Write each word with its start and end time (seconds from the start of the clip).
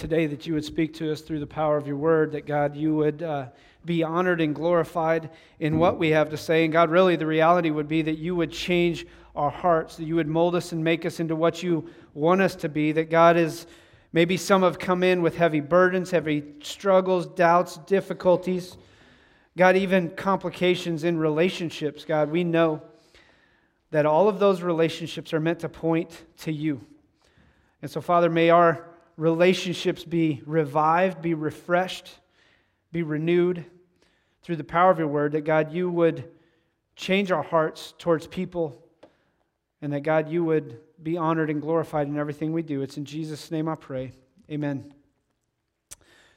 today 0.00 0.26
that 0.26 0.46
you 0.46 0.54
would 0.54 0.64
speak 0.64 0.94
to 0.94 1.12
us 1.12 1.20
through 1.20 1.40
the 1.40 1.46
power 1.46 1.76
of 1.76 1.86
your 1.86 1.96
word, 1.96 2.32
that 2.32 2.46
God, 2.46 2.74
you 2.74 2.94
would 2.94 3.22
uh, 3.22 3.48
be 3.84 4.02
honored 4.02 4.40
and 4.40 4.54
glorified 4.54 5.28
in 5.58 5.78
what 5.78 5.98
we 5.98 6.08
have 6.08 6.30
to 6.30 6.38
say. 6.38 6.64
And 6.64 6.72
God, 6.72 6.90
really, 6.90 7.16
the 7.16 7.26
reality 7.26 7.70
would 7.70 7.86
be 7.86 8.00
that 8.02 8.16
you 8.16 8.34
would 8.34 8.50
change 8.50 9.06
our 9.36 9.50
hearts, 9.50 9.96
that 9.96 10.04
you 10.04 10.14
would 10.16 10.26
mold 10.26 10.54
us 10.54 10.72
and 10.72 10.82
make 10.82 11.04
us 11.04 11.20
into 11.20 11.36
what 11.36 11.62
you 11.62 11.88
want 12.14 12.40
us 12.40 12.54
to 12.56 12.68
be. 12.68 12.92
That 12.92 13.10
God 13.10 13.36
is, 13.36 13.66
maybe 14.14 14.38
some 14.38 14.62
have 14.62 14.78
come 14.78 15.02
in 15.02 15.20
with 15.20 15.36
heavy 15.36 15.60
burdens, 15.60 16.10
heavy 16.10 16.44
struggles, 16.62 17.26
doubts, 17.26 17.76
difficulties. 17.86 18.78
God, 19.58 19.76
even 19.76 20.08
complications 20.10 21.04
in 21.04 21.18
relationships. 21.18 22.06
God, 22.06 22.30
we 22.30 22.42
know 22.42 22.80
that 23.90 24.06
all 24.06 24.30
of 24.30 24.38
those 24.38 24.62
relationships 24.62 25.34
are 25.34 25.40
meant 25.40 25.60
to 25.60 25.68
point 25.68 26.24
to 26.38 26.52
you. 26.52 26.80
And 27.82 27.90
so, 27.90 28.00
Father, 28.00 28.30
may 28.30 28.48
our 28.48 28.89
relationships 29.16 30.04
be 30.04 30.42
revived, 30.46 31.20
be 31.22 31.34
refreshed, 31.34 32.18
be 32.92 33.02
renewed 33.02 33.64
through 34.42 34.56
the 34.56 34.64
power 34.64 34.90
of 34.90 34.98
your 34.98 35.08
word, 35.08 35.32
that 35.32 35.44
God, 35.44 35.72
you 35.72 35.90
would 35.90 36.30
change 36.96 37.30
our 37.30 37.42
hearts 37.42 37.94
towards 37.98 38.26
people, 38.26 38.82
and 39.82 39.92
that 39.92 40.00
God, 40.00 40.28
you 40.28 40.44
would 40.44 40.80
be 41.02 41.16
honored 41.16 41.50
and 41.50 41.62
glorified 41.62 42.06
in 42.08 42.18
everything 42.18 42.52
we 42.52 42.62
do. 42.62 42.82
It's 42.82 42.96
in 42.96 43.04
Jesus' 43.04 43.50
name 43.50 43.68
I 43.68 43.74
pray. 43.74 44.12
Amen. 44.50 44.92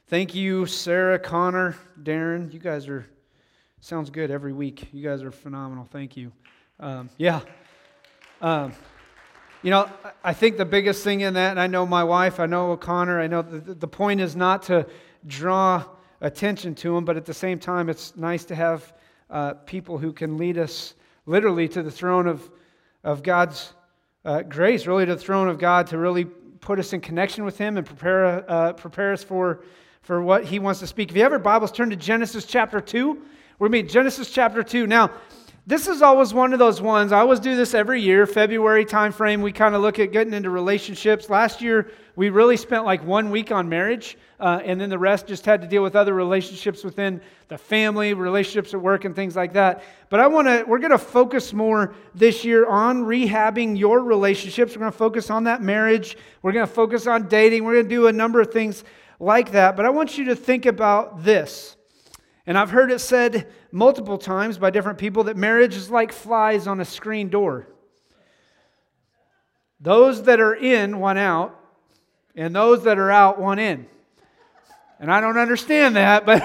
Thank 0.06 0.34
you, 0.34 0.66
Sarah, 0.66 1.18
Connor, 1.18 1.76
Darren. 2.02 2.52
You 2.52 2.58
guys 2.58 2.88
are, 2.88 3.06
sounds 3.80 4.10
good 4.10 4.30
every 4.30 4.52
week. 4.52 4.88
You 4.92 5.02
guys 5.02 5.22
are 5.22 5.30
phenomenal. 5.30 5.86
Thank 5.90 6.16
you. 6.16 6.30
Um, 6.78 7.10
yeah. 7.16 7.40
Um, 8.40 8.72
you 9.64 9.70
know, 9.70 9.88
I 10.22 10.34
think 10.34 10.58
the 10.58 10.66
biggest 10.66 11.02
thing 11.02 11.22
in 11.22 11.32
that, 11.34 11.52
and 11.52 11.58
I 11.58 11.68
know 11.68 11.86
my 11.86 12.04
wife, 12.04 12.38
I 12.38 12.44
know 12.44 12.72
O'Connor, 12.72 13.18
I 13.18 13.28
know 13.28 13.40
the, 13.40 13.72
the 13.72 13.88
point 13.88 14.20
is 14.20 14.36
not 14.36 14.64
to 14.64 14.86
draw 15.26 15.82
attention 16.20 16.74
to 16.74 16.94
them, 16.94 17.06
but 17.06 17.16
at 17.16 17.24
the 17.24 17.32
same 17.32 17.58
time, 17.58 17.88
it's 17.88 18.14
nice 18.14 18.44
to 18.44 18.54
have 18.54 18.92
uh, 19.30 19.54
people 19.64 19.96
who 19.96 20.12
can 20.12 20.36
lead 20.36 20.58
us 20.58 20.94
literally 21.24 21.66
to 21.68 21.82
the 21.82 21.90
throne 21.90 22.26
of, 22.26 22.50
of 23.04 23.22
God's 23.22 23.72
uh, 24.26 24.42
grace, 24.42 24.86
really 24.86 25.06
to 25.06 25.14
the 25.14 25.20
throne 25.20 25.48
of 25.48 25.58
God, 25.58 25.86
to 25.86 25.96
really 25.96 26.26
put 26.26 26.78
us 26.78 26.92
in 26.92 27.00
connection 27.00 27.42
with 27.42 27.56
Him 27.56 27.78
and 27.78 27.86
prepare, 27.86 28.44
uh, 28.50 28.74
prepare 28.74 29.14
us 29.14 29.24
for, 29.24 29.64
for 30.02 30.22
what 30.22 30.44
He 30.44 30.58
wants 30.58 30.80
to 30.80 30.86
speak. 30.86 31.08
If 31.08 31.16
you 31.16 31.22
have 31.22 31.32
your 31.32 31.38
Bibles, 31.38 31.72
turn 31.72 31.88
to 31.88 31.96
Genesis 31.96 32.44
chapter 32.44 32.82
2. 32.82 33.12
We're 33.58 33.68
going 33.68 33.80
to 33.80 33.88
be 33.88 33.90
Genesis 33.90 34.30
chapter 34.30 34.62
2. 34.62 34.86
Now, 34.86 35.10
this 35.66 35.88
is 35.88 36.02
always 36.02 36.34
one 36.34 36.52
of 36.52 36.58
those 36.58 36.82
ones. 36.82 37.10
I 37.10 37.20
always 37.20 37.40
do 37.40 37.56
this 37.56 37.72
every 37.72 38.02
year, 38.02 38.26
February 38.26 38.84
timeframe. 38.84 39.40
We 39.40 39.50
kind 39.50 39.74
of 39.74 39.80
look 39.80 39.98
at 39.98 40.12
getting 40.12 40.34
into 40.34 40.50
relationships. 40.50 41.30
Last 41.30 41.62
year, 41.62 41.90
we 42.16 42.28
really 42.28 42.58
spent 42.58 42.84
like 42.84 43.02
one 43.02 43.30
week 43.30 43.50
on 43.50 43.66
marriage, 43.70 44.18
uh, 44.38 44.60
and 44.62 44.78
then 44.78 44.90
the 44.90 44.98
rest 44.98 45.26
just 45.26 45.46
had 45.46 45.62
to 45.62 45.66
deal 45.66 45.82
with 45.82 45.96
other 45.96 46.12
relationships 46.12 46.84
within 46.84 47.18
the 47.48 47.56
family, 47.56 48.12
relationships 48.12 48.74
at 48.74 48.82
work, 48.82 49.06
and 49.06 49.16
things 49.16 49.36
like 49.36 49.54
that. 49.54 49.82
But 50.10 50.20
I 50.20 50.26
want 50.26 50.48
to. 50.48 50.64
We're 50.68 50.80
going 50.80 50.90
to 50.90 50.98
focus 50.98 51.54
more 51.54 51.94
this 52.14 52.44
year 52.44 52.66
on 52.66 53.04
rehabbing 53.04 53.78
your 53.78 54.00
relationships. 54.00 54.76
We're 54.76 54.80
going 54.80 54.92
to 54.92 54.98
focus 54.98 55.30
on 55.30 55.44
that 55.44 55.62
marriage. 55.62 56.18
We're 56.42 56.52
going 56.52 56.66
to 56.66 56.72
focus 56.72 57.06
on 57.06 57.26
dating. 57.28 57.64
We're 57.64 57.74
going 57.74 57.88
to 57.88 57.94
do 57.94 58.06
a 58.08 58.12
number 58.12 58.42
of 58.42 58.52
things 58.52 58.84
like 59.18 59.52
that. 59.52 59.76
But 59.76 59.86
I 59.86 59.90
want 59.90 60.18
you 60.18 60.26
to 60.26 60.36
think 60.36 60.66
about 60.66 61.24
this. 61.24 61.74
And 62.46 62.58
I've 62.58 62.70
heard 62.70 62.92
it 62.92 62.98
said 62.98 63.50
multiple 63.74 64.18
times 64.18 64.56
by 64.56 64.70
different 64.70 64.98
people 64.98 65.24
that 65.24 65.36
marriage 65.36 65.74
is 65.74 65.90
like 65.90 66.12
flies 66.12 66.68
on 66.68 66.80
a 66.80 66.84
screen 66.84 67.28
door. 67.28 67.66
Those 69.80 70.22
that 70.22 70.40
are 70.40 70.54
in 70.54 71.00
want 71.00 71.18
out, 71.18 71.58
and 72.36 72.54
those 72.54 72.84
that 72.84 72.98
are 72.98 73.10
out 73.10 73.40
want 73.40 73.58
in. 73.58 73.86
And 75.00 75.12
I 75.12 75.20
don't 75.20 75.36
understand 75.36 75.96
that, 75.96 76.24
but 76.24 76.42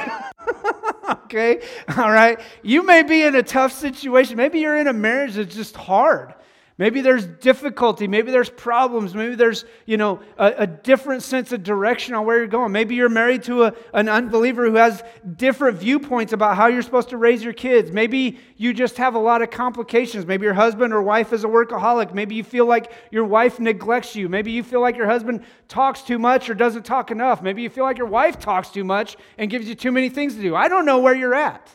okay, 1.25 1.61
all 1.95 2.11
right. 2.11 2.39
You 2.63 2.83
may 2.83 3.03
be 3.03 3.21
in 3.21 3.35
a 3.35 3.43
tough 3.43 3.73
situation. 3.73 4.35
Maybe 4.35 4.59
you're 4.59 4.77
in 4.77 4.87
a 4.87 4.93
marriage 4.93 5.35
that's 5.35 5.55
just 5.55 5.75
hard. 5.77 6.33
Maybe 6.79 7.01
there's 7.01 7.25
difficulty. 7.25 8.07
Maybe 8.07 8.31
there's 8.31 8.49
problems. 8.49 9.13
Maybe 9.13 9.35
there's, 9.35 9.65
you 9.85 9.97
know, 9.97 10.21
a, 10.37 10.53
a, 10.59 10.65
different 10.65 11.23
sense 11.23 11.51
of 11.51 11.61
direction 11.61 12.15
on 12.15 12.25
where 12.25 12.37
you're 12.37 12.47
going. 12.47 12.71
Maybe 12.71 12.95
you're 12.95 13.09
married 13.09 13.43
to 13.43 13.65
a, 13.65 13.73
an 13.93 14.07
unbeliever 14.07 14.65
who 14.65 14.77
has 14.77 15.03
different 15.35 15.77
viewpoints 15.77 16.31
about 16.31 16.55
how 16.55 16.67
you're 16.67 16.81
supposed 16.81 17.09
to 17.09 17.17
raise 17.17 17.43
your 17.43 17.51
kids. 17.51 17.91
Maybe 17.91 18.39
you 18.55 18.73
just 18.73 18.95
have 18.95 19.15
a 19.15 19.19
lot 19.19 19.41
of 19.41 19.49
complications. 19.49 20.25
Maybe 20.25 20.45
your 20.45 20.53
husband 20.53 20.93
or 20.93 21.01
wife 21.01 21.33
is 21.33 21.43
a 21.43 21.47
workaholic. 21.47 22.13
Maybe 22.13 22.35
you 22.35 22.45
feel 22.45 22.65
like 22.65 22.93
your 23.11 23.25
wife 23.25 23.59
neglects 23.59 24.15
you. 24.15 24.29
Maybe 24.29 24.53
you 24.53 24.63
feel 24.63 24.79
like 24.79 24.95
your 24.95 25.07
husband 25.07 25.43
talks 25.67 26.01
too 26.01 26.17
much 26.17 26.49
or 26.49 26.53
doesn't 26.53 26.85
talk 26.85 27.11
enough. 27.11 27.41
Maybe 27.41 27.61
you 27.61 27.69
feel 27.69 27.83
like 27.83 27.97
your 27.97 28.07
wife 28.07 28.39
talks 28.39 28.69
too 28.69 28.85
much 28.85 29.17
and 29.37 29.51
gives 29.51 29.67
you 29.67 29.75
too 29.75 29.91
many 29.91 30.07
things 30.07 30.35
to 30.35 30.41
do. 30.41 30.55
I 30.55 30.69
don't 30.69 30.85
know 30.85 30.99
where 30.99 31.13
you're 31.13 31.35
at. 31.35 31.69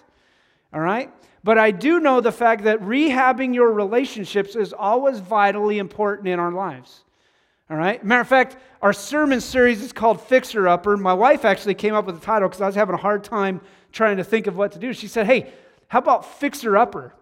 All 0.73 0.81
right? 0.81 1.13
But 1.45 1.59
I 1.59 1.71
do 1.73 2.01
know 2.01 2.23
the 2.23 2.33
fact 2.33 2.65
that 2.65 2.81
rehabbing 2.81 3.55
your 3.55 3.71
relationships 3.71 4.57
is 4.57 4.73
always 4.73 5.21
vitally 5.21 5.79
important 5.79 6.27
in 6.27 6.41
our 6.41 6.51
lives. 6.51 7.05
All 7.69 7.77
right? 7.77 8.03
Matter 8.03 8.23
of 8.23 8.29
fact, 8.29 8.57
our 8.81 8.95
sermon 8.95 9.43
series 9.43 9.83
is 9.83 9.93
called 9.93 10.23
Fixer 10.23 10.67
Upper. 10.67 10.97
My 10.97 11.13
wife 11.13 11.45
actually 11.45 11.75
came 11.75 11.95
up 11.95 12.07
with 12.07 12.19
the 12.19 12.25
title 12.25 12.49
because 12.49 12.63
I 12.63 12.67
was 12.67 12.75
having 12.75 12.95
a 12.95 12.99
hard 12.99 13.25
time 13.25 13.61
trying 13.93 14.17
to 14.17 14.25
think 14.25 14.47
of 14.47 14.57
what 14.57 14.73
to 14.73 14.79
do. 14.79 14.95
She 14.95 15.07
said, 15.07 15.27
Hey, 15.27 15.53
how 15.89 15.99
about 15.99 16.25
Fixer 16.41 16.79
Upper? 16.79 17.15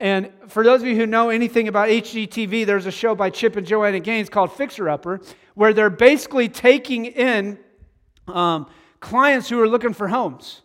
And 0.00 0.32
for 0.48 0.64
those 0.64 0.82
of 0.82 0.88
you 0.88 0.96
who 0.96 1.06
know 1.06 1.30
anything 1.30 1.68
about 1.68 1.88
HGTV, 1.88 2.66
there's 2.66 2.86
a 2.86 2.90
show 2.90 3.14
by 3.14 3.30
Chip 3.30 3.54
and 3.54 3.66
Joanna 3.66 4.00
Gaines 4.00 4.28
called 4.28 4.52
Fixer 4.52 4.88
Upper, 4.88 5.20
where 5.54 5.72
they're 5.72 5.90
basically 5.90 6.48
taking 6.48 7.06
in 7.06 7.58
um, 8.26 8.66
clients 8.98 9.48
who 9.48 9.60
are 9.60 9.68
looking 9.68 9.92
for 9.92 10.08
homes. 10.08 10.62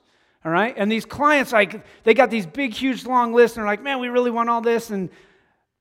All 0.49 0.53
right? 0.55 0.73
And 0.75 0.91
these 0.91 1.05
clients, 1.05 1.53
like, 1.53 1.85
they 2.03 2.15
got 2.15 2.31
these 2.31 2.47
big, 2.47 2.73
huge, 2.73 3.05
long 3.05 3.35
lists, 3.35 3.55
and 3.55 3.61
they're 3.61 3.71
like, 3.71 3.83
man, 3.83 3.99
we 3.99 4.07
really 4.07 4.31
want 4.31 4.49
all 4.49 4.61
this. 4.61 4.89
And 4.89 5.11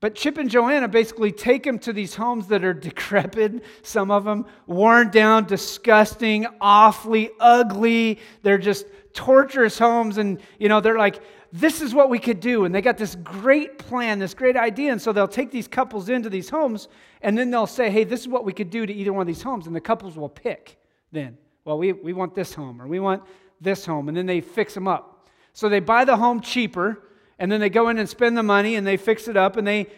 but 0.01 0.15
Chip 0.15 0.37
and 0.37 0.51
Joanna 0.51 0.89
basically 0.89 1.33
take 1.33 1.65
them 1.65 1.79
to 1.79 1.93
these 1.95 2.15
homes 2.15 2.49
that 2.49 2.63
are 2.67 2.75
decrepit, 2.89 3.65
some 3.81 4.11
of 4.11 4.25
them 4.25 4.45
worn 4.67 5.11
down, 5.11 5.47
disgusting, 5.47 6.47
awfully 6.61 7.31
ugly. 7.41 8.19
They're 8.43 8.59
just 8.59 8.85
torturous 9.15 9.79
homes. 9.79 10.19
And, 10.19 10.39
you 10.59 10.69
know, 10.69 10.83
they're 10.83 10.99
like, 10.99 11.23
this 11.51 11.81
is 11.81 11.95
what 11.95 12.11
we 12.11 12.19
could 12.19 12.41
do. 12.41 12.67
And 12.67 12.75
they 12.75 12.83
got 12.83 12.99
this 12.99 13.15
great 13.15 13.79
plan, 13.79 14.19
this 14.19 14.35
great 14.35 14.55
idea. 14.55 14.93
And 14.93 15.01
so 15.01 15.15
they'll 15.15 15.27
take 15.27 15.51
these 15.51 15.67
couples 15.67 16.11
into 16.11 16.29
these 16.29 16.51
homes, 16.51 16.89
and 17.23 17.39
then 17.39 17.51
they'll 17.51 17.67
say, 17.67 17.89
hey, 17.89 18.05
this 18.05 18.21
is 18.21 18.29
what 18.29 18.45
we 18.45 18.53
could 18.53 18.69
do 18.69 18.85
to 18.85 18.93
either 18.93 19.15
one 19.15 19.23
of 19.23 19.27
these 19.27 19.41
homes. 19.41 19.67
And 19.67 19.75
the 19.75 19.81
couples 19.81 20.19
will 20.19 20.29
pick 20.29 20.77
then. 21.11 21.39
Well, 21.65 21.79
we, 21.79 21.95
we 21.95 22.13
want 22.13 22.35
this 22.35 22.53
home, 22.55 22.83
or 22.83 22.87
we 22.87 23.01
want 23.01 23.23
this 23.61 23.85
home, 23.87 24.09
and 24.09 24.17
then 24.17 24.27
they 24.27 24.41
fix 24.41 24.75
them 24.75 24.89
up. 24.89 25.29
So 25.53 25.69
they 25.69 25.81
buy 25.81 26.05
the 26.05 26.17
home 26.17 26.41
cheaper, 26.41 27.03
and 27.39 27.51
then 27.51 27.61
they 27.61 27.71
go 27.71 27.89
in 27.89 27.99
and 27.99 28.09
spend 28.09 28.37
the 28.37 28.43
money, 28.43 28.77
and 28.77 28.87
they 28.87 28.97
fix 28.97 29.29
it 29.29 29.37
up, 29.37 29.57
and 29.57 29.67
they 29.67 29.89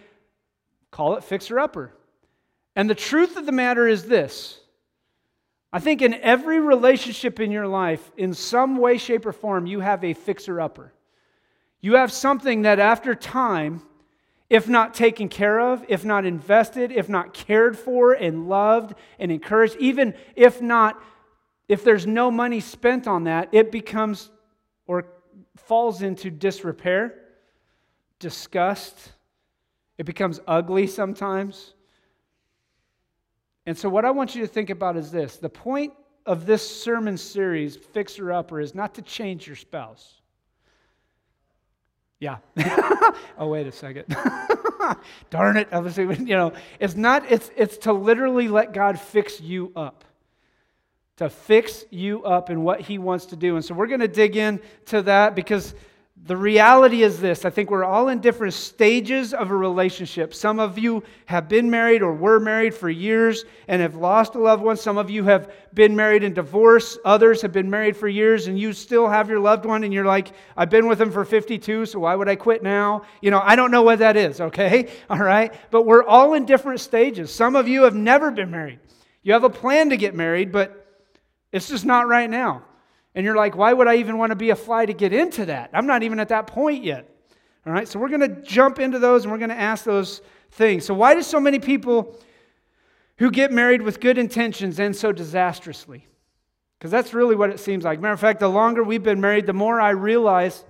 call 0.91 1.16
it 1.16 1.25
fixer 1.25 1.59
upper. 1.59 1.93
And 2.76 2.88
the 2.88 2.94
truth 2.94 3.37
of 3.37 3.47
the 3.47 3.53
matter 3.53 3.87
is 3.87 4.04
this 4.04 4.60
I 5.72 5.78
think 5.78 6.03
in 6.03 6.15
every 6.15 6.59
relationship 6.59 7.38
in 7.38 7.50
your 7.53 7.66
life, 7.66 8.10
in 8.16 8.34
some 8.34 8.76
way, 8.76 8.99
shape, 8.99 9.25
or 9.26 9.32
form, 9.32 9.66
you 9.66 9.81
have 9.81 10.03
a 10.03 10.15
fixer 10.15 10.60
upper. 10.60 10.93
You 11.81 11.94
have 11.94 12.12
something 12.12 12.62
that 12.62 12.78
after 12.78 13.15
time, 13.15 13.82
if 14.50 14.69
not 14.69 14.94
taken 14.94 15.28
care 15.28 15.60
of, 15.60 15.84
if 15.88 16.04
not 16.04 16.26
invested, 16.26 16.91
if 16.91 17.09
not 17.09 17.32
cared 17.32 17.78
for 17.78 18.12
and 18.12 18.49
loved 18.49 18.94
and 19.19 19.31
encouraged, 19.31 19.76
even 19.78 20.15
if 20.34 20.60
not 20.60 21.00
if 21.70 21.84
there's 21.84 22.04
no 22.04 22.32
money 22.32 22.58
spent 22.58 23.06
on 23.06 23.25
that, 23.25 23.48
it 23.53 23.70
becomes 23.70 24.28
or 24.88 25.06
falls 25.56 26.03
into 26.03 26.28
disrepair, 26.28 27.14
disgust. 28.19 29.12
It 29.97 30.04
becomes 30.04 30.41
ugly 30.48 30.88
sometimes. 30.88 31.75
And 33.66 33.78
so, 33.78 33.88
what 33.88 34.04
I 34.04 34.10
want 34.10 34.34
you 34.34 34.41
to 34.41 34.48
think 34.48 34.69
about 34.69 34.97
is 34.97 35.12
this 35.12 35.36
the 35.36 35.48
point 35.48 35.92
of 36.26 36.44
this 36.44 36.69
sermon 36.69 37.17
series, 37.17 37.76
Fixer 37.76 38.32
Upper, 38.32 38.61
is 38.61 38.75
not 38.75 38.96
to 38.96 39.02
change 39.02 39.46
your 39.46 39.55
spouse. 39.55 40.14
Yeah. 42.19 42.38
oh, 43.38 43.46
wait 43.46 43.69
a 43.69 43.73
second. 43.73 44.06
Darn 45.31 45.56
it. 45.56 45.70
Was, 45.70 45.96
you 45.96 46.16
know, 46.16 46.52
it's 46.81 46.96
not, 46.96 47.31
it's, 47.31 47.52
it's 47.56 47.78
to 47.78 47.93
literally 47.93 48.49
let 48.49 48.73
God 48.73 48.99
fix 48.99 49.40
you 49.40 49.73
up 49.76 50.05
to 51.20 51.28
fix 51.28 51.84
you 51.90 52.25
up 52.25 52.49
in 52.49 52.62
what 52.62 52.81
he 52.81 52.96
wants 52.96 53.26
to 53.26 53.37
do. 53.37 53.56
And 53.56 53.62
so 53.62 53.75
we're 53.75 53.88
going 53.88 54.00
to 54.00 54.08
dig 54.08 54.38
into 54.38 55.02
that 55.02 55.34
because 55.34 55.75
the 56.25 56.34
reality 56.34 57.02
is 57.02 57.20
this 57.20 57.44
I 57.44 57.50
think 57.50 57.70
we're 57.70 57.84
all 57.84 58.08
in 58.08 58.20
different 58.20 58.55
stages 58.55 59.34
of 59.34 59.50
a 59.50 59.55
relationship. 59.55 60.32
Some 60.32 60.58
of 60.58 60.78
you 60.78 61.02
have 61.26 61.46
been 61.46 61.69
married 61.69 62.00
or 62.00 62.14
were 62.14 62.40
married 62.40 62.75
for 62.75 62.88
years 62.88 63.44
and 63.69 63.82
have 63.82 63.96
lost 63.96 64.34
a 64.34 64.38
loved 64.38 64.62
one. 64.62 64.78
Some 64.78 64.96
of 64.96 65.11
you 65.11 65.22
have 65.25 65.52
been 65.75 65.94
married 65.94 66.25
and 66.25 66.34
divorced. 66.34 66.99
Others 67.05 67.43
have 67.43 67.52
been 67.52 67.69
married 67.69 67.99
for 67.99 68.08
years 68.08 68.46
and 68.46 68.58
you 68.58 68.73
still 68.73 69.06
have 69.06 69.28
your 69.28 69.40
loved 69.40 69.66
one 69.66 69.84
and 69.84 69.93
you're 69.93 70.06
like, 70.06 70.32
I've 70.56 70.70
been 70.70 70.88
with 70.88 70.96
them 70.96 71.12
for 71.12 71.26
52, 71.26 71.84
so 71.84 71.99
why 71.99 72.14
would 72.14 72.31
I 72.31 72.37
quit 72.37 72.62
now? 72.62 73.02
You 73.20 73.31
know, 73.31 73.43
I 73.44 73.56
don't 73.56 73.70
know 73.70 73.82
what 73.82 73.99
that 73.99 74.16
is, 74.16 74.40
okay? 74.40 74.88
All 75.11 75.19
right? 75.19 75.52
But 75.70 75.82
we're 75.82 76.05
all 76.05 76.32
in 76.32 76.46
different 76.46 76.81
stages. 76.81 77.31
Some 77.31 77.56
of 77.56 77.69
you 77.69 77.82
have 77.82 77.94
never 77.94 78.31
been 78.31 78.50
married. 78.50 78.78
You 79.23 79.34
have 79.34 79.44
a 79.44 79.50
plan 79.50 79.90
to 79.90 79.99
get 79.99 80.14
married, 80.14 80.50
but 80.50 80.80
It's 81.52 81.69
just 81.69 81.85
not 81.85 82.08
right 82.08 82.31
now. 82.31 82.64
And 83.14 83.25
you're 83.25 83.37
like, 83.37 83.56
why 83.56 83.73
would 83.73 83.88
I 83.88 83.97
even 83.97 84.19
want 84.19 84.31
to 84.31 84.37
be 84.37 84.50
a 84.50 84.56
fly 84.56 84.87
to 84.87 84.93
get 84.93 85.12
into 85.12 85.47
that? 85.47 85.70
I'm 85.73 85.87
not 85.87 86.02
even 86.02 86.20
at 86.20 86.29
that 86.29 86.47
point 86.47 86.85
yet. 86.85 87.08
All 87.67 87.73
right, 87.73 87.87
so 87.87 87.99
we're 87.99 88.08
going 88.08 88.20
to 88.20 88.43
jump 88.43 88.79
into 88.79 88.99
those 88.99 89.25
and 89.25 89.32
we're 89.32 89.38
going 89.38 89.50
to 89.50 89.61
ask 89.61 89.85
those 89.85 90.23
things. 90.52 90.85
So, 90.85 90.94
why 90.94 91.14
do 91.14 91.23
so 91.23 91.38
many 91.38 91.58
people 91.58 92.17
who 93.19 93.31
get 93.31 93.52
married 93.52 93.82
with 93.82 94.00
good 94.00 94.17
intentions 94.17 94.81
end 94.81 94.97
so 94.97 95.12
disastrously? 95.12 96.06
Because 96.79 96.91
that's 96.91 97.12
really 97.12 97.37
what 97.37 97.50
it 97.50 97.61
seems 97.61 97.85
like. 97.85 98.00
Matter 98.00 98.14
of 98.14 98.20
fact, 98.20 98.41
the 98.41 98.49
longer 98.49 98.82
we've 98.82 99.02
been 99.02 99.20
married, 99.20 99.44
the 99.44 99.52
more 99.52 99.79
I 99.79 99.91
realize, 99.91 100.64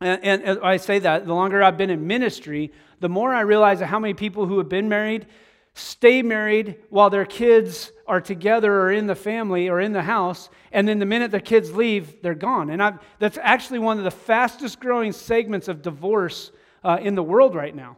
and, 0.00 0.22
and, 0.22 0.42
and 0.42 0.60
I 0.62 0.76
say 0.76 1.00
that, 1.00 1.26
the 1.26 1.34
longer 1.34 1.60
I've 1.60 1.76
been 1.76 1.90
in 1.90 2.06
ministry, 2.06 2.70
the 3.00 3.08
more 3.08 3.34
I 3.34 3.40
realize 3.40 3.80
how 3.80 3.98
many 3.98 4.14
people 4.14 4.46
who 4.46 4.58
have 4.58 4.68
been 4.68 4.88
married 4.88 5.26
stay 5.74 6.22
married 6.22 6.76
while 6.90 7.10
their 7.10 7.24
kids 7.24 7.90
are 8.06 8.20
together 8.20 8.80
or 8.80 8.92
in 8.92 9.06
the 9.06 9.14
family 9.14 9.68
or 9.68 9.80
in 9.80 9.92
the 9.92 10.02
house, 10.02 10.50
and 10.72 10.86
then 10.86 10.98
the 10.98 11.06
minute 11.06 11.30
the 11.30 11.40
kids 11.40 11.72
leave, 11.72 12.20
they're 12.22 12.34
gone. 12.34 12.70
And 12.70 12.82
I've, 12.82 12.98
that's 13.18 13.38
actually 13.40 13.78
one 13.78 13.98
of 13.98 14.04
the 14.04 14.10
fastest 14.10 14.80
growing 14.80 15.12
segments 15.12 15.68
of 15.68 15.82
divorce 15.82 16.50
uh, 16.84 16.98
in 17.00 17.14
the 17.14 17.22
world 17.22 17.54
right 17.54 17.74
now, 17.74 17.96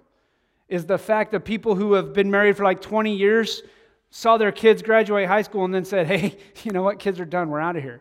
is 0.69 0.87
the 0.87 0.99
fact 0.99 1.33
that 1.33 1.41
people 1.41 1.75
who 1.75 1.95
have 1.95 2.13
been 2.13 2.31
married 2.31 2.57
for 2.57 2.65
like 2.65 2.81
20 2.81 3.15
years 3.15 3.63
saw 4.11 4.37
their 4.37 4.53
kids 4.53 4.83
graduate 4.83 5.27
high 5.27 5.43
school 5.43 5.65
and 5.65 5.75
then 5.75 5.85
said, 5.85 6.07
hey, 6.07 6.37
you 6.65 6.73
know 6.73 6.83
what, 6.83 6.99
kids 6.99 7.19
are 7.19 7.25
done, 7.25 7.49
we're 7.49 7.61
out 7.61 7.77
of 7.77 7.83
here. 7.83 8.01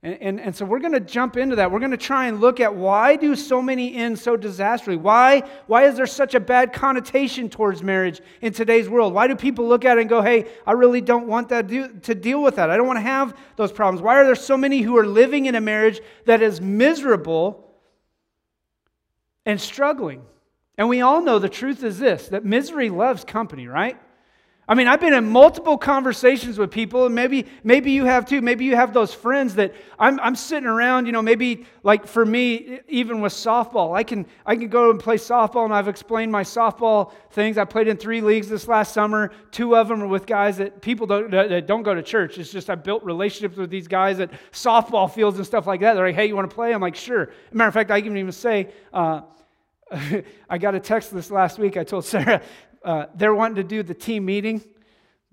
And, 0.00 0.16
and, 0.20 0.40
and, 0.40 0.54
so 0.54 0.64
we're 0.64 0.78
going 0.78 0.92
to 0.92 1.00
jump 1.00 1.36
into 1.36 1.56
that. 1.56 1.72
We're 1.72 1.80
going 1.80 1.90
to 1.90 1.96
try 1.96 2.26
and 2.26 2.40
look 2.40 2.60
at 2.60 2.72
why 2.72 3.16
do 3.16 3.34
so 3.34 3.60
many 3.60 3.96
end 3.96 4.16
so 4.16 4.36
disastrously? 4.36 4.96
Why, 4.96 5.42
why 5.66 5.86
is 5.86 5.96
there 5.96 6.06
such 6.06 6.36
a 6.36 6.40
bad 6.40 6.72
connotation 6.72 7.48
towards 7.48 7.82
marriage 7.82 8.20
in 8.40 8.52
today's 8.52 8.88
world? 8.88 9.12
Why 9.12 9.26
do 9.26 9.34
people 9.34 9.66
look 9.66 9.84
at 9.84 9.98
it 9.98 10.02
and 10.02 10.08
go, 10.08 10.22
hey, 10.22 10.46
I 10.64 10.72
really 10.72 11.00
don't 11.00 11.26
want 11.26 11.48
that 11.48 11.66
do, 11.66 11.88
to 11.88 12.14
deal 12.14 12.40
with 12.40 12.56
that. 12.56 12.70
I 12.70 12.76
don't 12.76 12.86
want 12.86 12.98
to 12.98 13.02
have 13.02 13.36
those 13.56 13.72
problems. 13.72 14.00
Why 14.00 14.14
are 14.18 14.24
there 14.24 14.36
so 14.36 14.56
many 14.56 14.82
who 14.82 14.96
are 14.96 15.06
living 15.06 15.46
in 15.46 15.56
a 15.56 15.60
marriage 15.60 16.00
that 16.26 16.42
is 16.42 16.60
miserable 16.60 17.68
and 19.44 19.60
struggling? 19.60 20.22
And 20.76 20.88
we 20.88 21.00
all 21.00 21.22
know 21.22 21.40
the 21.40 21.48
truth 21.48 21.82
is 21.82 21.98
this 21.98 22.28
that 22.28 22.44
misery 22.44 22.88
loves 22.88 23.24
company, 23.24 23.66
right? 23.66 23.98
I 24.70 24.74
mean, 24.74 24.86
I've 24.86 25.00
been 25.00 25.14
in 25.14 25.26
multiple 25.26 25.78
conversations 25.78 26.58
with 26.58 26.70
people, 26.70 27.06
and 27.06 27.14
maybe, 27.14 27.46
maybe 27.64 27.90
you 27.90 28.04
have 28.04 28.26
too. 28.26 28.42
Maybe 28.42 28.66
you 28.66 28.76
have 28.76 28.92
those 28.92 29.14
friends 29.14 29.54
that 29.54 29.74
I'm, 29.98 30.20
I'm 30.20 30.36
sitting 30.36 30.68
around, 30.68 31.06
you 31.06 31.12
know, 31.12 31.22
maybe 31.22 31.64
like 31.82 32.06
for 32.06 32.26
me, 32.26 32.80
even 32.86 33.22
with 33.22 33.32
softball, 33.32 33.96
I 33.96 34.02
can, 34.02 34.26
I 34.44 34.56
can 34.56 34.68
go 34.68 34.90
and 34.90 35.00
play 35.00 35.16
softball, 35.16 35.64
and 35.64 35.72
I've 35.72 35.88
explained 35.88 36.30
my 36.30 36.42
softball 36.42 37.12
things. 37.30 37.56
I 37.56 37.64
played 37.64 37.88
in 37.88 37.96
three 37.96 38.20
leagues 38.20 38.50
this 38.50 38.68
last 38.68 38.92
summer. 38.92 39.32
Two 39.52 39.74
of 39.74 39.88
them 39.88 40.02
are 40.02 40.06
with 40.06 40.26
guys 40.26 40.58
that 40.58 40.82
people 40.82 41.06
don't, 41.06 41.30
that 41.30 41.66
don't 41.66 41.82
go 41.82 41.94
to 41.94 42.02
church. 42.02 42.36
It's 42.36 42.52
just 42.52 42.68
I 42.68 42.74
built 42.74 43.02
relationships 43.04 43.56
with 43.56 43.70
these 43.70 43.88
guys 43.88 44.20
at 44.20 44.30
softball 44.52 45.10
fields 45.10 45.38
and 45.38 45.46
stuff 45.46 45.66
like 45.66 45.80
that. 45.80 45.94
They're 45.94 46.08
like, 46.08 46.14
hey, 46.14 46.26
you 46.26 46.36
want 46.36 46.50
to 46.50 46.54
play? 46.54 46.74
I'm 46.74 46.82
like, 46.82 46.94
sure. 46.94 47.30
matter 47.52 47.68
of 47.68 47.74
fact, 47.74 47.90
I 47.90 48.02
can 48.02 48.18
even 48.18 48.32
say, 48.32 48.68
uh, 48.92 49.22
I 50.50 50.58
got 50.58 50.74
a 50.74 50.80
text 50.80 51.14
this 51.14 51.30
last 51.30 51.58
week. 51.58 51.76
I 51.76 51.84
told 51.84 52.04
Sarah, 52.04 52.42
uh, 52.84 53.06
they're 53.14 53.34
wanting 53.34 53.56
to 53.56 53.64
do 53.64 53.82
the 53.82 53.94
team 53.94 54.24
meeting 54.24 54.62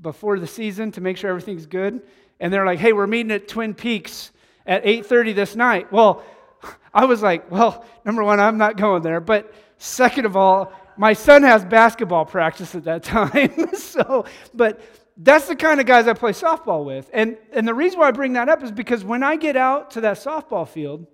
before 0.01 0.39
the 0.39 0.47
season 0.47 0.91
to 0.91 1.01
make 1.01 1.17
sure 1.17 1.29
everything's 1.29 1.65
good. 1.65 2.01
And 2.39 2.51
they're 2.51 2.65
like, 2.65 2.79
hey, 2.79 2.93
we're 2.93 3.07
meeting 3.07 3.31
at 3.31 3.47
Twin 3.47 3.73
Peaks 3.73 4.31
at 4.65 4.83
8.30 4.83 5.35
this 5.35 5.55
night. 5.55 5.91
Well, 5.91 6.23
I 6.93 7.05
was 7.05 7.21
like, 7.21 7.49
well, 7.51 7.85
number 8.03 8.23
one, 8.23 8.39
I'm 8.39 8.57
not 8.57 8.77
going 8.77 9.01
there. 9.03 9.19
But 9.19 9.53
second 9.77 10.25
of 10.25 10.35
all, 10.35 10.73
my 10.97 11.13
son 11.13 11.43
has 11.43 11.63
basketball 11.65 12.25
practice 12.25 12.75
at 12.75 12.83
that 12.85 13.03
time. 13.15 13.73
so, 13.75 14.25
but 14.53 14.81
that's 15.17 15.47
the 15.47 15.55
kind 15.55 15.79
of 15.79 15.85
guys 15.85 16.07
I 16.07 16.13
play 16.13 16.31
softball 16.31 16.83
with. 16.83 17.09
And, 17.13 17.37
and 17.53 17.67
the 17.67 17.73
reason 17.73 17.99
why 17.99 18.09
I 18.09 18.11
bring 18.11 18.33
that 18.33 18.49
up 18.49 18.63
is 18.63 18.71
because 18.71 19.03
when 19.03 19.23
I 19.23 19.37
get 19.37 19.55
out 19.55 19.91
to 19.91 20.01
that 20.01 20.17
softball 20.17 20.67
field, 20.67 21.07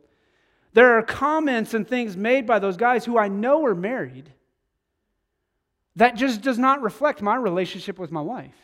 there 0.74 0.98
are 0.98 1.04
comments 1.04 1.74
and 1.74 1.88
things 1.88 2.16
made 2.16 2.48
by 2.48 2.58
those 2.60 2.78
guys 2.78 3.06
who 3.06 3.18
I 3.18 3.28
know 3.28 3.66
are 3.66 3.76
married 3.76 4.32
that 5.96 6.16
just 6.16 6.42
does 6.42 6.58
not 6.58 6.82
reflect 6.82 7.22
my 7.22 7.36
relationship 7.36 8.00
with 8.00 8.12
my 8.12 8.22
wife. 8.22 8.56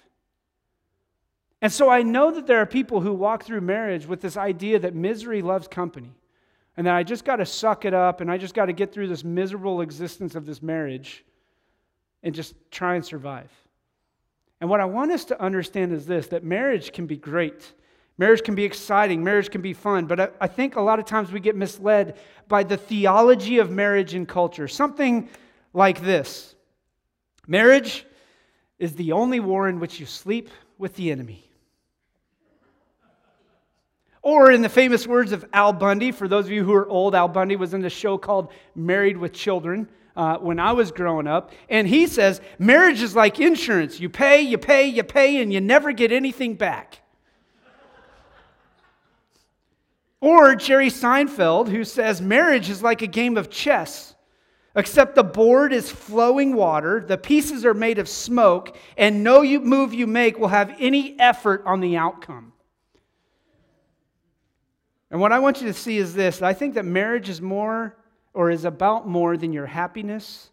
And 1.62 1.72
so 1.72 1.90
I 1.90 2.04
know 2.04 2.32
that 2.32 2.48
there 2.48 2.60
are 2.60 2.66
people 2.66 3.02
who 3.02 3.14
walk 3.14 3.44
through 3.44 3.62
marriage 3.62 4.06
with 4.06 4.22
this 4.22 4.38
idea 4.38 4.80
that 4.80 4.94
misery 4.94 5.42
loves 5.42 5.68
company 5.68 6.14
and 6.76 6.86
that 6.86 6.96
I 6.96 7.04
just 7.04 7.26
got 7.26 7.38
to 7.38 7.46
suck 7.46 7.84
it 7.86 7.94
up 7.94 8.22
and 8.22 8.32
I 8.32 8.38
just 8.38 8.54
got 8.54 8.66
to 8.66 8.74
get 8.74 8.94
through 8.94 9.08
this 9.08 9.24
miserable 9.24 9.82
existence 9.82 10.36
of 10.36 10.46
this 10.46 10.62
marriage 10.62 11.26
and 12.22 12.36
just 12.36 12.54
try 12.70 12.96
and 12.96 13.04
survive. 13.04 13.52
And 14.62 14.70
what 14.70 14.80
I 14.80 14.86
want 14.86 15.12
us 15.12 15.26
to 15.26 15.42
understand 15.42 15.92
is 15.94 16.06
this 16.06 16.28
that 16.28 16.44
marriage 16.44 16.94
can 16.94 17.08
be 17.08 17.18
great. 17.18 17.74
Marriage 18.20 18.44
can 18.44 18.56
be 18.56 18.64
exciting, 18.64 19.24
marriage 19.24 19.52
can 19.52 19.62
be 19.62 19.74
fun, 19.74 20.06
but 20.08 20.20
I, 20.20 20.30
I 20.42 20.48
think 20.48 20.76
a 20.76 20.82
lot 20.82 20.98
of 20.98 21.06
times 21.06 21.32
we 21.32 21.40
get 21.40 21.56
misled 21.56 22.18
by 22.48 22.64
the 22.64 22.78
theology 22.78 23.60
of 23.60 23.70
marriage 23.70 24.16
and 24.16 24.28
culture. 24.28 24.68
Something 24.68 25.30
like 25.74 26.02
this 26.02 26.56
Marriage 27.48 28.06
is 28.78 28.94
the 28.94 29.14
only 29.14 29.40
war 29.40 29.70
in 29.70 29.80
which 29.80 30.00
you 30.00 30.06
sleep 30.06 30.50
with 30.78 30.96
the 30.96 31.12
enemy. 31.12 31.50
Or, 34.22 34.52
in 34.52 34.62
the 34.62 34.70
famous 34.70 35.08
words 35.08 35.32
of 35.32 35.46
Al 35.54 35.72
Bundy, 35.72 36.12
for 36.12 36.28
those 36.28 36.46
of 36.46 36.52
you 36.52 36.66
who 36.66 36.74
are 36.74 36.88
old, 36.88 37.16
Al 37.16 37.30
Bundy 37.30 37.56
was 37.56 37.74
in 37.74 37.82
the 37.82 37.90
show 37.90 38.18
called 38.18 38.52
Married 38.76 39.16
with 39.16 39.32
Children 39.32 39.88
uh, 40.18 40.38
when 40.38 40.60
I 40.60 40.74
was 40.74 40.92
growing 40.92 41.28
up. 41.28 41.54
And 41.70 41.88
he 41.88 42.08
says, 42.08 42.42
Marriage 42.60 43.02
is 43.02 43.16
like 43.16 43.40
insurance. 43.40 44.02
You 44.02 44.10
pay, 44.10 44.42
you 44.42 44.58
pay, 44.58 44.88
you 44.88 45.04
pay, 45.04 45.42
and 45.42 45.54
you 45.54 45.62
never 45.62 45.94
get 45.94 46.12
anything 46.12 46.56
back. 46.56 47.00
or 50.20 50.56
Jerry 50.56 50.90
Seinfeld, 50.90 51.70
who 51.70 51.86
says, 51.86 52.22
Marriage 52.22 52.70
is 52.70 52.84
like 52.84 53.02
a 53.02 53.08
game 53.08 53.38
of 53.38 53.50
chess 53.50 54.14
except 54.78 55.16
the 55.16 55.24
board 55.24 55.74
is 55.74 55.90
flowing 55.90 56.56
water, 56.56 57.04
the 57.06 57.18
pieces 57.18 57.66
are 57.66 57.74
made 57.74 57.98
of 57.98 58.08
smoke, 58.08 58.78
and 58.96 59.24
no 59.24 59.44
move 59.60 59.94
you 59.94 60.08
make 60.08 60.38
will 60.38 60.48
have 60.48 60.74
any 60.80 61.20
effort 61.20 61.64
on 61.66 61.82
the 61.82 61.98
outcome. 61.98 62.54
And 65.10 65.20
what 65.20 65.32
I 65.32 65.40
want 65.40 65.62
you 65.62 65.68
to 65.68 65.74
see 65.74 65.98
is 65.98 66.14
this 66.14 66.42
I 66.42 66.54
think 66.54 66.76
that 66.76 66.86
marriage 66.86 67.28
is 67.28 67.42
more 67.42 67.98
or 68.34 68.52
is 68.52 68.66
about 68.66 69.08
more 69.08 69.36
than 69.36 69.52
your 69.52 69.66
happiness 69.66 70.52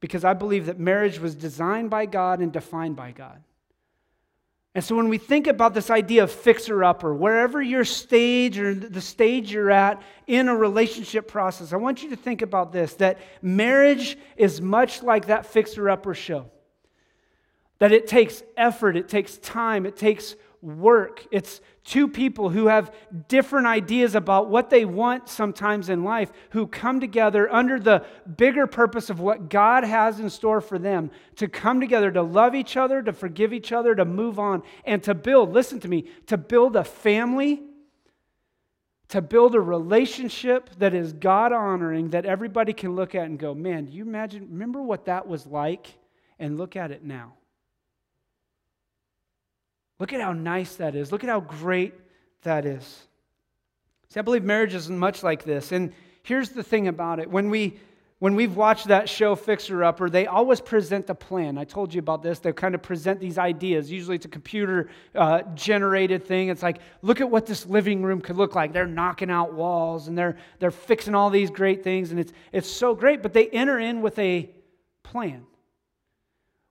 because 0.00 0.24
I 0.24 0.34
believe 0.34 0.66
that 0.66 0.78
marriage 0.78 1.18
was 1.18 1.34
designed 1.34 1.88
by 1.88 2.04
God 2.04 2.40
and 2.40 2.52
defined 2.52 2.94
by 2.94 3.12
God. 3.12 3.42
And 4.76 4.84
so 4.84 4.94
when 4.94 5.08
we 5.08 5.16
think 5.16 5.46
about 5.46 5.72
this 5.72 5.88
idea 5.88 6.22
of 6.22 6.30
fixer 6.30 6.84
upper, 6.84 7.14
wherever 7.14 7.62
your 7.62 7.82
stage 7.82 8.58
or 8.58 8.74
the 8.74 9.00
stage 9.00 9.50
you're 9.50 9.70
at 9.70 10.02
in 10.26 10.48
a 10.48 10.54
relationship 10.54 11.26
process, 11.26 11.72
I 11.72 11.76
want 11.76 12.02
you 12.02 12.10
to 12.10 12.16
think 12.16 12.42
about 12.42 12.72
this 12.72 12.92
that 12.96 13.18
marriage 13.40 14.18
is 14.36 14.60
much 14.60 15.02
like 15.02 15.28
that 15.28 15.46
fixer 15.46 15.88
upper 15.88 16.12
show. 16.12 16.50
That 17.78 17.92
it 17.92 18.06
takes 18.06 18.42
effort, 18.54 18.98
it 18.98 19.08
takes 19.08 19.38
time, 19.38 19.86
it 19.86 19.96
takes 19.96 20.36
work. 20.60 21.26
It's 21.30 21.62
two 21.86 22.08
people 22.08 22.48
who 22.48 22.66
have 22.66 22.92
different 23.28 23.66
ideas 23.66 24.16
about 24.16 24.48
what 24.50 24.70
they 24.70 24.84
want 24.84 25.28
sometimes 25.28 25.88
in 25.88 26.02
life, 26.02 26.32
who 26.50 26.66
come 26.66 26.98
together 26.98 27.50
under 27.52 27.78
the 27.78 28.04
bigger 28.36 28.66
purpose 28.66 29.08
of 29.08 29.20
what 29.20 29.48
God 29.48 29.84
has 29.84 30.18
in 30.18 30.28
store 30.28 30.60
for 30.60 30.80
them 30.80 31.12
to 31.36 31.46
come 31.46 31.80
together 31.80 32.10
to 32.10 32.22
love 32.22 32.56
each 32.56 32.76
other, 32.76 33.02
to 33.02 33.12
forgive 33.12 33.52
each 33.52 33.70
other, 33.70 33.94
to 33.94 34.04
move 34.04 34.40
on, 34.40 34.64
and 34.84 35.00
to 35.04 35.14
build, 35.14 35.52
listen 35.52 35.78
to 35.80 35.88
me, 35.88 36.08
to 36.26 36.36
build 36.36 36.74
a 36.74 36.82
family, 36.82 37.62
to 39.08 39.22
build 39.22 39.54
a 39.54 39.60
relationship 39.60 40.70
that 40.78 40.92
is 40.92 41.12
God 41.12 41.52
honoring, 41.52 42.10
that 42.10 42.26
everybody 42.26 42.72
can 42.72 42.96
look 42.96 43.14
at 43.14 43.26
and 43.26 43.38
go, 43.38 43.54
man, 43.54 43.86
you 43.86 44.02
imagine, 44.02 44.48
remember 44.50 44.82
what 44.82 45.04
that 45.04 45.28
was 45.28 45.46
like? 45.46 45.86
And 46.40 46.58
look 46.58 46.74
at 46.74 46.90
it 46.90 47.04
now. 47.04 47.35
Look 49.98 50.12
at 50.12 50.20
how 50.20 50.32
nice 50.32 50.76
that 50.76 50.94
is. 50.94 51.10
Look 51.12 51.24
at 51.24 51.30
how 51.30 51.40
great 51.40 51.94
that 52.42 52.66
is. 52.66 53.06
See, 54.08 54.20
I 54.20 54.22
believe 54.22 54.44
marriage 54.44 54.74
isn't 54.74 54.98
much 54.98 55.22
like 55.22 55.44
this. 55.44 55.72
And 55.72 55.92
here's 56.22 56.50
the 56.50 56.62
thing 56.62 56.88
about 56.88 57.18
it. 57.18 57.30
When 57.30 57.50
we 57.50 57.78
when 58.18 58.34
we've 58.34 58.56
watched 58.56 58.88
that 58.88 59.10
show 59.10 59.34
Fixer 59.34 59.84
Upper, 59.84 60.08
they 60.08 60.26
always 60.26 60.58
present 60.58 61.10
a 61.10 61.14
plan. 61.14 61.58
I 61.58 61.64
told 61.64 61.92
you 61.92 61.98
about 61.98 62.22
this. 62.22 62.38
They 62.38 62.50
kind 62.54 62.74
of 62.74 62.80
present 62.80 63.20
these 63.20 63.36
ideas. 63.36 63.90
Usually 63.90 64.16
it's 64.16 64.24
a 64.24 64.28
computer 64.28 64.88
uh, 65.14 65.42
generated 65.54 66.24
thing. 66.24 66.48
It's 66.48 66.62
like, 66.62 66.78
look 67.02 67.20
at 67.20 67.30
what 67.30 67.44
this 67.44 67.66
living 67.66 68.02
room 68.02 68.22
could 68.22 68.36
look 68.36 68.54
like. 68.54 68.72
They're 68.72 68.86
knocking 68.86 69.30
out 69.30 69.52
walls 69.52 70.08
and 70.08 70.16
they're, 70.16 70.38
they're 70.60 70.70
fixing 70.70 71.14
all 71.14 71.28
these 71.28 71.50
great 71.50 71.84
things, 71.84 72.10
and 72.10 72.18
it's, 72.18 72.32
it's 72.52 72.70
so 72.70 72.94
great. 72.94 73.22
But 73.22 73.34
they 73.34 73.48
enter 73.48 73.78
in 73.78 74.00
with 74.00 74.18
a 74.18 74.48
plan 75.02 75.44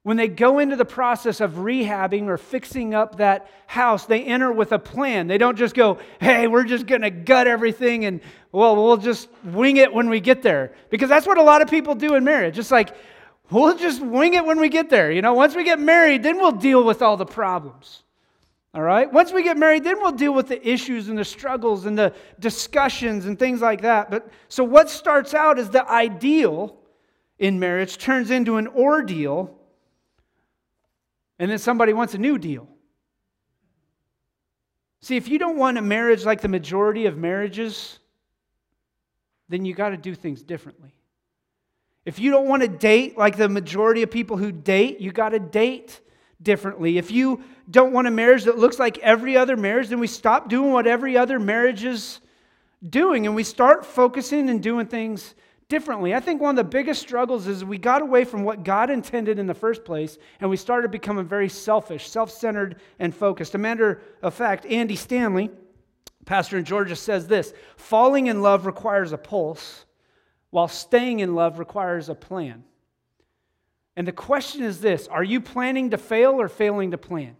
when 0.05 0.17
they 0.17 0.27
go 0.27 0.59
into 0.59 0.75
the 0.75 0.85
process 0.85 1.41
of 1.41 1.53
rehabbing 1.53 2.27
or 2.27 2.37
fixing 2.37 2.93
up 2.93 3.17
that 3.17 3.49
house, 3.65 4.05
they 4.05 4.23
enter 4.23 4.51
with 4.51 4.71
a 4.71 4.77
plan. 4.77 5.25
They 5.25 5.39
don't 5.39 5.57
just 5.57 5.73
go, 5.73 5.97
hey, 6.21 6.45
we're 6.45 6.63
just 6.63 6.85
going 6.85 7.01
to 7.01 7.09
gut 7.09 7.47
everything 7.47 8.05
and, 8.05 8.21
well, 8.51 8.75
we'll 8.75 8.97
just 8.97 9.29
wing 9.43 9.77
it 9.77 9.91
when 9.91 10.07
we 10.07 10.19
get 10.19 10.43
there. 10.43 10.73
Because 10.91 11.09
that's 11.09 11.25
what 11.25 11.39
a 11.39 11.41
lot 11.41 11.63
of 11.63 11.71
people 11.71 11.95
do 11.95 12.13
in 12.13 12.23
marriage. 12.23 12.59
It's 12.59 12.69
like, 12.69 12.95
we'll 13.49 13.75
just 13.75 13.99
wing 13.99 14.35
it 14.35 14.45
when 14.45 14.59
we 14.59 14.69
get 14.69 14.91
there. 14.91 15.11
You 15.11 15.23
know, 15.23 15.33
once 15.33 15.55
we 15.55 15.63
get 15.63 15.79
married, 15.79 16.21
then 16.21 16.37
we'll 16.37 16.51
deal 16.51 16.83
with 16.83 17.01
all 17.01 17.17
the 17.17 17.25
problems. 17.25 18.03
All 18.75 18.83
right? 18.83 19.11
Once 19.11 19.33
we 19.33 19.41
get 19.41 19.57
married, 19.57 19.83
then 19.83 19.99
we'll 19.99 20.11
deal 20.11 20.35
with 20.35 20.49
the 20.49 20.69
issues 20.69 21.09
and 21.09 21.17
the 21.17 21.25
struggles 21.25 21.87
and 21.87 21.97
the 21.97 22.13
discussions 22.39 23.25
and 23.25 23.39
things 23.39 23.59
like 23.59 23.81
that. 23.81 24.11
But 24.11 24.29
so 24.49 24.63
what 24.63 24.87
starts 24.91 25.33
out 25.33 25.57
as 25.57 25.71
the 25.71 25.89
ideal 25.89 26.77
in 27.39 27.59
marriage 27.59 27.97
turns 27.97 28.29
into 28.29 28.57
an 28.57 28.67
ordeal, 28.67 29.57
and 31.39 31.49
then 31.49 31.57
somebody 31.57 31.93
wants 31.93 32.13
a 32.13 32.17
new 32.17 32.37
deal. 32.37 32.67
See, 35.01 35.17
if 35.17 35.27
you 35.27 35.37
don't 35.37 35.57
want 35.57 35.77
a 35.77 35.81
marriage 35.81 36.25
like 36.25 36.41
the 36.41 36.47
majority 36.47 37.05
of 37.05 37.17
marriages, 37.17 37.99
then 39.49 39.65
you 39.65 39.73
got 39.73 39.89
to 39.89 39.97
do 39.97 40.15
things 40.15 40.41
differently. 40.41 40.95
If 42.05 42.19
you 42.19 42.31
don't 42.31 42.47
want 42.47 42.61
to 42.61 42.67
date 42.67 43.17
like 43.17 43.37
the 43.37 43.49
majority 43.49 44.03
of 44.03 44.11
people 44.11 44.37
who 44.37 44.51
date, 44.51 44.99
you 44.99 45.11
got 45.11 45.29
to 45.29 45.39
date 45.39 46.01
differently. 46.41 46.97
If 46.97 47.11
you 47.11 47.43
don't 47.69 47.93
want 47.93 48.07
a 48.07 48.11
marriage 48.11 48.43
that 48.43 48.57
looks 48.57 48.79
like 48.79 48.97
every 48.99 49.35
other 49.35 49.57
marriage, 49.57 49.89
then 49.89 49.99
we 49.99 50.07
stop 50.07 50.49
doing 50.49 50.71
what 50.71 50.87
every 50.87 51.17
other 51.17 51.39
marriage 51.39 51.83
is 51.83 52.19
doing 52.87 53.25
and 53.25 53.35
we 53.35 53.43
start 53.43 53.85
focusing 53.85 54.49
and 54.49 54.61
doing 54.61 54.85
things 54.85 55.33
differently. 55.67 56.13
I 56.13 56.19
think 56.19 56.41
one 56.41 56.51
of 56.51 56.63
the 56.63 56.69
biggest 56.69 57.01
struggles 57.01 57.47
is 57.47 57.65
we 57.65 57.77
got 57.77 58.01
away 58.01 58.23
from 58.23 58.43
what 58.43 58.63
God 58.63 58.89
intended 58.89 59.39
in 59.39 59.47
the 59.47 59.53
first 59.53 59.83
place 59.83 60.17
and 60.39 60.49
we 60.49 60.57
started 60.57 60.91
becoming 60.91 61.25
very 61.25 61.49
selfish, 61.49 62.09
self 62.09 62.31
centered, 62.31 62.79
and 62.99 63.13
focused. 63.13 63.55
A 63.55 63.57
matter 63.57 64.01
of 64.21 64.33
fact, 64.33 64.65
Andy 64.65 64.95
Stanley, 64.95 65.49
pastor 66.25 66.57
in 66.57 66.65
Georgia, 66.65 66.95
says 66.95 67.27
this 67.27 67.53
falling 67.77 68.27
in 68.27 68.41
love 68.41 68.65
requires 68.65 69.11
a 69.11 69.17
pulse, 69.17 69.85
while 70.51 70.67
staying 70.67 71.19
in 71.19 71.35
love 71.35 71.59
requires 71.59 72.09
a 72.09 72.15
plan. 72.15 72.63
And 73.95 74.07
the 74.07 74.11
question 74.11 74.63
is 74.63 74.81
this 74.81 75.07
Are 75.07 75.23
you 75.23 75.41
planning 75.41 75.91
to 75.91 75.97
fail 75.97 76.39
or 76.39 76.49
failing 76.49 76.91
to 76.91 76.97
plan? 76.97 77.35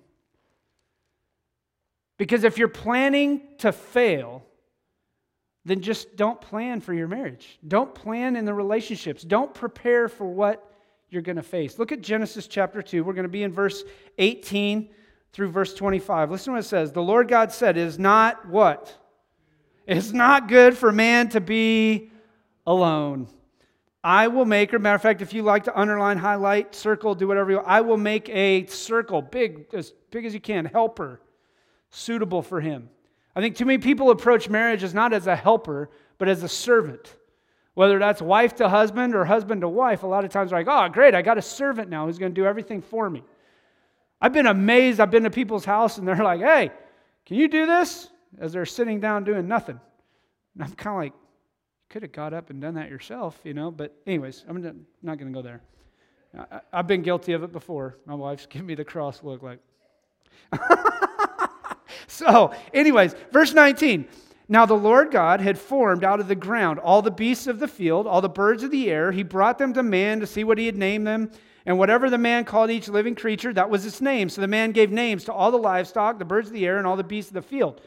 Because 2.18 2.44
if 2.46 2.58
you're 2.58 2.70
planning 2.70 3.42
to 3.60 3.72
fail, 3.72 4.46
then 5.66 5.82
just 5.82 6.16
don't 6.16 6.40
plan 6.40 6.80
for 6.80 6.94
your 6.94 7.08
marriage. 7.08 7.58
Don't 7.68 7.94
plan 7.94 8.36
in 8.36 8.46
the 8.46 8.54
relationships. 8.54 9.24
Don't 9.24 9.54
prepare 9.54 10.08
for 10.08 10.26
what 10.26 10.72
you're 11.10 11.24
going 11.24 11.36
to 11.38 11.44
face. 11.44 11.80
Look 11.80 11.92
at 11.92 12.02
Genesis 12.02 12.48
chapter 12.48 12.84
2. 12.84 13.04
We're 13.04 13.14
going 13.14 13.24
to 13.24 13.30
be 13.30 13.44
in 13.44 13.52
verse 13.52 13.84
18 14.20 14.90
through 15.34 15.50
verse 15.50 15.74
25. 15.74 16.30
Listen 16.30 16.46
to 16.46 16.52
what 16.52 16.60
it 16.60 16.68
says. 16.68 16.92
The 16.92 17.02
Lord 17.02 17.28
God 17.28 17.52
said, 17.52 17.78
Is 17.78 17.98
not 17.98 18.48
what? 18.48 18.96
It's 19.88 20.12
not 20.12 20.48
good 20.48 20.78
for 20.78 20.92
man 20.92 21.30
to 21.30 21.42
be 21.42 22.12
alone. 22.66 23.28
I 24.04 24.28
will 24.28 24.46
make, 24.46 24.72
or 24.72 24.78
matter 24.78 24.96
of 24.96 25.02
fact, 25.02 25.24
if 25.24 25.34
you 25.34 25.42
like 25.42 25.64
to 25.64 25.76
underline, 25.78 26.18
highlight, 26.18 26.76
circle, 26.76 27.16
do 27.16 27.28
whatever 27.28 27.50
you 27.50 27.58
want, 27.58 27.68
I 27.68 27.82
will 27.82 27.98
make 27.98 28.30
a 28.30 28.68
circle, 28.68 29.24
big, 29.24 29.66
as 29.74 29.94
big 30.12 30.26
as 30.26 30.34
you 30.36 30.40
can, 30.40 30.66
helper, 30.66 31.22
suitable 31.90 32.44
for 32.44 32.62
him. 32.62 32.90
I 33.36 33.42
think 33.42 33.56
too 33.56 33.66
many 33.66 33.80
people 33.80 34.12
approach 34.12 34.50
marriage 34.50 34.84
as 34.84 34.94
not 34.94 35.12
as 35.14 35.28
a 35.28 35.36
helper, 35.36 35.90
but 36.18 36.30
as 36.30 36.44
a 36.44 36.50
servant. 36.50 37.16
Whether 37.74 38.00
that's 38.00 38.22
wife 38.22 38.56
to 38.56 38.70
husband 38.70 39.14
or 39.14 39.26
husband 39.26 39.62
to 39.62 39.68
wife, 39.68 40.04
a 40.04 40.08
lot 40.08 40.24
of 40.24 40.32
times 40.32 40.52
they're 40.52 40.60
like, 40.60 40.68
oh, 40.70 40.92
great, 40.92 41.14
I 41.14 41.22
got 41.22 41.38
a 41.38 41.42
servant 41.42 41.90
now 41.90 42.06
who's 42.06 42.18
going 42.18 42.34
to 42.34 42.42
do 42.42 42.46
everything 42.46 42.82
for 42.82 43.10
me. 43.10 43.24
I've 44.22 44.32
been 44.32 44.48
amazed. 44.48 45.02
I've 45.02 45.12
been 45.12 45.24
to 45.24 45.30
people's 45.30 45.66
house 45.66 45.98
and 45.98 46.08
they're 46.08 46.16
like, 46.16 46.40
hey, 46.40 46.72
can 47.26 47.36
you 47.36 47.50
do 47.50 47.66
this? 47.66 48.10
As 48.40 48.54
they're 48.54 48.66
sitting 48.66 49.02
down 49.02 49.26
doing 49.26 49.48
nothing. 49.48 49.80
And 50.54 50.64
I'm 50.64 50.72
kind 50.72 50.96
of 50.96 51.02
like, 51.02 51.14
you 51.14 51.86
could 51.90 52.02
have 52.04 52.14
got 52.14 52.34
up 52.34 52.50
and 52.50 52.62
done 52.62 52.76
that 52.76 52.90
yourself, 52.90 53.38
you 53.44 53.54
know? 53.54 53.72
But, 53.72 53.94
anyways, 54.08 54.46
I'm 54.48 54.86
not 55.04 55.18
going 55.18 55.32
to 55.32 55.38
go 55.38 55.42
there. 55.42 55.62
I, 56.38 56.78
have 56.78 56.88
been 56.88 57.02
guilty 57.02 57.34
of 57.34 57.44
it 57.44 57.52
before. 57.52 57.98
My 58.06 58.16
wife's 58.16 58.46
giving 58.50 58.68
me 58.68 58.76
the 58.76 58.86
cross 58.86 59.22
look 59.22 59.44
like. 59.44 59.60
so, 62.08 62.54
anyways, 62.74 63.16
verse 63.32 63.54
19. 63.54 64.08
Now 64.48 64.66
the 64.66 64.76
Lord 64.76 65.12
God 65.12 65.42
had 65.42 65.58
formed 65.58 66.04
out 66.04 66.20
of 66.20 66.28
the 66.28 66.36
ground 66.36 66.80
all 66.80 67.02
the 67.02 67.12
beasts 67.12 67.48
of 67.48 67.60
the 67.60 67.68
field, 67.68 68.06
all 68.06 68.22
the 68.22 68.30
birds 68.30 68.64
of 68.64 68.72
the 68.72 68.92
air. 68.92 69.12
He 69.12 69.24
brought 69.24 69.58
them 69.58 69.74
to 69.74 69.84
man 69.84 70.20
to 70.20 70.28
see 70.28 70.44
what 70.44 70.58
he 70.58 70.68
had 70.68 70.78
named 70.78 71.08
them. 71.08 71.32
And 71.66 71.80
whatever 71.80 72.12
the 72.12 72.20
man 72.20 72.46
called 72.46 72.70
each 72.70 72.88
living 72.88 73.16
creature, 73.16 73.52
that 73.54 73.72
was 73.72 73.88
its 73.88 74.00
name. 74.00 74.30
So 74.30 74.42
the 74.42 74.48
man 74.48 74.72
gave 74.72 74.92
names 74.92 75.24
to 75.24 75.34
all 75.34 75.50
the 75.50 75.58
livestock, 75.58 76.20
the 76.20 76.26
birds 76.26 76.50
of 76.50 76.54
the 76.54 76.66
air, 76.66 76.78
and 76.78 76.86
all 76.86 76.96
the 76.96 77.04
beasts 77.04 77.32
of 77.32 77.36
the 77.36 77.42
field. 77.42 77.82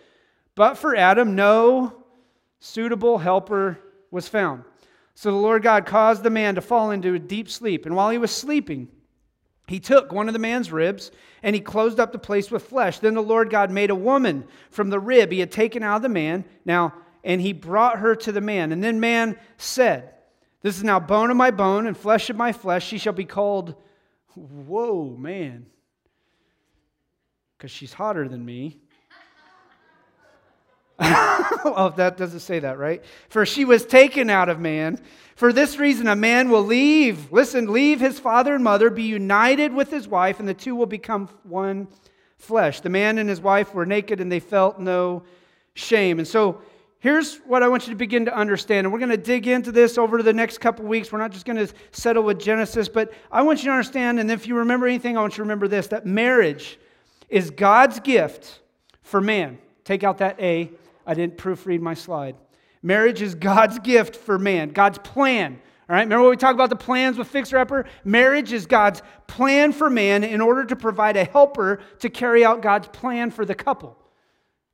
But 0.57 0.77
for 0.77 0.97
Adam, 0.97 1.37
no 1.37 2.05
suitable 2.59 3.19
helper 3.19 3.79
was 4.11 4.27
found. 4.27 4.65
So 5.15 5.31
the 5.31 5.37
Lord 5.37 5.63
God 5.63 5.87
caused 5.87 6.25
the 6.25 6.31
man 6.31 6.57
to 6.57 6.61
fall 6.61 6.91
into 6.91 7.15
a 7.15 7.19
deep 7.21 7.49
sleep. 7.49 7.87
And 7.87 7.95
while 7.95 8.11
he 8.11 8.19
was 8.19 8.33
sleeping, 8.33 8.89
he 9.69 9.81
took 9.81 10.13
one 10.13 10.29
of 10.29 10.33
the 10.33 10.39
man's 10.39 10.73
ribs 10.73 11.11
and 11.43 11.55
he 11.55 11.61
closed 11.61 12.01
up 12.01 12.11
the 12.11 12.19
place 12.19 12.51
with 12.51 12.65
flesh. 12.65 13.01
Then 13.01 13.15
the 13.15 13.23
Lord 13.23 13.51
God 13.51 13.71
made 13.71 13.91
a 13.91 13.95
woman 13.95 14.45
from 14.71 14.89
the 14.89 14.99
rib 14.99 15.31
he 15.31 15.41
had 15.41 15.53
taken 15.53 15.83
out 15.83 15.97
of 15.97 16.03
the 16.03 16.09
man. 16.09 16.47
Now, 16.65 16.95
and 17.23 17.41
he 17.41 17.53
brought 17.53 17.99
her 17.99 18.15
to 18.17 18.33
the 18.33 18.41
man. 18.41 18.73
And 18.73 18.83
then 18.83 18.99
man 18.99 19.39
said, 19.59 20.15
This 20.63 20.79
is 20.79 20.85
now 20.85 20.99
bone 20.99 21.31
of 21.31 21.37
my 21.37 21.51
bone 21.51 21.87
and 21.87 21.97
flesh 21.97 22.31
of 22.31 22.37
my 22.37 22.53
flesh. 22.53 22.87
She 22.87 22.97
shall 22.97 23.13
be 23.13 23.27
called, 23.27 23.75
Whoa, 24.35 25.15
man, 25.19 25.67
because 27.57 27.71
she's 27.71 27.93
hotter 27.93 28.27
than 28.27 28.45
me. 28.45 28.81
well, 31.65 31.93
that 31.97 32.17
doesn't 32.17 32.41
say 32.41 32.59
that, 32.59 32.79
right? 32.79 33.05
For 33.29 33.47
she 33.47 33.65
was 33.65 33.87
taken 33.87 34.31
out 34.31 34.49
of 34.49 34.59
man. 34.59 35.01
For 35.37 35.53
this 35.53 35.79
reason, 35.79 36.09
a 36.09 36.17
man 36.17 36.51
will 36.51 36.65
leave, 36.65 37.31
listen, 37.31 37.73
leave 37.73 38.01
his 38.01 38.19
father 38.19 38.55
and 38.55 38.65
mother, 38.65 38.91
be 38.91 39.05
united 39.05 39.73
with 39.73 39.91
his 39.91 40.09
wife, 40.09 40.41
and 40.41 40.49
the 40.49 40.55
two 40.55 40.75
will 40.75 40.87
become 40.87 41.29
one 41.45 41.87
flesh. 42.39 42.81
The 42.81 42.89
man 42.89 43.19
and 43.19 43.29
his 43.29 43.41
wife 43.41 43.75
were 43.75 43.87
naked 43.87 44.21
and 44.21 44.31
they 44.31 44.41
felt 44.41 44.79
no 44.79 45.23
shame. 45.75 46.19
And 46.19 46.27
so 46.27 46.61
here's 47.01 47.37
what 47.39 47.63
I 47.63 47.69
want 47.69 47.87
you 47.87 47.93
to 47.93 47.97
begin 47.97 48.25
to 48.25 48.37
understand. 48.37 48.87
And 48.87 48.93
we're 48.93 48.99
going 49.01 49.11
to 49.11 49.17
dig 49.17 49.47
into 49.47 49.71
this 49.71 49.99
over 49.99 50.23
the 50.23 50.33
next 50.33 50.59
couple 50.59 50.85
weeks. 50.85 51.13
We're 51.13 51.19
not 51.19 51.33
just 51.33 51.45
going 51.45 51.65
to 51.65 51.73
settle 51.93 52.23
with 52.23 52.41
Genesis, 52.41 52.89
but 52.89 53.13
I 53.31 53.43
want 53.43 53.61
you 53.61 53.67
to 53.67 53.73
understand, 53.73 54.19
and 54.19 54.31
if 54.31 54.47
you 54.47 54.57
remember 54.57 54.87
anything, 54.87 55.17
I 55.17 55.21
want 55.21 55.35
you 55.35 55.39
to 55.39 55.43
remember 55.43 55.69
this 55.69 55.89
that 55.89 56.07
marriage 56.07 56.79
is 57.29 57.51
God's 57.51 58.01
gift 58.01 58.61
for 59.03 59.21
man. 59.21 59.59
Take 59.85 60.05
out 60.05 60.19
that 60.19 60.41
A. 60.41 60.71
I 61.09 61.15
didn't 61.15 61.39
proofread 61.39 61.81
my 61.81 61.95
slide. 61.95 62.37
Marriage 62.83 63.23
is 63.23 63.35
God's 63.35 63.79
gift 63.79 64.15
for 64.15 64.39
man, 64.39 64.69
God's 64.69 64.99
plan. 64.99 65.55
All 65.89 65.97
right, 65.97 66.03
remember 66.03 66.23
what 66.23 66.31
we 66.31 66.37
talked 66.37 66.55
about 66.55 66.69
the 66.69 66.77
plans 66.77 67.17
with 67.17 67.29
Fixer 67.29 67.57
Upper? 67.57 67.87
Marriage 68.05 68.53
is 68.53 68.67
God's 68.67 69.01
plan 69.27 69.73
for 69.73 69.89
man 69.89 70.23
in 70.23 70.43
order 70.43 70.67
to 70.67 70.77
provide 70.77 71.17
a 71.17 71.25
helper 71.25 71.81
to 72.01 72.11
carry 72.11 72.45
out 72.45 72.61
God's 72.61 72.89
plan 72.89 73.31
for 73.31 73.47
the 73.47 73.55
couple. 73.55 73.97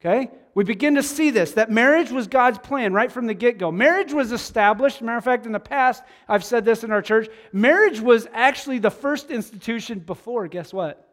Okay? 0.00 0.28
We 0.54 0.64
begin 0.64 0.96
to 0.96 1.04
see 1.04 1.30
this 1.30 1.52
that 1.52 1.70
marriage 1.70 2.10
was 2.10 2.26
God's 2.26 2.58
plan 2.58 2.92
right 2.92 3.10
from 3.10 3.26
the 3.28 3.34
get 3.34 3.58
go. 3.58 3.70
Marriage 3.70 4.12
was 4.12 4.32
established. 4.32 5.02
Matter 5.02 5.18
of 5.18 5.24
fact, 5.24 5.46
in 5.46 5.52
the 5.52 5.60
past, 5.60 6.02
I've 6.28 6.44
said 6.44 6.64
this 6.64 6.82
in 6.82 6.90
our 6.90 7.00
church 7.00 7.28
marriage 7.52 8.00
was 8.00 8.26
actually 8.32 8.80
the 8.80 8.90
first 8.90 9.30
institution 9.30 10.00
before, 10.00 10.48
guess 10.48 10.72
what? 10.72 11.08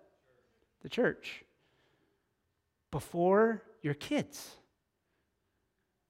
The 0.82 0.90
church. 0.90 1.46
Before 2.90 3.62
your 3.84 3.94
kids. 3.94 4.58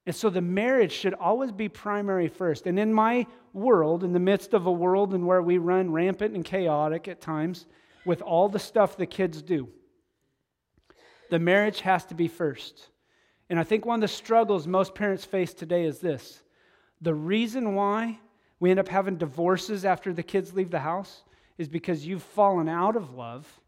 And 0.05 0.15
so 0.15 0.29
the 0.29 0.41
marriage 0.41 0.91
should 0.91 1.13
always 1.13 1.51
be 1.51 1.69
primary 1.69 2.27
first. 2.27 2.65
And 2.65 2.79
in 2.79 2.93
my 2.93 3.27
world, 3.53 4.03
in 4.03 4.13
the 4.13 4.19
midst 4.19 4.53
of 4.53 4.65
a 4.65 4.71
world 4.71 5.13
in 5.13 5.25
where 5.25 5.41
we 5.41 5.57
run 5.57 5.91
rampant 5.91 6.33
and 6.33 6.43
chaotic 6.43 7.07
at 7.07 7.21
times, 7.21 7.67
with 8.05 8.21
all 8.21 8.49
the 8.49 8.59
stuff 8.59 8.97
the 8.97 9.05
kids 9.05 9.41
do, 9.41 9.69
the 11.29 11.37
marriage 11.37 11.81
has 11.81 12.03
to 12.05 12.15
be 12.15 12.27
first. 12.27 12.89
And 13.49 13.59
I 13.59 13.63
think 13.63 13.85
one 13.85 13.95
of 13.95 14.01
the 14.01 14.07
struggles 14.07 14.65
most 14.65 14.95
parents 14.95 15.23
face 15.23 15.53
today 15.53 15.85
is 15.85 15.99
this 15.99 16.41
the 17.01 17.13
reason 17.13 17.75
why 17.75 18.19
we 18.59 18.71
end 18.71 18.79
up 18.79 18.87
having 18.87 19.17
divorces 19.17 19.85
after 19.85 20.13
the 20.13 20.23
kids 20.23 20.53
leave 20.53 20.71
the 20.71 20.79
house 20.79 21.23
is 21.57 21.67
because 21.67 22.05
you've 22.05 22.23
fallen 22.23 22.69
out 22.69 22.95
of 22.95 23.13
love 23.13 23.59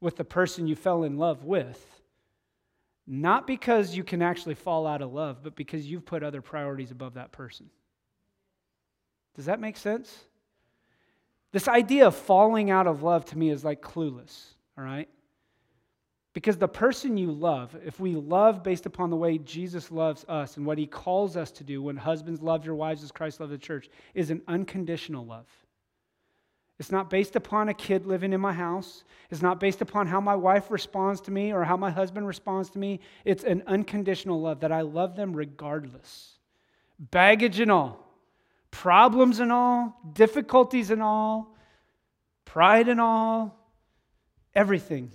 with 0.00 0.16
the 0.16 0.24
person 0.24 0.66
you 0.66 0.76
fell 0.76 1.04
in 1.04 1.16
love 1.16 1.44
with 1.44 1.97
not 3.10 3.46
because 3.46 3.96
you 3.96 4.04
can 4.04 4.20
actually 4.20 4.54
fall 4.54 4.86
out 4.86 5.00
of 5.00 5.12
love, 5.12 5.42
but 5.42 5.56
because 5.56 5.86
you've 5.86 6.04
put 6.04 6.22
other 6.22 6.42
priorities 6.42 6.90
above 6.90 7.14
that 7.14 7.32
person. 7.32 7.70
Does 9.34 9.46
that 9.46 9.60
make 9.60 9.78
sense? 9.78 10.24
This 11.50 11.68
idea 11.68 12.06
of 12.06 12.14
falling 12.14 12.70
out 12.70 12.86
of 12.86 13.02
love 13.02 13.24
to 13.26 13.38
me 13.38 13.48
is 13.48 13.64
like 13.64 13.80
clueless, 13.80 14.48
all 14.76 14.84
right? 14.84 15.08
Because 16.34 16.58
the 16.58 16.68
person 16.68 17.16
you 17.16 17.32
love, 17.32 17.74
if 17.82 17.98
we 17.98 18.14
love 18.14 18.62
based 18.62 18.84
upon 18.84 19.08
the 19.08 19.16
way 19.16 19.38
Jesus 19.38 19.90
loves 19.90 20.26
us 20.28 20.58
and 20.58 20.66
what 20.66 20.76
he 20.76 20.86
calls 20.86 21.34
us 21.34 21.50
to 21.52 21.64
do 21.64 21.82
when 21.82 21.96
husbands 21.96 22.42
love 22.42 22.66
your 22.66 22.74
wives 22.74 23.02
as 23.02 23.10
Christ 23.10 23.40
loved 23.40 23.52
the 23.52 23.58
church, 23.58 23.88
is 24.12 24.30
an 24.30 24.42
unconditional 24.48 25.24
love. 25.24 25.46
It's 26.78 26.92
not 26.92 27.10
based 27.10 27.34
upon 27.34 27.68
a 27.68 27.74
kid 27.74 28.06
living 28.06 28.32
in 28.32 28.40
my 28.40 28.52
house. 28.52 29.02
It's 29.30 29.42
not 29.42 29.58
based 29.58 29.80
upon 29.80 30.06
how 30.06 30.20
my 30.20 30.36
wife 30.36 30.70
responds 30.70 31.20
to 31.22 31.32
me 31.32 31.52
or 31.52 31.64
how 31.64 31.76
my 31.76 31.90
husband 31.90 32.26
responds 32.26 32.70
to 32.70 32.78
me. 32.78 33.00
It's 33.24 33.42
an 33.42 33.64
unconditional 33.66 34.40
love 34.40 34.60
that 34.60 34.70
I 34.70 34.82
love 34.82 35.16
them 35.16 35.32
regardless. 35.32 36.38
Baggage 36.98 37.58
and 37.58 37.70
all, 37.70 38.06
problems 38.70 39.40
and 39.40 39.50
all, 39.50 40.00
difficulties 40.12 40.90
and 40.90 41.02
all, 41.02 41.56
pride 42.44 42.88
and 42.88 43.00
all, 43.00 43.56
everything. 44.54 45.10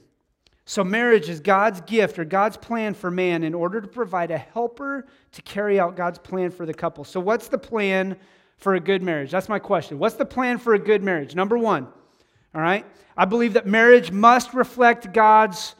So, 0.65 0.83
marriage 0.83 1.27
is 1.27 1.41
God's 1.41 1.81
gift 1.81 2.17
or 2.19 2.23
God's 2.23 2.55
plan 2.55 2.93
for 2.93 3.11
man 3.11 3.43
in 3.43 3.53
order 3.53 3.81
to 3.81 3.87
provide 3.87 4.31
a 4.31 4.37
helper 4.37 5.07
to 5.33 5.41
carry 5.41 5.77
out 5.77 5.97
God's 5.97 6.19
plan 6.19 6.51
for 6.51 6.65
the 6.65 6.73
couple. 6.73 7.03
So, 7.03 7.19
what's 7.19 7.49
the 7.49 7.57
plan 7.57 8.17
for 8.57 8.75
a 8.75 8.79
good 8.79 9.01
marriage? 9.01 9.31
That's 9.31 9.49
my 9.49 9.59
question. 9.59 9.99
What's 9.99 10.15
the 10.15 10.25
plan 10.25 10.57
for 10.57 10.73
a 10.73 10.79
good 10.79 11.03
marriage? 11.03 11.35
Number 11.35 11.57
one, 11.57 11.87
all 12.53 12.61
right? 12.61 12.85
I 13.15 13.25
believe 13.25 13.53
that 13.53 13.67
marriage 13.67 14.11
must 14.11 14.53
reflect 14.53 15.13
God's 15.13 15.75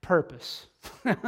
purpose. 0.00 0.66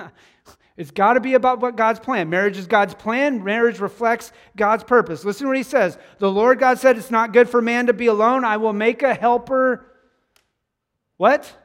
it's 0.76 0.90
got 0.90 1.14
to 1.14 1.20
be 1.20 1.34
about 1.34 1.60
what 1.60 1.76
God's 1.76 2.00
plan. 2.00 2.28
Marriage 2.28 2.58
is 2.58 2.66
God's 2.66 2.94
plan. 2.94 3.44
Marriage 3.44 3.78
reflects 3.78 4.32
God's 4.56 4.84
purpose. 4.84 5.24
Listen 5.24 5.44
to 5.44 5.48
what 5.48 5.56
he 5.56 5.62
says. 5.62 5.98
The 6.18 6.30
Lord 6.30 6.58
God 6.58 6.78
said, 6.78 6.96
It's 6.96 7.10
not 7.10 7.32
good 7.32 7.48
for 7.48 7.62
man 7.62 7.86
to 7.86 7.92
be 7.92 8.06
alone. 8.06 8.44
I 8.44 8.56
will 8.56 8.72
make 8.72 9.02
a 9.02 9.14
helper. 9.14 9.86
What? 11.16 11.56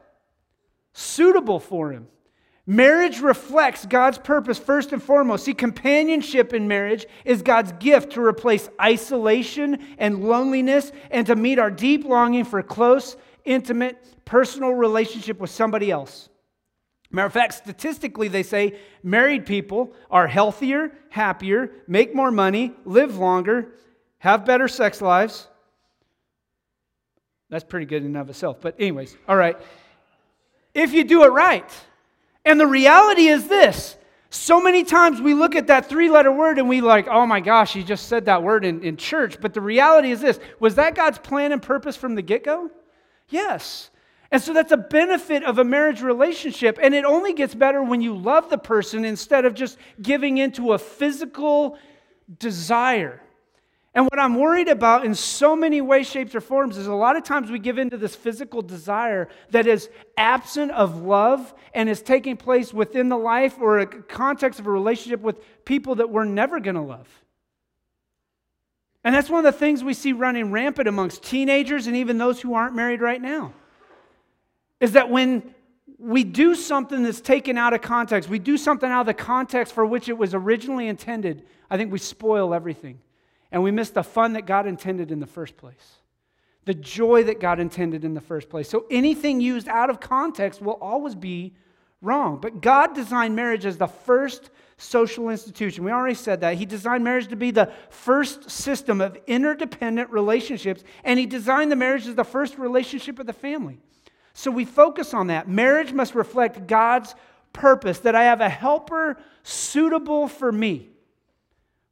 suitable 1.00 1.60
for 1.60 1.92
him. 1.92 2.08
Marriage 2.70 3.20
reflects 3.20 3.88
God's 3.88 4.20
purpose 4.20 4.60
first 4.60 4.94
and 4.94 5.02
foremost. 5.02 5.46
See, 5.46 5.56
companionship 5.56 6.54
in 6.54 6.68
marriage 6.68 7.08
is 7.26 7.42
God's 7.42 7.72
gift 7.80 8.12
to 8.12 8.22
replace 8.24 8.70
isolation 8.80 9.96
and 9.98 10.24
loneliness 10.24 10.92
and 11.10 11.26
to 11.26 11.36
meet 11.36 11.58
our 11.58 11.72
deep 11.72 12.06
longing 12.06 12.46
for 12.46 12.62
close, 12.62 13.18
intimate, 13.44 13.98
personal 14.24 14.70
relationship 14.70 15.40
with 15.40 15.50
somebody 15.50 15.90
else. 15.90 16.30
Matter 17.10 17.26
of 17.26 17.34
fact, 17.34 17.56
statistically, 17.56 18.28
they 18.28 18.44
say 18.44 18.78
married 19.02 19.48
people 19.48 19.92
are 20.12 20.28
healthier, 20.28 20.92
happier, 21.10 21.72
make 21.88 22.14
more 22.14 22.30
money, 22.30 22.76
live 22.86 23.18
longer, 23.18 23.72
have 24.20 24.46
better 24.46 24.68
sex 24.68 25.02
lives. 25.02 25.48
That's 27.50 27.64
pretty 27.64 27.88
good 27.88 28.04
in 28.04 28.10
and 28.10 28.18
of 28.18 28.30
itself. 28.30 28.62
But, 28.62 28.76
anyways, 28.78 29.18
all 29.28 29.36
right 29.36 29.58
if 30.74 30.94
you 30.94 31.04
do 31.04 31.24
it 31.24 31.32
right. 31.32 31.70
And 32.50 32.60
the 32.60 32.66
reality 32.66 33.28
is 33.28 33.48
this 33.48 33.96
so 34.32 34.60
many 34.60 34.84
times 34.84 35.22
we 35.22 35.36
look 35.36 35.56
at 35.56 35.68
that 35.68 35.88
three 35.88 36.10
letter 36.10 36.32
word 36.32 36.58
and 36.58 36.68
we 36.68 36.82
like, 36.82 37.08
oh 37.08 37.28
my 37.28 37.40
gosh, 37.40 37.74
he 37.74 37.84
just 37.84 38.08
said 38.08 38.26
that 38.26 38.42
word 38.42 38.66
in, 38.66 38.84
in 38.84 38.98
church. 38.98 39.40
But 39.40 39.54
the 39.54 39.62
reality 39.62 40.10
is 40.10 40.20
this 40.20 40.40
was 40.60 40.74
that 40.74 40.96
God's 40.96 41.20
plan 41.20 41.52
and 41.52 41.62
purpose 41.62 41.96
from 41.96 42.16
the 42.16 42.24
get 42.24 42.44
go? 42.44 42.72
Yes. 43.28 43.92
And 44.32 44.42
so 44.42 44.52
that's 44.52 44.72
a 44.72 44.78
benefit 44.78 45.44
of 45.44 45.60
a 45.60 45.64
marriage 45.64 46.02
relationship. 46.02 46.80
And 46.82 46.96
it 46.96 47.06
only 47.06 47.34
gets 47.34 47.54
better 47.54 47.84
when 47.84 48.02
you 48.02 48.18
love 48.18 48.50
the 48.50 48.58
person 48.58 49.06
instead 49.06 49.46
of 49.46 49.54
just 49.54 49.78
giving 50.02 50.40
into 50.40 50.74
a 50.74 50.80
physical 50.80 51.78
desire. 52.40 53.22
And 53.96 54.06
what 54.06 54.20
I'm 54.20 54.36
worried 54.36 54.68
about 54.68 55.04
in 55.04 55.16
so 55.16 55.56
many 55.56 55.82
ways, 55.82 56.08
shapes, 56.08 56.36
or 56.36 56.42
forms 56.42 56.78
is 56.78 56.86
a 56.86 56.94
lot 56.94 57.16
of 57.16 57.24
times 57.24 57.50
we 57.50 57.58
give 57.58 57.80
into 57.80 57.98
this 57.98 58.16
physical 58.16 58.62
desire 58.62 59.30
that 59.50 59.66
is 59.66 59.90
absent 60.16 60.72
of 60.72 61.02
love 61.02 61.54
and 61.74 61.90
is 61.90 62.02
taking 62.02 62.38
place 62.38 62.72
within 62.72 63.10
the 63.10 63.18
life 63.18 63.56
or 63.60 63.80
a 63.80 63.88
context 63.88 64.60
of 64.60 64.68
a 64.68 64.72
relationship 64.72 65.22
with 65.22 65.44
people 65.66 65.96
that 65.96 66.10
we're 66.10 66.26
never 66.26 66.60
going 66.60 66.76
to 66.76 66.82
love. 66.82 67.08
And 69.04 69.16
that's 69.16 69.30
one 69.30 69.44
of 69.44 69.52
the 69.52 69.58
things 69.58 69.84
we 69.84 69.96
see 69.96 70.14
running 70.14 70.52
rampant 70.52 70.88
amongst 70.88 71.24
teenagers 71.24 71.88
and 71.88 71.96
even 71.96 72.20
those 72.20 72.40
who 72.40 72.54
aren't 72.54 72.76
married 72.76 73.02
right 73.02 73.22
now. 73.22 73.54
Is 74.80 74.92
that 74.92 75.10
when 75.10 75.56
we 75.98 76.24
do 76.24 76.54
something 76.54 77.02
that's 77.02 77.22
taken 77.22 77.58
out 77.58 77.74
of 77.74 77.82
context, 77.82 78.30
we 78.30 78.40
do 78.40 78.56
something 78.56 78.90
out 78.90 79.02
of 79.02 79.08
the 79.08 79.14
context 79.16 79.74
for 79.74 79.86
which 79.86 80.10
it 80.10 80.18
was 80.18 80.36
originally 80.36 80.88
intended, 80.88 81.44
I 81.72 81.78
think 81.78 81.92
we 81.92 81.98
spoil 81.98 82.54
everything 82.54 83.00
and 83.52 83.64
we 83.64 83.72
miss 83.72 83.90
the 83.90 84.04
fun 84.04 84.34
that 84.34 84.46
God 84.46 84.68
intended 84.68 85.12
in 85.12 85.20
the 85.20 85.28
first 85.28 85.58
place, 85.58 85.98
the 86.66 86.74
joy 86.74 87.24
that 87.24 87.40
God 87.40 87.60
intended 87.60 88.06
in 88.06 88.14
the 88.14 88.22
first 88.22 88.50
place. 88.50 88.70
So 88.70 88.86
anything 88.92 89.42
used 89.42 89.68
out 89.68 89.90
of 89.90 90.00
context 90.00 90.62
will 90.62 90.78
always 90.82 91.16
be 91.16 91.54
wrong. 92.02 92.40
But 92.40 92.62
God 92.62 92.96
designed 92.96 93.36
marriage 93.36 93.66
as 93.66 93.78
the 93.78 93.88
first 93.88 94.52
social 94.78 95.30
institution. 95.30 95.84
We 95.84 95.92
already 95.92 96.16
said 96.16 96.42
that. 96.42 96.56
He 96.56 96.66
designed 96.66 97.04
marriage 97.04 97.28
to 97.28 97.36
be 97.36 97.52
the 97.52 97.72
first 97.90 98.50
system 98.50 99.02
of 99.02 99.18
interdependent 99.28 100.10
relationships, 100.10 100.84
and 101.04 101.20
He 101.20 101.26
designed 101.26 101.72
the 101.72 101.76
marriage 101.76 102.08
as 102.08 102.16
the 102.16 102.24
first 102.24 102.58
relationship 102.58 103.20
of 103.20 103.26
the 103.26 103.34
family. 103.34 103.80
So 104.34 104.52
we 104.52 104.64
focus 104.64 105.14
on 105.14 105.28
that. 105.28 105.50
Marriage 105.50 105.92
must 105.92 106.16
reflect 106.16 106.68
God's 106.68 107.14
purpose 107.52 108.00
that 108.00 108.16
I 108.16 108.24
have 108.24 108.42
a 108.42 108.50
helper 108.50 109.18
suitable 109.44 110.28
for 110.28 110.52
me, 110.52 110.88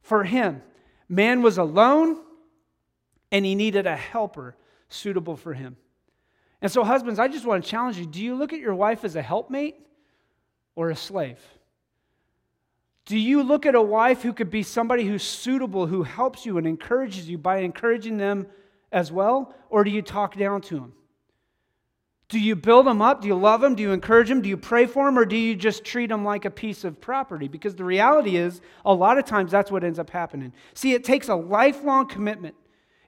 for 0.00 0.24
Him. 0.24 0.62
Man 1.08 1.42
was 1.42 1.58
alone 1.58 2.18
and 3.32 3.44
he 3.44 3.54
needed 3.54 3.86
a 3.86 3.96
helper 3.96 4.56
suitable 4.88 5.36
for 5.36 5.54
him. 5.54 5.76
And 6.60 6.70
so, 6.70 6.82
husbands, 6.82 7.18
I 7.18 7.28
just 7.28 7.46
want 7.46 7.64
to 7.64 7.70
challenge 7.70 7.98
you 7.98 8.06
do 8.06 8.22
you 8.22 8.34
look 8.34 8.52
at 8.52 8.58
your 8.58 8.74
wife 8.74 9.04
as 9.04 9.16
a 9.16 9.22
helpmate 9.22 9.76
or 10.74 10.90
a 10.90 10.96
slave? 10.96 11.38
Do 13.04 13.16
you 13.16 13.42
look 13.42 13.64
at 13.64 13.74
a 13.74 13.82
wife 13.82 14.22
who 14.22 14.34
could 14.34 14.50
be 14.50 14.62
somebody 14.62 15.04
who's 15.04 15.22
suitable, 15.22 15.86
who 15.86 16.02
helps 16.02 16.44
you 16.44 16.58
and 16.58 16.66
encourages 16.66 17.28
you 17.28 17.38
by 17.38 17.58
encouraging 17.58 18.18
them 18.18 18.46
as 18.92 19.10
well? 19.10 19.54
Or 19.70 19.82
do 19.82 19.90
you 19.90 20.02
talk 20.02 20.36
down 20.36 20.60
to 20.62 20.74
them? 20.74 20.92
Do 22.28 22.38
you 22.38 22.56
build 22.56 22.86
them 22.86 23.00
up? 23.00 23.22
Do 23.22 23.28
you 23.28 23.34
love 23.34 23.62
them? 23.62 23.74
Do 23.74 23.82
you 23.82 23.92
encourage 23.92 24.28
them? 24.28 24.42
Do 24.42 24.50
you 24.50 24.58
pray 24.58 24.84
for 24.84 25.06
them? 25.06 25.18
Or 25.18 25.24
do 25.24 25.36
you 25.36 25.56
just 25.56 25.82
treat 25.82 26.08
them 26.08 26.24
like 26.24 26.44
a 26.44 26.50
piece 26.50 26.84
of 26.84 27.00
property? 27.00 27.48
Because 27.48 27.74
the 27.74 27.84
reality 27.84 28.36
is, 28.36 28.60
a 28.84 28.92
lot 28.92 29.16
of 29.16 29.24
times 29.24 29.50
that's 29.50 29.70
what 29.70 29.82
ends 29.82 29.98
up 29.98 30.10
happening. 30.10 30.52
See, 30.74 30.92
it 30.92 31.04
takes 31.04 31.28
a 31.28 31.34
lifelong 31.34 32.06
commitment. 32.06 32.54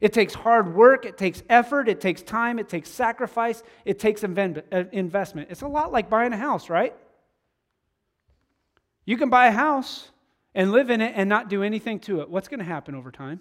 It 0.00 0.14
takes 0.14 0.32
hard 0.32 0.74
work, 0.74 1.04
it 1.04 1.18
takes 1.18 1.42
effort, 1.50 1.86
it 1.86 2.00
takes 2.00 2.22
time, 2.22 2.58
it 2.58 2.70
takes 2.70 2.88
sacrifice, 2.88 3.62
it 3.84 3.98
takes 3.98 4.24
uh, 4.24 4.84
investment. 4.92 5.48
It's 5.50 5.60
a 5.60 5.68
lot 5.68 5.92
like 5.92 6.08
buying 6.08 6.32
a 6.32 6.38
house, 6.38 6.70
right? 6.70 6.94
You 9.04 9.18
can 9.18 9.28
buy 9.28 9.48
a 9.48 9.52
house 9.52 10.10
and 10.54 10.72
live 10.72 10.88
in 10.88 11.02
it 11.02 11.12
and 11.14 11.28
not 11.28 11.50
do 11.50 11.62
anything 11.62 11.98
to 12.00 12.22
it. 12.22 12.30
What's 12.30 12.48
going 12.48 12.60
to 12.60 12.64
happen 12.64 12.94
over 12.94 13.10
time? 13.10 13.40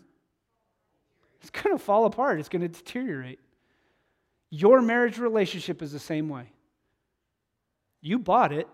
It's 1.39 1.49
going 1.49 1.77
to 1.77 1.81
fall 1.81 2.03
apart, 2.03 2.41
it's 2.41 2.49
going 2.49 2.63
to 2.63 2.67
deteriorate. 2.67 3.39
Your 4.49 4.81
marriage 4.81 5.17
relationship 5.17 5.81
is 5.81 5.91
the 5.91 5.99
same 5.99 6.29
way. 6.29 6.51
You 8.01 8.19
bought 8.19 8.51
it. 8.51 8.67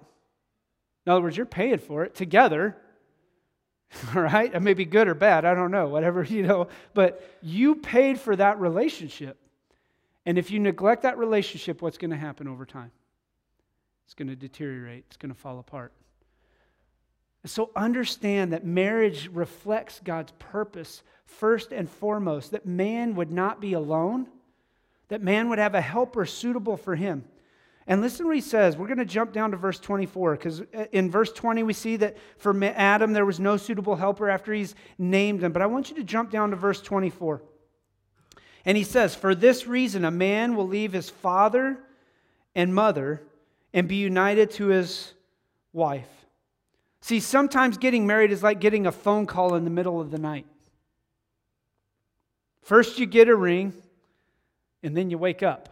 In 1.06 1.12
other 1.12 1.22
words, 1.22 1.38
you're 1.38 1.46
paying 1.46 1.80
for 1.80 2.04
it 2.04 2.16
together. 2.16 2.78
All 4.16 4.22
right? 4.22 4.54
It 4.54 4.62
may 4.62 4.74
be 4.74 4.86
good 4.86 5.08
or 5.08 5.16
bad. 5.16 5.46
I 5.46 5.54
don't 5.54 5.72
know. 5.72 5.88
Whatever, 5.88 6.24
you 6.30 6.44
know. 6.44 6.68
But 6.94 7.24
you 7.42 7.76
paid 7.76 8.20
for 8.20 8.36
that 8.36 8.60
relationship. 8.60 9.38
And 10.26 10.38
if 10.38 10.50
you 10.50 10.60
neglect 10.60 11.04
that 11.04 11.18
relationship, 11.18 11.82
what's 11.82 11.98
going 11.98 12.12
to 12.12 12.18
happen 12.18 12.48
over 12.48 12.66
time? 12.66 12.92
It's 14.06 14.14
going 14.14 14.28
to 14.28 14.36
deteriorate, 14.36 15.06
it's 15.08 15.18
going 15.18 15.34
to 15.34 15.40
fall 15.40 15.60
apart. 15.60 15.92
So 17.46 17.70
understand 17.76 18.54
that 18.54 18.66
marriage 18.66 19.30
reflects 19.32 20.00
God's 20.04 20.32
purpose 20.40 21.04
first 21.26 21.72
and 21.72 21.90
foremost, 21.90 22.52
that 22.52 22.66
man 22.66 23.16
would 23.16 23.32
not 23.32 23.62
be 23.62 23.74
alone 23.74 24.28
that 25.10 25.22
man 25.22 25.50
would 25.50 25.60
have 25.60 25.76
a 25.76 25.82
helper 25.82 26.26
suitable 26.26 26.78
for 26.78 26.96
him. 26.96 27.24
And 27.88 28.02
listen 28.02 28.26
what 28.26 28.36
he 28.36 28.42
says. 28.42 28.76
We're 28.76 28.88
going 28.88 28.98
to 28.98 29.06
jump 29.06 29.32
down 29.32 29.52
to 29.52 29.58
verse 29.58 29.80
24 29.80 30.32
because 30.32 30.62
uh, 30.62 30.86
in 30.92 31.12
verse 31.12 31.32
20 31.32 31.62
we 31.64 31.74
see 31.74 31.98
that 31.98 32.18
for 32.38 32.64
Adam 32.64 33.14
there 33.14 33.26
was 33.26 33.40
no 33.40 33.58
suitable 33.58 33.96
helper 33.96 34.30
after 34.30 34.54
he's 34.54 34.74
named 34.98 35.44
him. 35.44 35.52
But 35.52 35.62
I 35.62 35.68
want 35.68 35.90
you 35.90 35.96
to 35.98 36.04
jump 36.04 36.32
down 36.32 36.50
to 36.50 36.56
verse 36.56 36.82
24. 36.82 37.44
And 38.66 38.76
he 38.76 38.84
says, 38.84 39.14
For 39.14 39.36
this 39.36 39.68
reason 39.68 40.04
a 40.04 40.12
man 40.12 40.56
will 40.56 40.68
leave 40.68 40.94
his 40.94 41.10
father 41.10 41.78
and 42.56 42.74
mother 42.74 43.22
and 43.74 43.88
be 43.88 43.98
united 43.98 44.50
to 44.52 44.68
his 44.68 45.14
wife. 45.72 46.10
See, 47.02 47.20
sometimes 47.20 47.78
getting 47.78 48.08
married 48.08 48.32
is 48.32 48.42
like 48.42 48.60
getting 48.60 48.88
a 48.88 48.92
phone 48.92 49.28
call 49.28 49.54
in 49.54 49.64
the 49.64 49.70
middle 49.70 50.02
of 50.02 50.10
the 50.10 50.18
night. 50.18 50.48
First, 52.64 52.98
you 52.98 53.06
get 53.06 53.30
a 53.30 53.36
ring, 53.36 53.74
and 54.86 54.96
then 54.96 55.10
you 55.10 55.18
wake 55.18 55.44
up. 55.44 55.70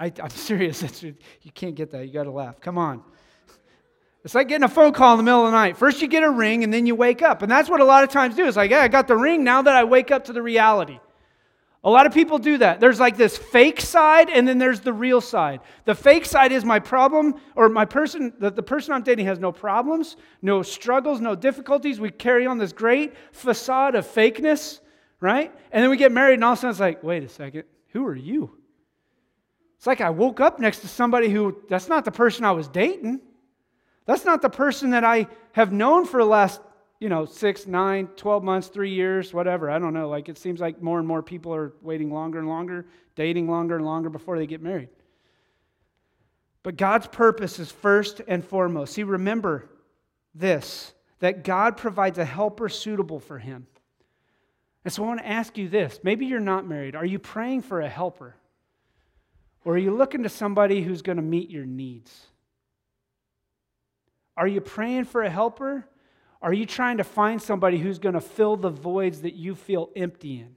I, 0.00 0.12
am 0.18 0.30
serious. 0.30 1.02
you 1.02 1.14
can't 1.52 1.74
get 1.74 1.90
that. 1.90 2.06
You 2.06 2.12
got 2.12 2.24
to 2.24 2.30
laugh. 2.30 2.60
Come 2.60 2.78
on. 2.78 3.02
It's 4.24 4.34
like 4.34 4.48
getting 4.48 4.64
a 4.64 4.68
phone 4.68 4.92
call 4.92 5.14
in 5.14 5.18
the 5.18 5.24
middle 5.24 5.44
of 5.44 5.52
the 5.52 5.56
night. 5.56 5.76
First, 5.76 6.02
you 6.02 6.08
get 6.08 6.22
a 6.22 6.30
ring, 6.30 6.64
and 6.64 6.72
then 6.72 6.86
you 6.86 6.94
wake 6.94 7.22
up. 7.22 7.42
And 7.42 7.50
that's 7.50 7.68
what 7.68 7.80
a 7.80 7.84
lot 7.84 8.04
of 8.04 8.10
times 8.10 8.36
do. 8.36 8.46
It's 8.46 8.56
like, 8.56 8.70
yeah, 8.70 8.82
I 8.82 8.88
got 8.88 9.08
the 9.08 9.16
ring. 9.16 9.44
Now 9.44 9.62
that 9.62 9.74
I 9.74 9.84
wake 9.84 10.10
up 10.10 10.24
to 10.24 10.32
the 10.32 10.42
reality. 10.42 10.98
A 11.84 11.90
lot 11.90 12.06
of 12.06 12.12
people 12.12 12.38
do 12.38 12.58
that. 12.58 12.80
There's 12.80 12.98
like 12.98 13.16
this 13.16 13.38
fake 13.38 13.80
side, 13.80 14.28
and 14.28 14.46
then 14.46 14.58
there's 14.58 14.80
the 14.80 14.92
real 14.92 15.20
side. 15.20 15.60
The 15.84 15.94
fake 15.94 16.26
side 16.26 16.50
is 16.52 16.64
my 16.64 16.80
problem, 16.80 17.36
or 17.54 17.68
my 17.68 17.84
person, 17.84 18.32
the, 18.40 18.50
the 18.50 18.62
person 18.62 18.92
I'm 18.92 19.02
dating 19.02 19.26
has 19.26 19.38
no 19.38 19.52
problems, 19.52 20.16
no 20.42 20.62
struggles, 20.62 21.20
no 21.20 21.36
difficulties. 21.36 22.00
We 22.00 22.10
carry 22.10 22.46
on 22.46 22.58
this 22.58 22.72
great 22.72 23.14
facade 23.32 23.94
of 23.94 24.06
fakeness 24.06 24.80
right? 25.20 25.52
And 25.72 25.82
then 25.82 25.90
we 25.90 25.96
get 25.96 26.12
married, 26.12 26.34
and 26.34 26.44
all 26.44 26.52
of 26.52 26.58
a 26.58 26.60
sudden 26.60 26.70
it's 26.70 26.80
like, 26.80 27.02
wait 27.02 27.22
a 27.22 27.28
second, 27.28 27.64
who 27.88 28.06
are 28.06 28.14
you? 28.14 28.58
It's 29.76 29.86
like 29.86 30.00
I 30.00 30.10
woke 30.10 30.40
up 30.40 30.58
next 30.58 30.80
to 30.80 30.88
somebody 30.88 31.28
who, 31.28 31.62
that's 31.68 31.88
not 31.88 32.04
the 32.04 32.10
person 32.10 32.44
I 32.44 32.52
was 32.52 32.68
dating. 32.68 33.20
That's 34.06 34.24
not 34.24 34.42
the 34.42 34.50
person 34.50 34.90
that 34.90 35.04
I 35.04 35.28
have 35.52 35.72
known 35.72 36.04
for 36.04 36.20
the 36.20 36.26
last, 36.26 36.60
you 36.98 37.08
know, 37.08 37.26
six, 37.26 37.66
nine, 37.66 38.08
12 38.16 38.42
months, 38.42 38.68
three 38.68 38.92
years, 38.92 39.32
whatever. 39.32 39.70
I 39.70 39.78
don't 39.78 39.94
know. 39.94 40.08
Like 40.08 40.28
it 40.28 40.38
seems 40.38 40.60
like 40.60 40.82
more 40.82 40.98
and 40.98 41.06
more 41.06 41.22
people 41.22 41.54
are 41.54 41.74
waiting 41.82 42.10
longer 42.10 42.38
and 42.38 42.48
longer, 42.48 42.86
dating 43.14 43.48
longer 43.48 43.76
and 43.76 43.84
longer 43.84 44.10
before 44.10 44.38
they 44.38 44.46
get 44.46 44.62
married. 44.62 44.88
But 46.62 46.76
God's 46.76 47.06
purpose 47.06 47.58
is 47.58 47.70
first 47.70 48.20
and 48.26 48.44
foremost. 48.44 48.94
See, 48.94 49.02
remember 49.02 49.68
this 50.34 50.92
that 51.20 51.44
God 51.44 51.76
provides 51.76 52.18
a 52.18 52.24
helper 52.24 52.68
suitable 52.68 53.20
for 53.20 53.38
him. 53.38 53.66
And 54.84 54.92
so 54.92 55.04
I 55.04 55.06
want 55.06 55.20
to 55.20 55.28
ask 55.28 55.58
you 55.58 55.68
this 55.68 56.00
maybe 56.02 56.26
you're 56.26 56.40
not 56.40 56.66
married. 56.66 56.94
Are 56.94 57.04
you 57.04 57.18
praying 57.18 57.62
for 57.62 57.80
a 57.80 57.88
helper? 57.88 58.34
Or 59.64 59.74
are 59.74 59.78
you 59.78 59.94
looking 59.94 60.22
to 60.22 60.28
somebody 60.28 60.82
who's 60.82 61.02
going 61.02 61.16
to 61.16 61.22
meet 61.22 61.50
your 61.50 61.66
needs? 61.66 62.26
Are 64.36 64.46
you 64.46 64.60
praying 64.60 65.04
for 65.04 65.22
a 65.22 65.30
helper? 65.30 65.86
Are 66.40 66.52
you 66.52 66.64
trying 66.64 66.98
to 66.98 67.04
find 67.04 67.42
somebody 67.42 67.78
who's 67.78 67.98
going 67.98 68.14
to 68.14 68.20
fill 68.20 68.56
the 68.56 68.70
voids 68.70 69.22
that 69.22 69.34
you 69.34 69.54
feel 69.54 69.90
empty 69.96 70.40
in? 70.40 70.54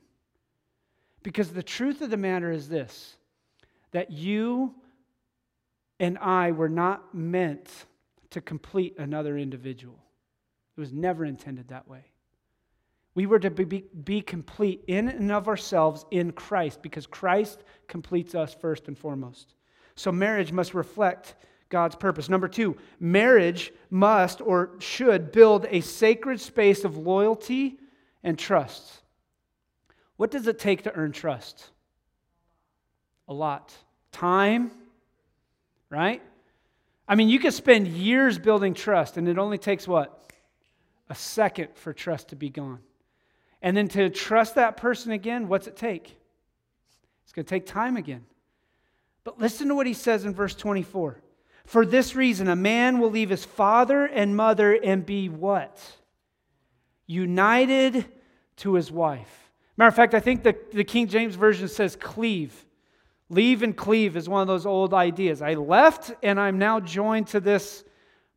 Because 1.24 1.50
the 1.50 1.64
truth 1.64 2.02
of 2.02 2.10
the 2.10 2.18
matter 2.18 2.52
is 2.52 2.70
this 2.70 3.18
that 3.92 4.12
you 4.12 4.74
and 6.00 6.18
I 6.20 6.52
were 6.52 6.70
not 6.70 7.14
meant 7.14 7.70
to 8.30 8.40
complete 8.40 8.98
another 8.98 9.38
individual. 9.38 10.00
It 10.78 10.80
was 10.80 10.94
never 10.94 11.26
intended 11.26 11.68
that 11.68 11.88
way. 11.88 12.06
We 13.14 13.26
were 13.26 13.40
to 13.40 13.50
be, 13.50 13.84
be 14.04 14.22
complete 14.22 14.84
in 14.88 15.10
and 15.10 15.32
of 15.32 15.48
ourselves 15.48 16.06
in 16.12 16.32
Christ 16.32 16.82
because 16.82 17.06
Christ 17.06 17.64
completes 17.88 18.36
us 18.36 18.54
first 18.54 18.88
and 18.88 18.98
foremost. 18.98 19.56
So 19.96 20.12
marriage 20.12 20.52
must 20.52 20.74
reflect 20.74 21.36
God's 21.70 21.96
purpose. 21.96 22.30
Number 22.30 22.48
two, 22.48 22.78
marriage 23.00 23.74
must 23.90 24.42
or 24.42 24.72
should 24.80 25.32
build 25.32 25.66
a 25.70 25.82
sacred 25.82 26.40
space 26.40 26.84
of 26.84 26.98
loyalty 26.98 27.78
and 28.24 28.38
trust. 28.38 29.02
What 30.18 30.32
does 30.32 30.48
it 30.48 30.60
take 30.60 30.84
to 30.84 30.94
earn 30.94 31.12
trust? 31.12 31.70
A 33.28 33.34
lot. 33.34 33.74
Time, 34.12 34.72
right? 35.90 36.22
I 37.08 37.16
mean, 37.16 37.28
you 37.28 37.40
could 37.40 37.54
spend 37.54 37.88
years 37.88 38.38
building 38.38 38.74
trust, 38.74 39.18
and 39.18 39.28
it 39.28 39.38
only 39.38 39.58
takes 39.58 39.88
what? 39.88 40.32
A 41.10 41.16
second 41.16 41.70
for 41.76 41.92
trust 41.92 42.30
to 42.30 42.36
be 42.36 42.50
gone. 42.50 42.80
And 43.62 43.78
then 43.78 43.88
to 43.90 44.10
trust 44.10 44.56
that 44.56 44.78
person 44.78 45.12
again, 45.12 45.48
what's 45.48 45.68
it 45.68 45.76
take? 45.76 46.18
It's 47.24 47.34
going 47.34 47.46
to 47.46 47.50
take 47.50 47.66
time 47.66 47.96
again. 47.96 48.26
But 49.24 49.40
listen 49.40 49.68
to 49.68 49.76
what 49.76 49.88
he 49.88 49.94
says 49.94 50.26
in 50.26 50.34
verse 50.34 50.56
24. 50.56 51.22
For 51.66 51.86
this 51.86 52.16
reason, 52.16 52.48
a 52.48 52.56
man 52.56 53.00
will 53.00 53.12
leave 53.12 53.30
his 53.30 53.46
father 53.46 54.06
and 54.06 54.36
mother 54.36 54.74
and 54.74 55.06
be 55.06 55.30
what? 55.30 55.80
United 57.06 58.06
to 58.58 58.74
his 58.74 58.92
wife. 58.92 59.52
Matter 59.78 59.90
of 59.90 59.96
fact, 59.96 60.14
I 60.14 60.20
think 60.20 60.44
the, 60.44 60.56
the 60.74 60.84
King 60.84 61.08
James 61.08 61.36
Version 61.36 61.68
says 61.68 61.96
cleave. 61.96 62.66
Leave 63.30 63.64
and 63.64 63.78
cleave 63.78 64.18
is 64.18 64.28
one 64.28 64.42
of 64.42 64.48
those 64.48 64.66
old 64.66 64.94
ideas. 64.94 65.42
I 65.42 65.54
left 65.54 66.12
and 66.22 66.40
I'm 66.40 66.58
now 66.58 66.80
joined 66.80 67.28
to 67.28 67.40
this 67.40 67.84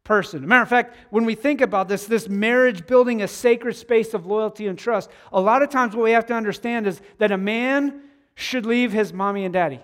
person. 0.04 0.46
matter 0.46 0.62
of 0.62 0.68
fact, 0.68 0.94
when 1.10 1.24
we 1.24 1.34
think 1.34 1.62
about 1.62 1.88
this, 1.88 2.06
this 2.06 2.28
marriage 2.28 2.86
building 2.86 3.22
a 3.22 3.28
sacred 3.28 3.74
space 3.74 4.12
of 4.12 4.26
loyalty 4.26 4.66
and 4.66 4.78
trust, 4.78 5.10
a 5.32 5.40
lot 5.40 5.62
of 5.62 5.70
times 5.70 5.96
what 5.96 6.04
we 6.04 6.10
have 6.12 6.26
to 6.26 6.34
understand 6.34 6.86
is 6.86 7.00
that 7.18 7.32
a 7.32 7.38
man 7.38 8.02
should 8.34 8.66
leave 8.66 8.92
his 8.92 9.12
mommy 9.12 9.44
and 9.44 9.54
daddy. 9.54 9.80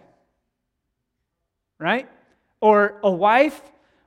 Right? 1.79 2.07
Or 2.61 3.01
a 3.03 3.11
wife, 3.11 3.61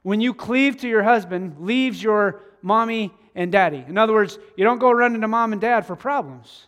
when 0.04 0.22
you 0.22 0.36
cleave 0.36 0.78
to 0.82 0.88
your 0.88 1.02
husband, 1.02 1.56
leaves 1.60 2.02
your 2.02 2.42
mommy 2.62 3.12
and 3.34 3.52
daddy. 3.52 3.84
In 3.88 3.98
other 3.98 4.14
words, 4.14 4.38
you 4.56 4.64
don't 4.64 4.80
go 4.80 4.92
running 4.92 5.22
to 5.22 5.28
mom 5.28 5.52
and 5.52 5.62
dad 5.62 5.88
for 5.88 5.96
problems. 5.96 6.68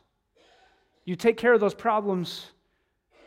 You 1.06 1.16
take 1.16 1.38
care 1.38 1.54
of 1.54 1.60
those 1.60 1.76
problems 1.76 2.48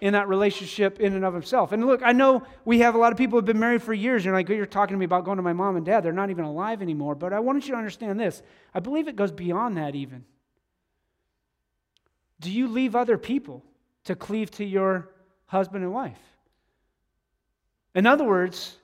in 0.00 0.12
that 0.12 0.28
relationship 0.28 1.00
in 1.00 1.14
and 1.14 1.24
of 1.24 1.34
himself. 1.34 1.72
And 1.72 1.86
look, 1.86 2.02
I 2.04 2.12
know 2.12 2.42
we 2.64 2.80
have 2.80 2.94
a 2.94 2.98
lot 2.98 3.12
of 3.12 3.18
people 3.18 3.32
who 3.32 3.38
have 3.38 3.46
been 3.46 3.58
married 3.58 3.82
for 3.82 3.92
years. 3.92 4.24
You're 4.24 4.34
like, 4.34 4.48
you're 4.48 4.66
talking 4.66 4.94
to 4.94 4.98
me 4.98 5.04
about 5.04 5.24
going 5.24 5.36
to 5.36 5.42
my 5.42 5.52
mom 5.52 5.76
and 5.76 5.84
dad. 5.84 6.02
They're 6.02 6.12
not 6.12 6.30
even 6.30 6.44
alive 6.44 6.82
anymore. 6.82 7.14
But 7.14 7.32
I 7.32 7.40
want 7.40 7.66
you 7.66 7.72
to 7.72 7.78
understand 7.78 8.18
this. 8.18 8.42
I 8.74 8.80
believe 8.80 9.08
it 9.08 9.16
goes 9.16 9.32
beyond 9.32 9.76
that 9.76 9.94
even. 9.94 10.24
Do 12.40 12.50
you 12.50 12.68
leave 12.68 12.94
other 12.94 13.18
people 13.18 13.64
to 14.04 14.14
cleave 14.14 14.50
to 14.52 14.64
your 14.64 15.10
husband 15.46 15.84
and 15.84 15.92
wife? 15.92 16.18
In 17.94 18.06
other 18.06 18.24
words, 18.24 18.76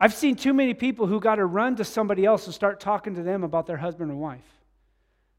I've 0.00 0.14
seen 0.14 0.36
too 0.36 0.54
many 0.54 0.74
people 0.74 1.06
who 1.06 1.20
got 1.20 1.36
to 1.36 1.46
run 1.46 1.76
to 1.76 1.84
somebody 1.84 2.24
else 2.24 2.46
and 2.46 2.54
start 2.54 2.80
talking 2.80 3.14
to 3.16 3.22
them 3.22 3.44
about 3.44 3.66
their 3.66 3.76
husband 3.76 4.10
and 4.10 4.20
wife. 4.20 4.40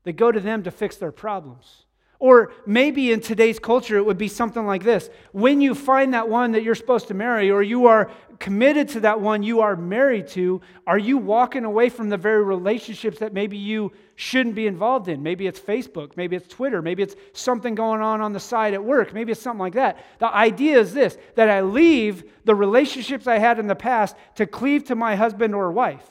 They 0.04 0.14
go 0.14 0.32
to 0.32 0.40
them 0.40 0.64
to 0.64 0.72
fix 0.72 0.98
their 0.98 1.12
problems. 1.12 1.85
Or 2.20 2.54
maybe 2.66 3.12
in 3.12 3.20
today's 3.20 3.60
culture, 3.60 3.98
it 3.98 4.06
would 4.06 4.18
be 4.18 4.28
something 4.28 4.66
like 4.66 4.84
this. 4.84 5.10
When 5.32 5.62
you 5.62 5.76
find 5.76 6.14
that 6.14 6.30
one 6.30 6.54
that 6.54 6.64
you're 6.64 6.76
supposed 6.76 7.08
to 7.10 7.14
marry, 7.14 7.52
or 7.52 7.62
you 7.62 7.88
are 7.88 8.10
committed 8.40 8.90
to 8.90 9.00
that 9.02 9.20
one 9.20 9.44
you 9.44 9.62
are 9.62 9.76
married 9.76 10.28
to, 10.30 10.62
are 10.88 10.98
you 10.98 11.18
walking 11.18 11.66
away 11.66 11.90
from 11.90 12.10
the 12.10 12.18
very 12.18 12.44
relationships 12.44 13.20
that 13.20 13.34
maybe 13.34 13.58
you 13.58 13.92
shouldn't 14.16 14.56
be 14.56 14.68
involved 14.68 15.08
in? 15.10 15.22
Maybe 15.24 15.48
it's 15.48 15.60
Facebook, 15.60 16.16
maybe 16.16 16.36
it's 16.36 16.48
Twitter, 16.48 16.82
maybe 16.82 17.04
it's 17.04 17.16
something 17.34 17.76
going 17.76 18.02
on 18.02 18.22
on 18.22 18.34
the 18.34 18.40
side 18.40 18.74
at 18.74 18.84
work, 18.84 19.14
maybe 19.14 19.32
it's 19.32 19.42
something 19.42 19.60
like 19.60 19.74
that. 19.74 19.98
The 20.20 20.34
idea 20.34 20.80
is 20.80 20.94
this 20.94 21.18
that 21.36 21.50
I 21.50 21.62
leave 21.62 22.24
the 22.46 22.56
relationships 22.56 23.28
I 23.28 23.40
had 23.40 23.60
in 23.60 23.68
the 23.68 23.76
past 23.76 24.16
to 24.36 24.46
cleave 24.46 24.86
to 24.86 24.96
my 24.96 25.16
husband 25.16 25.54
or 25.54 25.72
wife. 25.72 26.06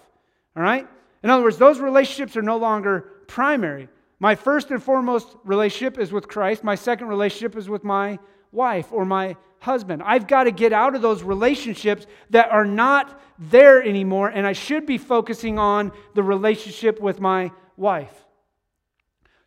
All 0.56 0.62
right? 0.62 0.86
In 1.22 1.30
other 1.30 1.42
words, 1.42 1.56
those 1.56 1.80
relationships 1.80 2.36
are 2.36 2.42
no 2.42 2.58
longer 2.58 3.00
primary. 3.26 3.88
My 4.24 4.34
first 4.34 4.70
and 4.70 4.82
foremost 4.82 5.37
relationship 5.44 5.98
is 5.98 6.10
with 6.10 6.28
Christ. 6.28 6.64
My 6.64 6.76
second 6.76 7.08
relationship 7.08 7.58
is 7.58 7.68
with 7.68 7.84
my 7.84 8.18
wife 8.52 8.90
or 8.90 9.04
my 9.04 9.37
husband. 9.58 10.02
I've 10.02 10.26
got 10.26 10.44
to 10.44 10.50
get 10.50 10.72
out 10.72 10.94
of 10.94 11.02
those 11.02 11.22
relationships 11.22 12.06
that 12.30 12.50
are 12.50 12.64
not 12.64 13.20
there 13.38 13.82
anymore, 13.82 14.30
and 14.30 14.46
I 14.46 14.54
should 14.54 14.87
be 14.87 14.96
focusing 14.96 15.58
on 15.58 15.92
the 16.14 16.22
relationship 16.22 17.02
with 17.02 17.20
my 17.20 17.52
wife. 17.76 18.24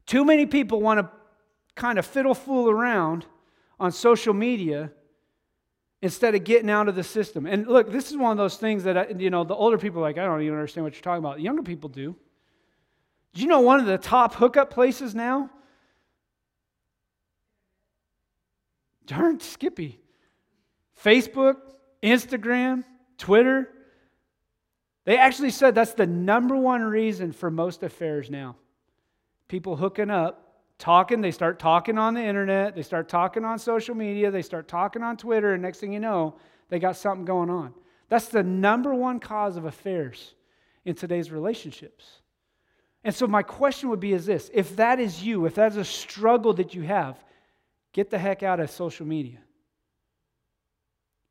Too 0.05 0.23
many 0.23 0.45
people 0.45 0.79
want 0.79 0.99
to 0.99 1.09
kind 1.73 1.97
of 1.97 2.05
fiddle 2.05 2.35
fool 2.35 2.69
around 2.69 3.25
on 3.79 3.91
social 3.91 4.35
media 4.35 4.91
instead 6.03 6.35
of 6.35 6.43
getting 6.43 6.69
out 6.69 6.87
of 6.87 6.93
the 6.93 7.03
system. 7.03 7.47
And 7.47 7.65
look, 7.65 7.91
this 7.91 8.11
is 8.11 8.17
one 8.17 8.29
of 8.29 8.37
those 8.37 8.57
things 8.57 8.83
that, 8.83 8.95
I, 8.95 9.07
you 9.17 9.31
know, 9.31 9.43
the 9.43 9.55
older 9.55 9.79
people 9.79 10.03
like, 10.03 10.19
I 10.19 10.25
don't 10.25 10.43
even 10.43 10.53
understand 10.53 10.83
what 10.83 10.93
you're 10.93 11.01
talking 11.01 11.25
about. 11.25 11.37
The 11.37 11.41
younger 11.41 11.63
people 11.63 11.89
do. 11.89 12.15
Do 13.33 13.41
you 13.41 13.47
know 13.47 13.61
one 13.61 13.79
of 13.79 13.85
the 13.85 13.97
top 13.97 14.35
hookup 14.35 14.71
places 14.71 15.13
now? 15.13 15.49
Darn 19.05 19.39
Skippy. 19.39 19.99
Facebook, 21.01 21.57
Instagram, 22.03 22.83
Twitter. 23.17 23.69
They 25.05 25.17
actually 25.17 25.51
said 25.51 25.73
that's 25.73 25.93
the 25.93 26.07
number 26.07 26.55
one 26.55 26.81
reason 26.83 27.31
for 27.31 27.49
most 27.49 27.83
affairs 27.83 28.29
now. 28.29 28.55
People 29.47 29.77
hooking 29.77 30.09
up, 30.09 30.61
talking, 30.77 31.21
they 31.21 31.31
start 31.31 31.59
talking 31.59 31.97
on 31.97 32.13
the 32.13 32.21
internet, 32.21 32.75
they 32.75 32.81
start 32.81 33.07
talking 33.07 33.45
on 33.45 33.57
social 33.57 33.95
media, 33.95 34.29
they 34.29 34.41
start 34.41 34.67
talking 34.67 35.03
on 35.03 35.15
Twitter, 35.15 35.53
and 35.53 35.61
next 35.61 35.79
thing 35.79 35.93
you 35.93 35.99
know, 35.99 36.35
they 36.69 36.79
got 36.79 36.97
something 36.97 37.25
going 37.25 37.49
on. 37.49 37.73
That's 38.09 38.27
the 38.27 38.43
number 38.43 38.93
one 38.93 39.19
cause 39.19 39.55
of 39.55 39.65
affairs 39.65 40.33
in 40.83 40.95
today's 40.95 41.31
relationships. 41.31 42.05
And 43.07 43.15
so 43.15 43.25
my 43.25 43.41
question 43.41 43.87
would 43.87 44.01
be 44.01 44.11
is 44.11 44.25
this, 44.25 44.51
if 44.53 44.75
that 44.75 44.99
is 44.99 45.23
you, 45.23 45.45
if 45.45 45.55
that's 45.55 45.77
a 45.77 45.85
struggle 45.85 46.51
that 46.55 46.73
you 46.73 46.81
have, 46.81 47.17
get 47.93 48.09
the 48.09 48.17
heck 48.17 48.43
out 48.43 48.59
of 48.59 48.69
social 48.69 49.05
media. 49.05 49.37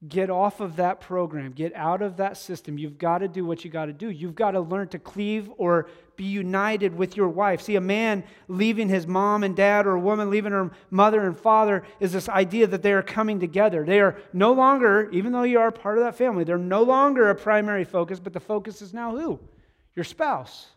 Get 0.08 0.30
off 0.30 0.60
of 0.60 0.76
that 0.76 1.02
program. 1.02 1.52
Get 1.52 1.74
out 1.74 2.00
of 2.00 2.16
that 2.16 2.38
system. 2.38 2.78
You've 2.78 2.96
got 2.96 3.18
to 3.18 3.28
do 3.28 3.44
what 3.44 3.62
you 3.62 3.70
got 3.70 3.86
to 3.86 3.92
do. 3.92 4.08
You've 4.08 4.34
got 4.34 4.52
to 4.52 4.60
learn 4.60 4.88
to 4.88 4.98
cleave 4.98 5.50
or 5.58 5.90
be 6.16 6.24
united 6.24 6.96
with 6.96 7.14
your 7.14 7.28
wife. 7.28 7.60
See, 7.60 7.76
a 7.76 7.80
man 7.82 8.24
leaving 8.48 8.88
his 8.88 9.06
mom 9.06 9.44
and 9.44 9.54
dad, 9.54 9.86
or 9.86 9.96
a 9.96 10.00
woman 10.00 10.30
leaving 10.30 10.52
her 10.52 10.70
mother 10.90 11.26
and 11.26 11.38
father, 11.38 11.82
is 12.00 12.10
this 12.10 12.30
idea 12.30 12.66
that 12.68 12.80
they 12.80 12.94
are 12.94 13.02
coming 13.02 13.38
together. 13.38 13.84
They 13.84 14.00
are 14.00 14.16
no 14.32 14.54
longer, 14.54 15.10
even 15.10 15.30
though 15.30 15.42
you 15.42 15.58
are 15.58 15.70
part 15.70 15.98
of 15.98 16.04
that 16.04 16.16
family, 16.16 16.42
they're 16.42 16.56
no 16.56 16.84
longer 16.84 17.28
a 17.28 17.34
primary 17.34 17.84
focus, 17.84 18.18
but 18.18 18.32
the 18.32 18.40
focus 18.40 18.80
is 18.80 18.94
now 18.94 19.14
who? 19.14 19.38
Your 19.94 20.04
spouse. 20.04 20.68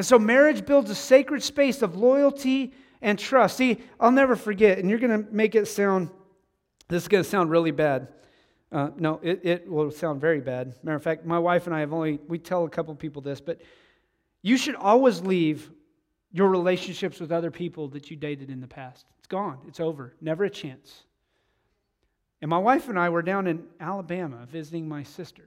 And 0.00 0.06
so 0.06 0.18
marriage 0.18 0.64
builds 0.64 0.88
a 0.88 0.94
sacred 0.94 1.42
space 1.42 1.82
of 1.82 1.94
loyalty 1.94 2.72
and 3.02 3.18
trust. 3.18 3.58
See, 3.58 3.76
I'll 4.00 4.10
never 4.10 4.34
forget, 4.34 4.78
and 4.78 4.88
you're 4.88 4.98
going 4.98 5.26
to 5.26 5.30
make 5.30 5.54
it 5.54 5.66
sound, 5.66 6.08
this 6.88 7.02
is 7.02 7.08
going 7.08 7.22
to 7.22 7.28
sound 7.28 7.50
really 7.50 7.70
bad. 7.70 8.08
Uh, 8.72 8.88
no, 8.96 9.20
it, 9.22 9.44
it 9.44 9.70
will 9.70 9.90
sound 9.90 10.18
very 10.18 10.40
bad. 10.40 10.72
Matter 10.82 10.96
of 10.96 11.02
fact, 11.02 11.26
my 11.26 11.38
wife 11.38 11.66
and 11.66 11.76
I 11.76 11.80
have 11.80 11.92
only, 11.92 12.18
we 12.28 12.38
tell 12.38 12.64
a 12.64 12.70
couple 12.70 12.94
people 12.94 13.20
this, 13.20 13.42
but 13.42 13.60
you 14.40 14.56
should 14.56 14.74
always 14.74 15.20
leave 15.20 15.70
your 16.32 16.48
relationships 16.48 17.20
with 17.20 17.30
other 17.30 17.50
people 17.50 17.86
that 17.88 18.10
you 18.10 18.16
dated 18.16 18.48
in 18.48 18.62
the 18.62 18.66
past. 18.66 19.04
It's 19.18 19.28
gone, 19.28 19.58
it's 19.68 19.80
over, 19.80 20.14
never 20.22 20.44
a 20.44 20.50
chance. 20.50 21.02
And 22.40 22.48
my 22.48 22.56
wife 22.56 22.88
and 22.88 22.98
I 22.98 23.10
were 23.10 23.20
down 23.20 23.46
in 23.46 23.64
Alabama 23.80 24.46
visiting 24.50 24.88
my 24.88 25.02
sister. 25.02 25.44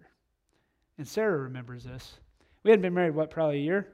And 0.99 1.07
Sarah 1.07 1.39
remembers 1.39 1.85
this. 1.85 2.19
We 2.61 2.69
hadn't 2.69 2.83
been 2.83 2.93
married, 2.93 3.15
what, 3.15 3.31
probably 3.31 3.57
a 3.57 3.63
year? 3.63 3.87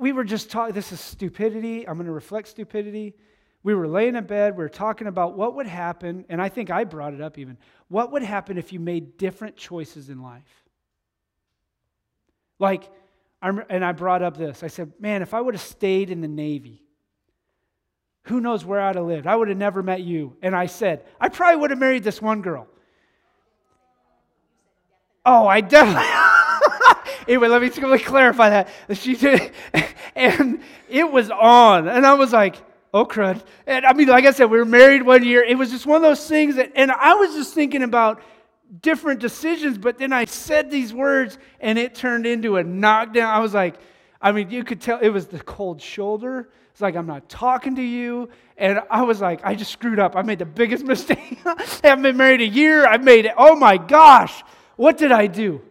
We 0.00 0.12
were 0.12 0.24
just 0.24 0.50
talking, 0.50 0.74
this 0.74 0.92
is 0.92 1.00
stupidity. 1.00 1.86
I'm 1.86 1.96
going 1.96 2.06
to 2.06 2.12
reflect 2.12 2.48
stupidity. 2.48 3.14
We 3.62 3.74
were 3.74 3.86
laying 3.86 4.16
in 4.16 4.24
bed, 4.24 4.56
we 4.56 4.64
were 4.64 4.70
talking 4.70 5.06
about 5.06 5.36
what 5.36 5.54
would 5.56 5.66
happen, 5.66 6.24
and 6.30 6.40
I 6.40 6.48
think 6.48 6.70
I 6.70 6.84
brought 6.84 7.12
it 7.12 7.20
up 7.20 7.36
even. 7.36 7.58
What 7.88 8.10
would 8.12 8.22
happen 8.22 8.56
if 8.56 8.72
you 8.72 8.80
made 8.80 9.18
different 9.18 9.56
choices 9.56 10.08
in 10.08 10.22
life? 10.22 10.64
Like, 12.58 12.90
and 13.42 13.84
I 13.84 13.92
brought 13.92 14.22
up 14.22 14.38
this. 14.38 14.62
I 14.62 14.68
said, 14.68 14.92
man, 14.98 15.20
if 15.20 15.34
I 15.34 15.40
would 15.42 15.52
have 15.52 15.62
stayed 15.62 16.10
in 16.10 16.22
the 16.22 16.28
Navy, 16.28 16.82
who 18.24 18.40
knows 18.40 18.64
where 18.64 18.80
I'd 18.80 18.96
have 18.96 19.04
lived? 19.04 19.26
I 19.26 19.36
would 19.36 19.48
have 19.48 19.58
never 19.58 19.82
met 19.82 20.00
you. 20.00 20.36
And 20.40 20.56
I 20.56 20.64
said, 20.64 21.04
I 21.20 21.28
probably 21.28 21.60
would 21.60 21.70
have 21.70 21.78
married 21.78 22.04
this 22.04 22.22
one 22.22 22.40
girl. 22.40 22.66
Oh, 25.26 25.46
I 25.46 25.60
definitely. 25.60 26.08
anyway, 27.30 27.48
let 27.48 27.62
me, 27.62 27.68
let 27.68 27.98
me 27.98 27.98
clarify 27.98 28.50
that. 28.50 28.68
She 28.92 29.14
did, 29.14 29.52
and 30.14 30.60
it 30.88 31.10
was 31.10 31.30
on, 31.30 31.88
and 31.88 32.04
I 32.04 32.14
was 32.14 32.32
like, 32.32 32.56
"Oh 32.92 33.06
crud!" 33.06 33.42
And 33.66 33.86
I 33.86 33.92
mean, 33.94 34.08
like 34.08 34.26
I 34.26 34.32
said, 34.32 34.50
we 34.50 34.58
were 34.58 34.64
married 34.64 35.02
one 35.02 35.24
year. 35.24 35.42
It 35.42 35.56
was 35.56 35.70
just 35.70 35.86
one 35.86 35.96
of 35.96 36.02
those 36.02 36.28
things 36.28 36.56
that, 36.56 36.72
and 36.74 36.90
I 36.90 37.14
was 37.14 37.34
just 37.34 37.54
thinking 37.54 37.82
about 37.82 38.20
different 38.82 39.20
decisions, 39.20 39.78
but 39.78 39.98
then 39.98 40.12
I 40.12 40.24
said 40.26 40.70
these 40.70 40.92
words, 40.92 41.38
and 41.60 41.78
it 41.78 41.94
turned 41.94 42.26
into 42.26 42.56
a 42.56 42.64
knockdown. 42.64 43.32
I 43.32 43.38
was 43.38 43.54
like, 43.54 43.76
I 44.20 44.32
mean, 44.32 44.50
you 44.50 44.64
could 44.64 44.80
tell 44.80 44.98
it 44.98 45.08
was 45.08 45.26
the 45.26 45.40
cold 45.40 45.80
shoulder. 45.80 46.50
It's 46.72 46.80
like 46.80 46.96
I'm 46.96 47.06
not 47.06 47.28
talking 47.28 47.76
to 47.76 47.82
you, 47.82 48.28
and 48.56 48.80
I 48.90 49.02
was 49.02 49.20
like, 49.20 49.40
I 49.44 49.54
just 49.54 49.70
screwed 49.70 49.98
up. 49.98 50.16
I 50.16 50.22
made 50.22 50.40
the 50.40 50.46
biggest 50.46 50.84
mistake. 50.94 51.38
I 51.44 51.64
haven't 51.82 52.02
been 52.02 52.16
married 52.16 52.40
a 52.40 52.46
year. 52.46 52.86
I 52.86 52.96
made 52.96 53.26
it. 53.26 53.34
Oh 53.36 53.54
my 53.54 53.76
gosh! 53.76 54.42
What 54.76 54.98
did 54.98 55.12
I 55.12 55.28
do? 55.28 55.62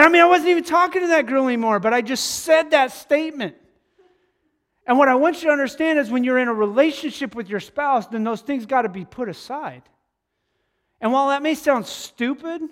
And 0.00 0.06
I 0.06 0.10
mean, 0.10 0.22
I 0.22 0.26
wasn't 0.28 0.48
even 0.48 0.64
talking 0.64 1.02
to 1.02 1.08
that 1.08 1.26
girl 1.26 1.46
anymore, 1.46 1.78
but 1.78 1.92
I 1.92 2.00
just 2.00 2.24
said 2.24 2.70
that 2.70 2.90
statement. 2.90 3.54
And 4.86 4.96
what 4.96 5.08
I 5.08 5.14
want 5.14 5.42
you 5.42 5.48
to 5.48 5.52
understand 5.52 5.98
is 5.98 6.10
when 6.10 6.24
you're 6.24 6.38
in 6.38 6.48
a 6.48 6.54
relationship 6.54 7.34
with 7.34 7.50
your 7.50 7.60
spouse, 7.60 8.06
then 8.06 8.24
those 8.24 8.40
things 8.40 8.64
got 8.64 8.82
to 8.82 8.88
be 8.88 9.04
put 9.04 9.28
aside. 9.28 9.82
And 11.02 11.12
while 11.12 11.28
that 11.28 11.42
may 11.42 11.54
sound 11.54 11.84
stupid, 11.84 12.62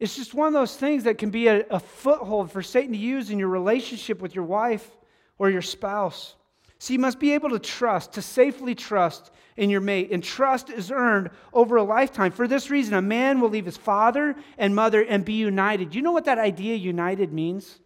it's 0.00 0.16
just 0.16 0.32
one 0.32 0.46
of 0.46 0.54
those 0.54 0.74
things 0.74 1.04
that 1.04 1.18
can 1.18 1.28
be 1.28 1.48
a, 1.48 1.66
a 1.68 1.78
foothold 1.78 2.50
for 2.50 2.62
Satan 2.62 2.92
to 2.92 2.98
use 2.98 3.28
in 3.28 3.38
your 3.38 3.50
relationship 3.50 4.22
with 4.22 4.34
your 4.34 4.44
wife 4.44 4.90
or 5.36 5.50
your 5.50 5.60
spouse. 5.60 6.34
So 6.78 6.92
you 6.92 6.98
must 6.98 7.18
be 7.18 7.32
able 7.32 7.50
to 7.50 7.58
trust, 7.58 8.12
to 8.12 8.22
safely 8.22 8.74
trust 8.74 9.30
in 9.56 9.70
your 9.70 9.80
mate. 9.80 10.10
And 10.12 10.22
trust 10.22 10.68
is 10.68 10.90
earned 10.90 11.30
over 11.52 11.76
a 11.76 11.82
lifetime. 11.82 12.32
For 12.32 12.46
this 12.46 12.70
reason, 12.70 12.94
a 12.94 13.02
man 13.02 13.40
will 13.40 13.48
leave 13.48 13.64
his 13.64 13.76
father 13.76 14.36
and 14.58 14.74
mother 14.74 15.02
and 15.02 15.24
be 15.24 15.34
united. 15.34 15.94
You 15.94 16.02
know 16.02 16.12
what 16.12 16.26
that 16.26 16.38
idea 16.38 16.74
united 16.74 17.32
means? 17.32 17.78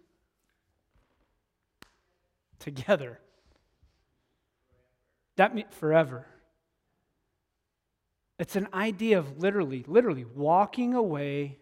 Together. 2.59 3.21
That 5.37 5.55
means 5.55 5.73
forever. 5.73 6.27
It's 8.39 8.57
an 8.57 8.69
idea 8.75 9.19
of 9.19 9.39
literally, 9.39 9.85
literally 9.87 10.25
walking 10.25 10.95
away 10.95 11.59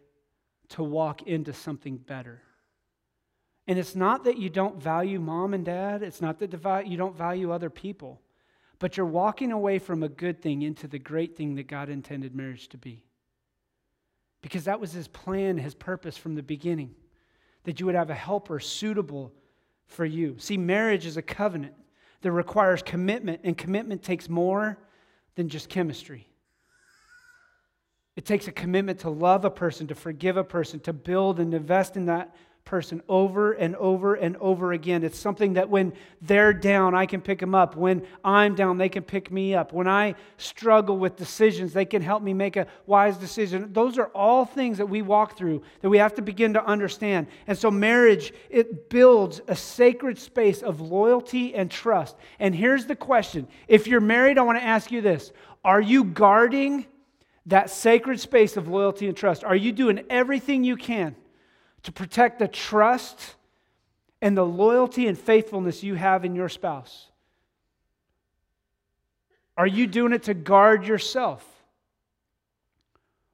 to 0.70 0.82
walk 0.82 1.22
into 1.22 1.52
something 1.52 1.96
better. 1.98 2.42
And 3.68 3.78
it's 3.78 3.94
not 3.94 4.24
that 4.24 4.38
you 4.38 4.48
don't 4.48 4.82
value 4.82 5.20
mom 5.20 5.52
and 5.52 5.62
dad, 5.62 6.02
it's 6.02 6.22
not 6.22 6.38
that 6.38 6.86
you 6.86 6.96
don't 6.96 7.16
value 7.16 7.52
other 7.52 7.68
people, 7.68 8.22
but 8.78 8.96
you're 8.96 9.04
walking 9.04 9.52
away 9.52 9.78
from 9.78 10.02
a 10.02 10.08
good 10.08 10.40
thing 10.40 10.62
into 10.62 10.88
the 10.88 10.98
great 10.98 11.36
thing 11.36 11.54
that 11.56 11.68
God 11.68 11.90
intended 11.90 12.34
marriage 12.34 12.68
to 12.70 12.78
be. 12.78 13.04
Because 14.40 14.64
that 14.64 14.80
was 14.80 14.92
his 14.92 15.06
plan, 15.06 15.58
his 15.58 15.74
purpose 15.74 16.16
from 16.16 16.34
the 16.34 16.42
beginning, 16.42 16.94
that 17.64 17.78
you 17.78 17.84
would 17.84 17.94
have 17.94 18.08
a 18.08 18.14
helper 18.14 18.58
suitable 18.58 19.34
for 19.86 20.06
you. 20.06 20.36
See, 20.38 20.56
marriage 20.56 21.04
is 21.04 21.18
a 21.18 21.22
covenant 21.22 21.74
that 22.22 22.32
requires 22.32 22.80
commitment, 22.82 23.42
and 23.44 23.56
commitment 23.56 24.02
takes 24.02 24.30
more 24.30 24.78
than 25.34 25.50
just 25.50 25.68
chemistry. 25.68 26.26
It 28.16 28.24
takes 28.24 28.48
a 28.48 28.52
commitment 28.52 29.00
to 29.00 29.10
love 29.10 29.44
a 29.44 29.50
person, 29.50 29.86
to 29.88 29.94
forgive 29.94 30.38
a 30.38 30.44
person, 30.44 30.80
to 30.80 30.92
build 30.94 31.38
and 31.38 31.52
invest 31.52 31.96
in 31.96 32.06
that 32.06 32.34
person 32.68 33.02
over 33.08 33.52
and 33.52 33.74
over 33.76 34.14
and 34.14 34.36
over 34.36 34.72
again. 34.74 35.02
It's 35.02 35.18
something 35.18 35.54
that 35.54 35.70
when 35.70 35.94
they're 36.20 36.52
down, 36.52 36.94
I 36.94 37.06
can 37.06 37.22
pick 37.22 37.38
them 37.38 37.54
up. 37.54 37.76
When 37.76 38.06
I'm 38.22 38.54
down, 38.54 38.76
they 38.76 38.90
can 38.90 39.04
pick 39.04 39.32
me 39.32 39.54
up. 39.54 39.72
When 39.72 39.88
I 39.88 40.14
struggle 40.36 40.98
with 40.98 41.16
decisions, 41.16 41.72
they 41.72 41.86
can 41.86 42.02
help 42.02 42.22
me 42.22 42.34
make 42.34 42.56
a 42.56 42.66
wise 42.84 43.16
decision. 43.16 43.72
Those 43.72 43.96
are 43.96 44.08
all 44.08 44.44
things 44.44 44.76
that 44.76 44.86
we 44.86 45.00
walk 45.00 45.34
through 45.34 45.62
that 45.80 45.88
we 45.88 45.96
have 45.96 46.14
to 46.16 46.22
begin 46.22 46.52
to 46.52 46.64
understand. 46.64 47.26
And 47.46 47.56
so 47.56 47.70
marriage, 47.70 48.34
it 48.50 48.90
builds 48.90 49.40
a 49.48 49.56
sacred 49.56 50.18
space 50.18 50.62
of 50.62 50.82
loyalty 50.82 51.54
and 51.54 51.70
trust. 51.70 52.16
And 52.38 52.54
here's 52.54 52.84
the 52.84 52.96
question. 52.96 53.48
If 53.66 53.86
you're 53.86 54.02
married, 54.02 54.36
I 54.36 54.42
want 54.42 54.58
to 54.58 54.64
ask 54.64 54.92
you 54.92 55.00
this. 55.00 55.32
Are 55.64 55.80
you 55.80 56.04
guarding 56.04 56.84
that 57.46 57.70
sacred 57.70 58.20
space 58.20 58.58
of 58.58 58.68
loyalty 58.68 59.08
and 59.08 59.16
trust? 59.16 59.42
Are 59.42 59.56
you 59.56 59.72
doing 59.72 60.04
everything 60.10 60.64
you 60.64 60.76
can 60.76 61.16
to 61.82 61.92
protect 61.92 62.38
the 62.38 62.48
trust 62.48 63.34
and 64.20 64.36
the 64.36 64.44
loyalty 64.44 65.06
and 65.06 65.18
faithfulness 65.18 65.82
you 65.82 65.94
have 65.94 66.24
in 66.24 66.34
your 66.34 66.48
spouse? 66.48 67.08
Are 69.56 69.66
you 69.66 69.86
doing 69.86 70.12
it 70.12 70.24
to 70.24 70.34
guard 70.34 70.86
yourself? 70.86 71.44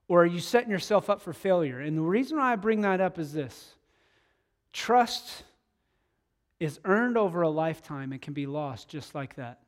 Or 0.09 0.23
are 0.23 0.27
you 0.27 0.41
setting 0.41 0.71
yourself 0.71 1.09
up 1.09 1.23
for 1.23 1.33
failure? 1.33 1.81
And 1.81 1.97
the 1.97 2.03
reason 2.03 2.39
why 2.39 2.53
I 2.53 2.57
bring 2.57 2.83
that 2.83 3.01
up 3.01 3.19
is 3.19 3.33
this 3.33 3.75
trust 4.73 5.45
is 6.61 6.81
earned 6.85 7.17
over 7.17 7.43
a 7.43 7.49
lifetime 7.49 8.13
and 8.13 8.21
can 8.21 8.33
be 8.35 8.47
lost 8.47 8.89
just 8.89 9.15
like 9.15 9.37
that. 9.37 9.61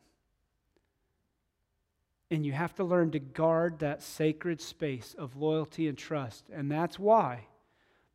And 2.30 2.44
you 2.44 2.52
have 2.52 2.74
to 2.76 2.84
learn 2.84 3.12
to 3.12 3.18
guard 3.18 3.78
that 3.80 4.02
sacred 4.02 4.60
space 4.60 5.14
of 5.16 5.36
loyalty 5.36 5.88
and 5.88 5.96
trust. 5.96 6.44
And 6.52 6.70
that's 6.70 6.98
why 6.98 7.46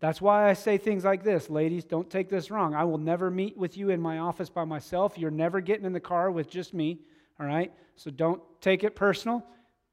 that's 0.01 0.19
why 0.19 0.49
I 0.49 0.53
say 0.53 0.79
things 0.79 1.05
like 1.05 1.23
this. 1.23 1.47
Ladies, 1.49 1.85
don't 1.85 2.09
take 2.09 2.27
this 2.27 2.49
wrong. 2.49 2.73
I 2.73 2.83
will 2.83 2.97
never 2.97 3.29
meet 3.29 3.55
with 3.55 3.77
you 3.77 3.91
in 3.91 4.01
my 4.01 4.17
office 4.17 4.49
by 4.49 4.65
myself. 4.65 5.15
You're 5.15 5.29
never 5.29 5.61
getting 5.61 5.85
in 5.85 5.93
the 5.93 5.99
car 5.99 6.31
with 6.31 6.49
just 6.49 6.73
me, 6.73 6.99
all 7.39 7.45
right? 7.45 7.71
So 7.95 8.09
don't 8.09 8.41
take 8.61 8.83
it 8.83 8.95
personal. 8.95 9.45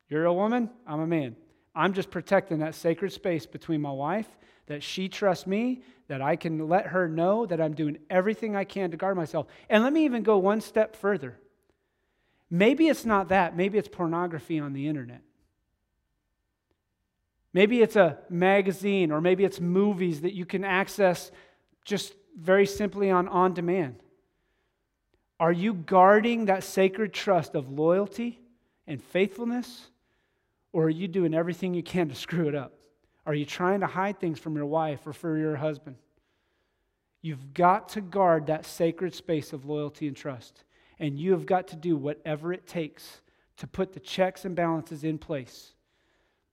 You're 0.08 0.24
a 0.24 0.32
woman, 0.32 0.70
I'm 0.86 1.00
a 1.00 1.06
man. 1.06 1.36
I'm 1.74 1.92
just 1.92 2.10
protecting 2.10 2.60
that 2.60 2.74
sacred 2.74 3.12
space 3.12 3.44
between 3.44 3.82
my 3.82 3.92
wife, 3.92 4.26
that 4.66 4.82
she 4.82 5.10
trusts 5.10 5.46
me, 5.46 5.82
that 6.08 6.22
I 6.22 6.36
can 6.36 6.68
let 6.68 6.86
her 6.86 7.06
know 7.06 7.44
that 7.44 7.60
I'm 7.60 7.74
doing 7.74 7.98
everything 8.08 8.56
I 8.56 8.64
can 8.64 8.90
to 8.90 8.96
guard 8.96 9.14
myself. 9.14 9.46
And 9.68 9.84
let 9.84 9.92
me 9.92 10.06
even 10.06 10.22
go 10.22 10.38
one 10.38 10.62
step 10.62 10.96
further. 10.96 11.36
Maybe 12.50 12.88
it's 12.88 13.04
not 13.04 13.28
that, 13.28 13.54
maybe 13.54 13.76
it's 13.76 13.88
pornography 13.88 14.58
on 14.58 14.72
the 14.72 14.88
internet. 14.88 15.20
Maybe 17.52 17.80
it's 17.80 17.96
a 17.96 18.18
magazine 18.28 19.10
or 19.10 19.20
maybe 19.20 19.44
it's 19.44 19.60
movies 19.60 20.20
that 20.20 20.34
you 20.34 20.44
can 20.44 20.64
access 20.64 21.30
just 21.84 22.14
very 22.38 22.66
simply 22.66 23.10
on 23.10 23.28
on 23.28 23.54
demand. 23.54 23.96
Are 25.40 25.52
you 25.52 25.74
guarding 25.74 26.46
that 26.46 26.64
sacred 26.64 27.12
trust 27.12 27.54
of 27.54 27.70
loyalty 27.70 28.40
and 28.86 29.02
faithfulness? 29.02 29.88
Or 30.72 30.84
are 30.84 30.90
you 30.90 31.08
doing 31.08 31.32
everything 31.32 31.74
you 31.74 31.82
can 31.82 32.08
to 32.08 32.14
screw 32.14 32.48
it 32.48 32.54
up? 32.54 32.72
Are 33.24 33.34
you 33.34 33.44
trying 33.44 33.80
to 33.80 33.86
hide 33.86 34.20
things 34.20 34.38
from 34.38 34.56
your 34.56 34.66
wife 34.66 35.06
or 35.06 35.12
for 35.12 35.38
your 35.38 35.56
husband? 35.56 35.96
You've 37.22 37.54
got 37.54 37.88
to 37.90 38.00
guard 38.00 38.46
that 38.46 38.66
sacred 38.66 39.14
space 39.14 39.52
of 39.52 39.64
loyalty 39.64 40.06
and 40.08 40.16
trust. 40.16 40.64
And 40.98 41.18
you 41.18 41.32
have 41.32 41.46
got 41.46 41.68
to 41.68 41.76
do 41.76 41.96
whatever 41.96 42.52
it 42.52 42.66
takes 42.66 43.22
to 43.58 43.66
put 43.66 43.92
the 43.92 44.00
checks 44.00 44.44
and 44.44 44.54
balances 44.54 45.04
in 45.04 45.18
place 45.18 45.74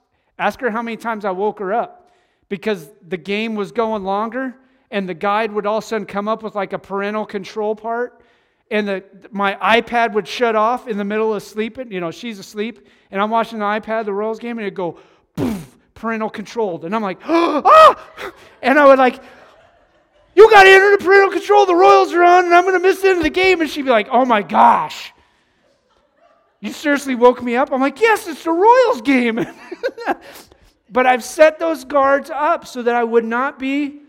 ask 0.41 0.61
her 0.61 0.71
how 0.73 0.83
many 0.83 0.97
times 0.97 1.25
I 1.25 1.31
woke 1.31 1.61
her 1.61 1.73
up 1.73 2.11
because 2.49 2.91
the 3.07 3.17
game 3.17 3.55
was 3.55 3.71
going 3.71 4.03
longer 4.03 4.57
and 4.91 5.09
the 5.09 5.15
guide 5.15 5.53
would 5.53 5.67
all 5.67 5.79
of 5.79 5.85
a 5.85 5.87
sudden 5.87 6.05
come 6.05 6.27
up 6.27 6.43
with 6.43 6.57
like 6.57 6.73
a 6.73 6.81
parental 6.81 7.27
control 7.27 7.77
part 7.77 8.18
and 8.71 8.87
the, 8.87 9.05
my 9.31 9.55
iPad 9.55 10.13
would 10.13 10.29
shut 10.29 10.55
off 10.55 10.89
in 10.89 10.99
the 10.99 11.05
middle 11.05 11.35
of 11.35 11.43
sleeping. 11.43 11.91
You 11.91 12.01
know, 12.01 12.11
she's 12.11 12.39
asleep, 12.39 12.87
and 13.11 13.21
I'm 13.21 13.31
watching 13.31 13.59
the 13.59 13.65
iPad, 13.65 14.05
the 14.05 14.13
Royals 14.13 14.39
game, 14.39 14.59
and 14.59 14.67
it'd 14.67 14.75
go, 14.75 14.99
poof, 15.37 15.77
parental 15.95 16.31
controlled. 16.31 16.85
And 16.85 16.95
I'm 16.95 17.03
like, 17.03 17.21
ah! 17.25 18.35
And 18.63 18.79
I 18.79 18.87
would 18.87 18.99
like, 18.99 19.23
you 20.35 20.49
got 20.51 20.65
to 20.65 20.71
enter 20.71 20.97
the 20.97 21.05
parental 21.05 21.33
control. 21.33 21.67
The 21.67 21.75
Royals 21.75 22.13
are 22.13 22.23
on, 22.23 22.45
and 22.45 22.55
I'm 22.55 22.63
going 22.63 22.75
to 22.75 22.81
miss 22.81 23.01
the 23.01 23.09
end 23.09 23.19
of 23.19 23.25
the 23.25 23.31
game. 23.31 23.61
And 23.61 23.69
she'd 23.69 23.83
be 23.83 23.91
like, 23.91 24.09
oh 24.11 24.25
my 24.25 24.43
gosh. 24.43 25.13
You 26.61 26.73
seriously 26.73 27.15
woke 27.15 27.43
me 27.43 27.57
up? 27.57 27.73
I'm 27.73 27.81
like, 27.81 28.01
yes, 28.01 28.29
it's 28.29 28.45
the 28.45 28.51
Royals 28.51 29.03
game. 29.03 29.45
but 30.91 31.07
I've 31.07 31.25
set 31.25 31.59
those 31.59 31.85
guards 31.85 32.31
up 32.31 32.67
so 32.67 32.83
that 32.83 32.95
I 32.95 33.05
would 33.05 33.25
not 33.25 33.59
be 33.59 34.01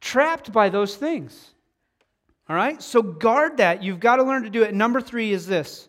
trapped 0.00 0.52
by 0.52 0.68
those 0.68 0.96
things. 0.96 1.53
All 2.48 2.56
right? 2.56 2.82
So 2.82 3.02
guard 3.02 3.56
that. 3.58 3.82
You've 3.82 4.00
got 4.00 4.16
to 4.16 4.22
learn 4.22 4.42
to 4.42 4.50
do 4.50 4.62
it. 4.62 4.74
Number 4.74 5.00
three 5.00 5.32
is 5.32 5.46
this. 5.46 5.88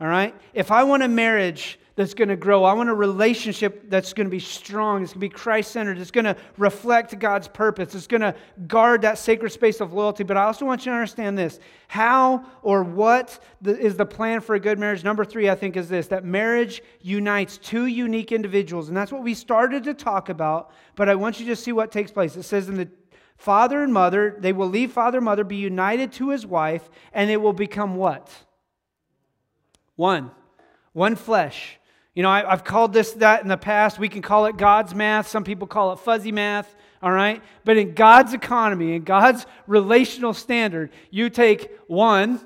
All 0.00 0.08
right? 0.08 0.34
If 0.52 0.70
I 0.70 0.82
want 0.82 1.02
a 1.02 1.08
marriage 1.08 1.78
that's 1.96 2.14
going 2.14 2.28
to 2.28 2.36
grow, 2.36 2.64
I 2.64 2.72
want 2.72 2.88
a 2.88 2.94
relationship 2.94 3.88
that's 3.88 4.12
going 4.12 4.26
to 4.26 4.30
be 4.30 4.40
strong, 4.40 5.04
it's 5.04 5.12
going 5.12 5.20
to 5.20 5.26
be 5.26 5.28
Christ 5.28 5.70
centered, 5.70 5.98
it's 5.98 6.10
going 6.10 6.24
to 6.24 6.36
reflect 6.58 7.16
God's 7.20 7.46
purpose, 7.46 7.94
it's 7.94 8.08
going 8.08 8.22
to 8.22 8.34
guard 8.66 9.02
that 9.02 9.16
sacred 9.16 9.50
space 9.50 9.80
of 9.80 9.92
loyalty. 9.92 10.24
But 10.24 10.36
I 10.36 10.42
also 10.42 10.66
want 10.66 10.84
you 10.84 10.90
to 10.90 10.96
understand 10.96 11.38
this 11.38 11.60
how 11.86 12.44
or 12.62 12.82
what 12.82 13.38
is 13.64 13.96
the 13.96 14.04
plan 14.04 14.40
for 14.40 14.56
a 14.56 14.60
good 14.60 14.80
marriage? 14.80 15.04
Number 15.04 15.24
three, 15.24 15.48
I 15.48 15.54
think, 15.54 15.76
is 15.76 15.88
this 15.88 16.08
that 16.08 16.24
marriage 16.24 16.82
unites 17.00 17.58
two 17.58 17.86
unique 17.86 18.32
individuals. 18.32 18.88
And 18.88 18.96
that's 18.96 19.12
what 19.12 19.22
we 19.22 19.32
started 19.32 19.84
to 19.84 19.94
talk 19.94 20.28
about. 20.28 20.72
But 20.96 21.08
I 21.08 21.14
want 21.14 21.38
you 21.38 21.46
to 21.46 21.56
see 21.56 21.70
what 21.70 21.92
takes 21.92 22.10
place. 22.10 22.34
It 22.34 22.42
says 22.42 22.68
in 22.68 22.74
the 22.74 22.88
Father 23.36 23.82
and 23.82 23.92
mother, 23.92 24.36
they 24.38 24.52
will 24.52 24.68
leave 24.68 24.92
father 24.92 25.18
and 25.18 25.24
mother, 25.24 25.44
be 25.44 25.56
united 25.56 26.12
to 26.12 26.30
his 26.30 26.46
wife, 26.46 26.88
and 27.12 27.28
they 27.28 27.36
will 27.36 27.52
become 27.52 27.96
what? 27.96 28.30
One. 29.96 30.30
One 30.92 31.16
flesh. 31.16 31.78
You 32.14 32.22
know, 32.22 32.30
I, 32.30 32.48
have 32.48 32.64
called 32.64 32.92
this 32.92 33.12
that 33.14 33.42
in 33.42 33.48
the 33.48 33.56
past. 33.56 33.98
We 33.98 34.08
can 34.08 34.22
call 34.22 34.46
it 34.46 34.56
God's 34.56 34.94
math. 34.94 35.26
Some 35.28 35.42
people 35.42 35.66
call 35.66 35.92
it 35.92 35.98
fuzzy 35.98 36.30
math, 36.30 36.74
all 37.02 37.10
right? 37.10 37.42
But 37.64 37.76
in 37.76 37.94
God's 37.94 38.32
economy, 38.32 38.94
in 38.94 39.02
God's 39.02 39.46
relational 39.66 40.32
standard, 40.32 40.90
you 41.10 41.28
take 41.28 41.70
one 41.88 42.40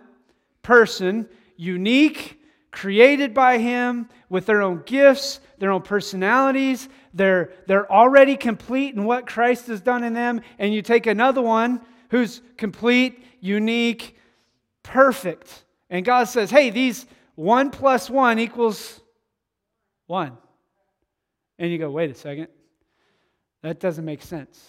person, 0.62 1.28
unique, 1.56 2.37
created 2.78 3.34
by 3.34 3.58
Him, 3.58 4.08
with 4.28 4.46
their 4.46 4.62
own 4.62 4.82
gifts, 4.86 5.40
their 5.58 5.72
own 5.72 5.82
personalities. 5.82 6.88
They're, 7.12 7.50
they're 7.66 7.90
already 7.90 8.36
complete 8.36 8.94
in 8.94 9.04
what 9.04 9.26
Christ 9.26 9.66
has 9.66 9.80
done 9.80 10.04
in 10.04 10.14
them. 10.14 10.42
And 10.60 10.72
you 10.72 10.80
take 10.80 11.06
another 11.06 11.42
one 11.42 11.80
who's 12.10 12.40
complete, 12.56 13.24
unique, 13.40 14.16
perfect. 14.84 15.64
And 15.90 16.04
God 16.04 16.24
says, 16.24 16.52
hey, 16.52 16.70
these 16.70 17.06
one 17.34 17.70
plus 17.70 18.08
one 18.08 18.38
equals 18.38 19.00
one. 20.06 20.38
And 21.58 21.72
you 21.72 21.78
go, 21.78 21.90
wait 21.90 22.12
a 22.12 22.14
second. 22.14 22.46
That 23.62 23.80
doesn't 23.80 24.04
make 24.04 24.22
sense. 24.22 24.64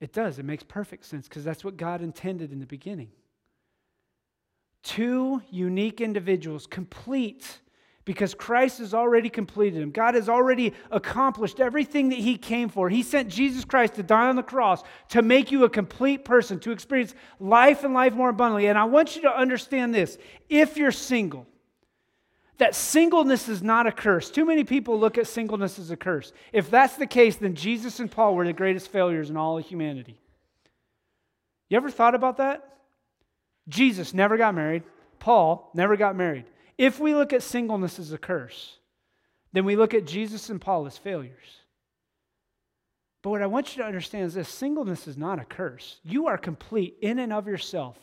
It 0.00 0.12
does. 0.12 0.38
It 0.38 0.44
makes 0.44 0.62
perfect 0.62 1.06
sense 1.06 1.28
because 1.28 1.44
that's 1.44 1.64
what 1.64 1.78
God 1.78 2.02
intended 2.02 2.52
in 2.52 2.60
the 2.60 2.66
beginning. 2.66 3.08
Two 4.84 5.42
unique 5.50 6.00
individuals, 6.00 6.66
complete 6.66 7.60
because 8.04 8.34
Christ 8.34 8.78
has 8.78 8.92
already 8.92 9.30
completed 9.30 9.80
him. 9.80 9.90
God 9.90 10.14
has 10.14 10.28
already 10.28 10.74
accomplished 10.90 11.58
everything 11.58 12.10
that 12.10 12.18
he 12.18 12.36
came 12.36 12.68
for. 12.68 12.90
He 12.90 13.02
sent 13.02 13.30
Jesus 13.30 13.64
Christ 13.64 13.94
to 13.94 14.02
die 14.02 14.28
on 14.28 14.36
the 14.36 14.42
cross 14.42 14.82
to 15.08 15.22
make 15.22 15.50
you 15.50 15.64
a 15.64 15.70
complete 15.70 16.24
person, 16.24 16.60
to 16.60 16.70
experience 16.70 17.14
life 17.40 17.82
and 17.82 17.94
life 17.94 18.12
more 18.12 18.28
abundantly. 18.28 18.66
And 18.66 18.76
I 18.76 18.84
want 18.84 19.16
you 19.16 19.22
to 19.22 19.34
understand 19.34 19.94
this 19.94 20.18
if 20.50 20.76
you're 20.76 20.92
single, 20.92 21.46
that 22.58 22.74
singleness 22.74 23.48
is 23.48 23.62
not 23.62 23.86
a 23.86 23.92
curse. 23.92 24.30
Too 24.30 24.44
many 24.44 24.64
people 24.64 25.00
look 25.00 25.16
at 25.16 25.26
singleness 25.26 25.78
as 25.78 25.90
a 25.90 25.96
curse. 25.96 26.32
If 26.52 26.70
that's 26.70 26.96
the 26.96 27.06
case, 27.06 27.36
then 27.36 27.54
Jesus 27.54 28.00
and 28.00 28.10
Paul 28.10 28.34
were 28.34 28.44
the 28.44 28.52
greatest 28.52 28.88
failures 28.88 29.30
in 29.30 29.36
all 29.38 29.56
of 29.56 29.64
humanity. 29.64 30.20
You 31.70 31.78
ever 31.78 31.90
thought 31.90 32.14
about 32.14 32.36
that? 32.36 32.70
Jesus 33.68 34.14
never 34.14 34.36
got 34.36 34.54
married. 34.54 34.82
Paul 35.18 35.70
never 35.74 35.96
got 35.96 36.16
married. 36.16 36.44
If 36.76 37.00
we 37.00 37.14
look 37.14 37.32
at 37.32 37.42
singleness 37.42 37.98
as 37.98 38.12
a 38.12 38.18
curse, 38.18 38.76
then 39.52 39.64
we 39.64 39.76
look 39.76 39.94
at 39.94 40.06
Jesus 40.06 40.50
and 40.50 40.60
Paul 40.60 40.86
as 40.86 40.98
failures. 40.98 41.60
But 43.22 43.30
what 43.30 43.42
I 43.42 43.46
want 43.46 43.74
you 43.74 43.82
to 43.82 43.88
understand 43.88 44.24
is 44.26 44.34
this 44.34 44.48
singleness 44.48 45.08
is 45.08 45.16
not 45.16 45.38
a 45.38 45.44
curse. 45.44 45.98
You 46.02 46.26
are 46.26 46.36
complete 46.36 46.96
in 47.00 47.18
and 47.18 47.32
of 47.32 47.46
yourself 47.46 47.96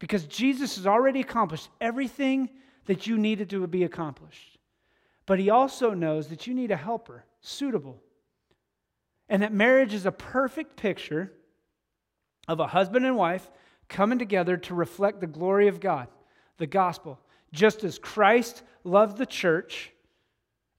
because 0.00 0.24
Jesus 0.24 0.76
has 0.76 0.86
already 0.86 1.20
accomplished 1.20 1.68
everything 1.80 2.50
that 2.86 3.06
you 3.06 3.16
needed 3.16 3.50
to 3.50 3.66
be 3.66 3.84
accomplished. 3.84 4.58
But 5.26 5.38
he 5.38 5.50
also 5.50 5.94
knows 5.94 6.28
that 6.28 6.46
you 6.46 6.54
need 6.54 6.70
a 6.70 6.76
helper, 6.76 7.24
suitable. 7.40 8.02
And 9.28 9.42
that 9.42 9.52
marriage 9.52 9.94
is 9.94 10.04
a 10.04 10.12
perfect 10.12 10.76
picture 10.76 11.32
of 12.48 12.60
a 12.60 12.66
husband 12.66 13.06
and 13.06 13.16
wife 13.16 13.50
coming 13.88 14.18
together 14.18 14.56
to 14.56 14.74
reflect 14.74 15.20
the 15.20 15.26
glory 15.26 15.68
of 15.68 15.80
God, 15.80 16.08
the 16.58 16.66
gospel. 16.66 17.18
Just 17.52 17.84
as 17.84 17.98
Christ 17.98 18.62
loved 18.82 19.18
the 19.18 19.26
church 19.26 19.92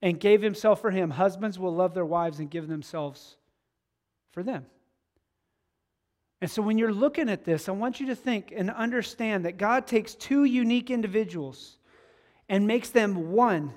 and 0.01 0.19
gave 0.19 0.41
himself 0.41 0.81
for 0.81 0.91
him, 0.91 1.09
husbands 1.09 1.57
will 1.57 1.73
love 1.73 1.93
their 1.93 2.05
wives 2.05 2.39
and 2.39 2.49
give 2.49 2.67
themselves 2.67 3.37
for 4.31 4.43
them. 4.43 4.65
And 6.41 6.51
so 6.51 6.61
when 6.61 6.77
you're 6.77 6.93
looking 6.93 7.29
at 7.29 7.45
this, 7.45 7.69
I 7.69 7.71
want 7.71 7.99
you 7.99 8.07
to 8.07 8.15
think 8.15 8.53
and 8.55 8.69
understand 8.69 9.45
that 9.45 9.57
God 9.57 9.87
takes 9.87 10.13
two 10.13 10.43
unique 10.43 10.91
individuals 10.91 11.77
and 12.49 12.67
makes 12.67 12.89
them 12.89 13.31
one. 13.31 13.73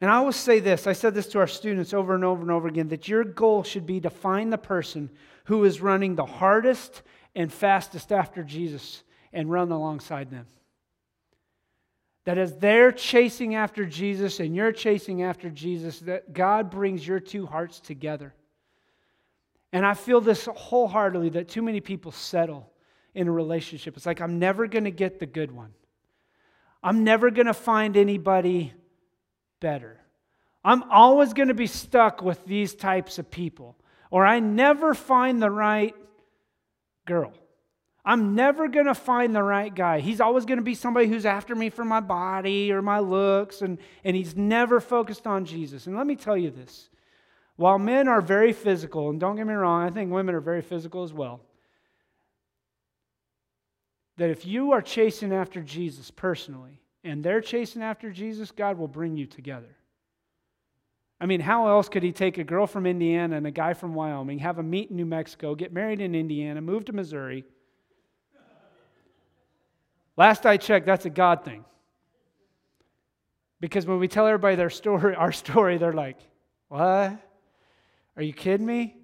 And 0.00 0.10
I 0.10 0.16
always 0.16 0.36
say 0.36 0.60
this 0.60 0.86
I 0.86 0.92
said 0.92 1.14
this 1.14 1.28
to 1.28 1.38
our 1.38 1.46
students 1.46 1.94
over 1.94 2.14
and 2.14 2.24
over 2.24 2.42
and 2.42 2.50
over 2.50 2.68
again 2.68 2.88
that 2.88 3.08
your 3.08 3.24
goal 3.24 3.62
should 3.62 3.86
be 3.86 4.00
to 4.00 4.10
find 4.10 4.52
the 4.52 4.58
person 4.58 5.10
who 5.44 5.64
is 5.64 5.80
running 5.80 6.14
the 6.14 6.26
hardest 6.26 7.02
and 7.34 7.52
fastest 7.52 8.12
after 8.12 8.42
Jesus 8.42 9.02
and 9.32 9.50
run 9.50 9.70
alongside 9.70 10.30
them. 10.30 10.46
That 12.24 12.38
as 12.38 12.56
they're 12.56 12.92
chasing 12.92 13.54
after 13.54 13.86
Jesus 13.86 14.40
and 14.40 14.54
you're 14.56 14.72
chasing 14.72 15.22
after 15.22 15.48
Jesus, 15.48 16.00
that 16.00 16.32
God 16.32 16.70
brings 16.70 17.06
your 17.06 17.20
two 17.20 17.46
hearts 17.46 17.78
together. 17.78 18.34
And 19.72 19.86
I 19.86 19.94
feel 19.94 20.20
this 20.20 20.46
wholeheartedly 20.46 21.30
that 21.30 21.48
too 21.48 21.62
many 21.62 21.80
people 21.80 22.10
settle 22.10 22.72
in 23.14 23.28
a 23.28 23.32
relationship. 23.32 23.96
It's 23.96 24.06
like, 24.06 24.20
I'm 24.20 24.38
never 24.38 24.66
going 24.66 24.84
to 24.84 24.90
get 24.90 25.20
the 25.20 25.26
good 25.26 25.52
one. 25.52 25.72
I'm 26.82 27.04
never 27.04 27.30
going 27.30 27.46
to 27.46 27.54
find 27.54 27.96
anybody 27.96 28.72
better. 29.60 30.00
I'm 30.64 30.82
always 30.90 31.32
going 31.32 31.48
to 31.48 31.54
be 31.54 31.66
stuck 31.66 32.22
with 32.22 32.44
these 32.44 32.74
types 32.74 33.18
of 33.18 33.30
people. 33.30 33.76
Or 34.10 34.26
I 34.26 34.40
never 34.40 34.94
find 34.94 35.42
the 35.42 35.50
right 35.50 35.94
girl. 37.06 37.32
I'm 38.04 38.36
never 38.36 38.68
going 38.68 38.86
to 38.86 38.94
find 38.94 39.34
the 39.34 39.42
right 39.42 39.74
guy. 39.74 39.98
He's 39.98 40.20
always 40.20 40.44
going 40.44 40.58
to 40.58 40.64
be 40.64 40.76
somebody 40.76 41.08
who's 41.08 41.26
after 41.26 41.56
me 41.56 41.70
for 41.70 41.84
my 41.84 41.98
body 41.98 42.70
or 42.70 42.80
my 42.80 43.00
looks, 43.00 43.62
and, 43.62 43.78
and 44.04 44.14
he's 44.14 44.36
never 44.36 44.78
focused 44.78 45.26
on 45.26 45.44
Jesus. 45.44 45.88
And 45.88 45.96
let 45.96 46.06
me 46.06 46.14
tell 46.14 46.36
you 46.36 46.50
this 46.50 46.88
while 47.56 47.78
men 47.78 48.06
are 48.06 48.20
very 48.20 48.52
physical, 48.52 49.10
and 49.10 49.18
don't 49.18 49.36
get 49.36 49.46
me 49.46 49.54
wrong, 49.54 49.82
I 49.82 49.90
think 49.90 50.12
women 50.12 50.34
are 50.34 50.40
very 50.40 50.62
physical 50.62 51.02
as 51.02 51.12
well, 51.12 51.40
that 54.18 54.30
if 54.30 54.46
you 54.46 54.72
are 54.72 54.82
chasing 54.82 55.32
after 55.32 55.62
Jesus 55.62 56.10
personally, 56.10 56.80
and 57.06 57.22
they're 57.22 57.40
chasing 57.40 57.82
after 57.82 58.10
Jesus, 58.10 58.50
God 58.50 58.78
will 58.78 58.88
bring 58.88 59.16
you 59.16 59.26
together. 59.26 59.76
I 61.20 61.26
mean, 61.26 61.40
how 61.40 61.68
else 61.68 61.88
could 61.88 62.02
he 62.02 62.12
take 62.12 62.36
a 62.36 62.44
girl 62.44 62.66
from 62.66 62.84
Indiana 62.84 63.36
and 63.36 63.46
a 63.46 63.50
guy 63.50 63.72
from 63.72 63.94
Wyoming, 63.94 64.40
have 64.40 64.58
a 64.58 64.62
meet 64.62 64.90
in 64.90 64.96
New 64.96 65.06
Mexico, 65.06 65.54
get 65.54 65.72
married 65.72 66.00
in 66.00 66.14
Indiana, 66.14 66.60
move 66.60 66.84
to 66.86 66.92
Missouri? 66.92 67.44
Last 70.16 70.44
I 70.44 70.56
checked, 70.56 70.86
that's 70.86 71.06
a 71.06 71.10
God 71.10 71.44
thing. 71.44 71.64
Because 73.60 73.86
when 73.86 73.98
we 73.98 74.08
tell 74.08 74.26
everybody 74.26 74.56
their 74.56 74.70
story, 74.70 75.14
our 75.16 75.32
story, 75.32 75.78
they're 75.78 75.92
like, 75.92 76.18
What? 76.68 77.18
Are 78.16 78.22
you 78.22 78.32
kidding 78.32 78.66
me? 78.66 78.95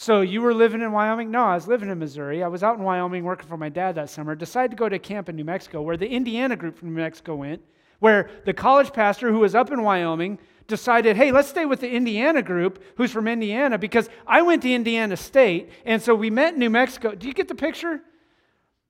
So 0.00 0.20
you 0.20 0.42
were 0.42 0.54
living 0.54 0.80
in 0.80 0.92
Wyoming? 0.92 1.32
No, 1.32 1.42
I 1.42 1.56
was 1.56 1.66
living 1.66 1.90
in 1.90 1.98
Missouri. 1.98 2.44
I 2.44 2.46
was 2.46 2.62
out 2.62 2.78
in 2.78 2.84
Wyoming 2.84 3.24
working 3.24 3.48
for 3.48 3.56
my 3.56 3.68
dad 3.68 3.96
that 3.96 4.08
summer. 4.08 4.36
Decided 4.36 4.70
to 4.70 4.76
go 4.76 4.88
to 4.88 4.96
camp 4.96 5.28
in 5.28 5.34
New 5.34 5.44
Mexico 5.44 5.82
where 5.82 5.96
the 5.96 6.06
Indiana 6.08 6.54
group 6.54 6.78
from 6.78 6.94
New 6.94 7.02
Mexico 7.02 7.34
went, 7.34 7.60
where 7.98 8.30
the 8.44 8.52
college 8.52 8.92
pastor 8.92 9.32
who 9.32 9.40
was 9.40 9.56
up 9.56 9.72
in 9.72 9.82
Wyoming 9.82 10.38
decided, 10.68 11.16
hey, 11.16 11.32
let's 11.32 11.48
stay 11.48 11.66
with 11.66 11.80
the 11.80 11.90
Indiana 11.90 12.42
group 12.42 12.80
who's 12.96 13.10
from 13.10 13.26
Indiana 13.26 13.76
because 13.76 14.08
I 14.24 14.40
went 14.42 14.62
to 14.62 14.72
Indiana 14.72 15.16
State. 15.16 15.68
And 15.84 16.00
so 16.00 16.14
we 16.14 16.30
met 16.30 16.54
in 16.54 16.60
New 16.60 16.70
Mexico. 16.70 17.16
Do 17.16 17.26
you 17.26 17.34
get 17.34 17.48
the 17.48 17.56
picture? 17.56 18.00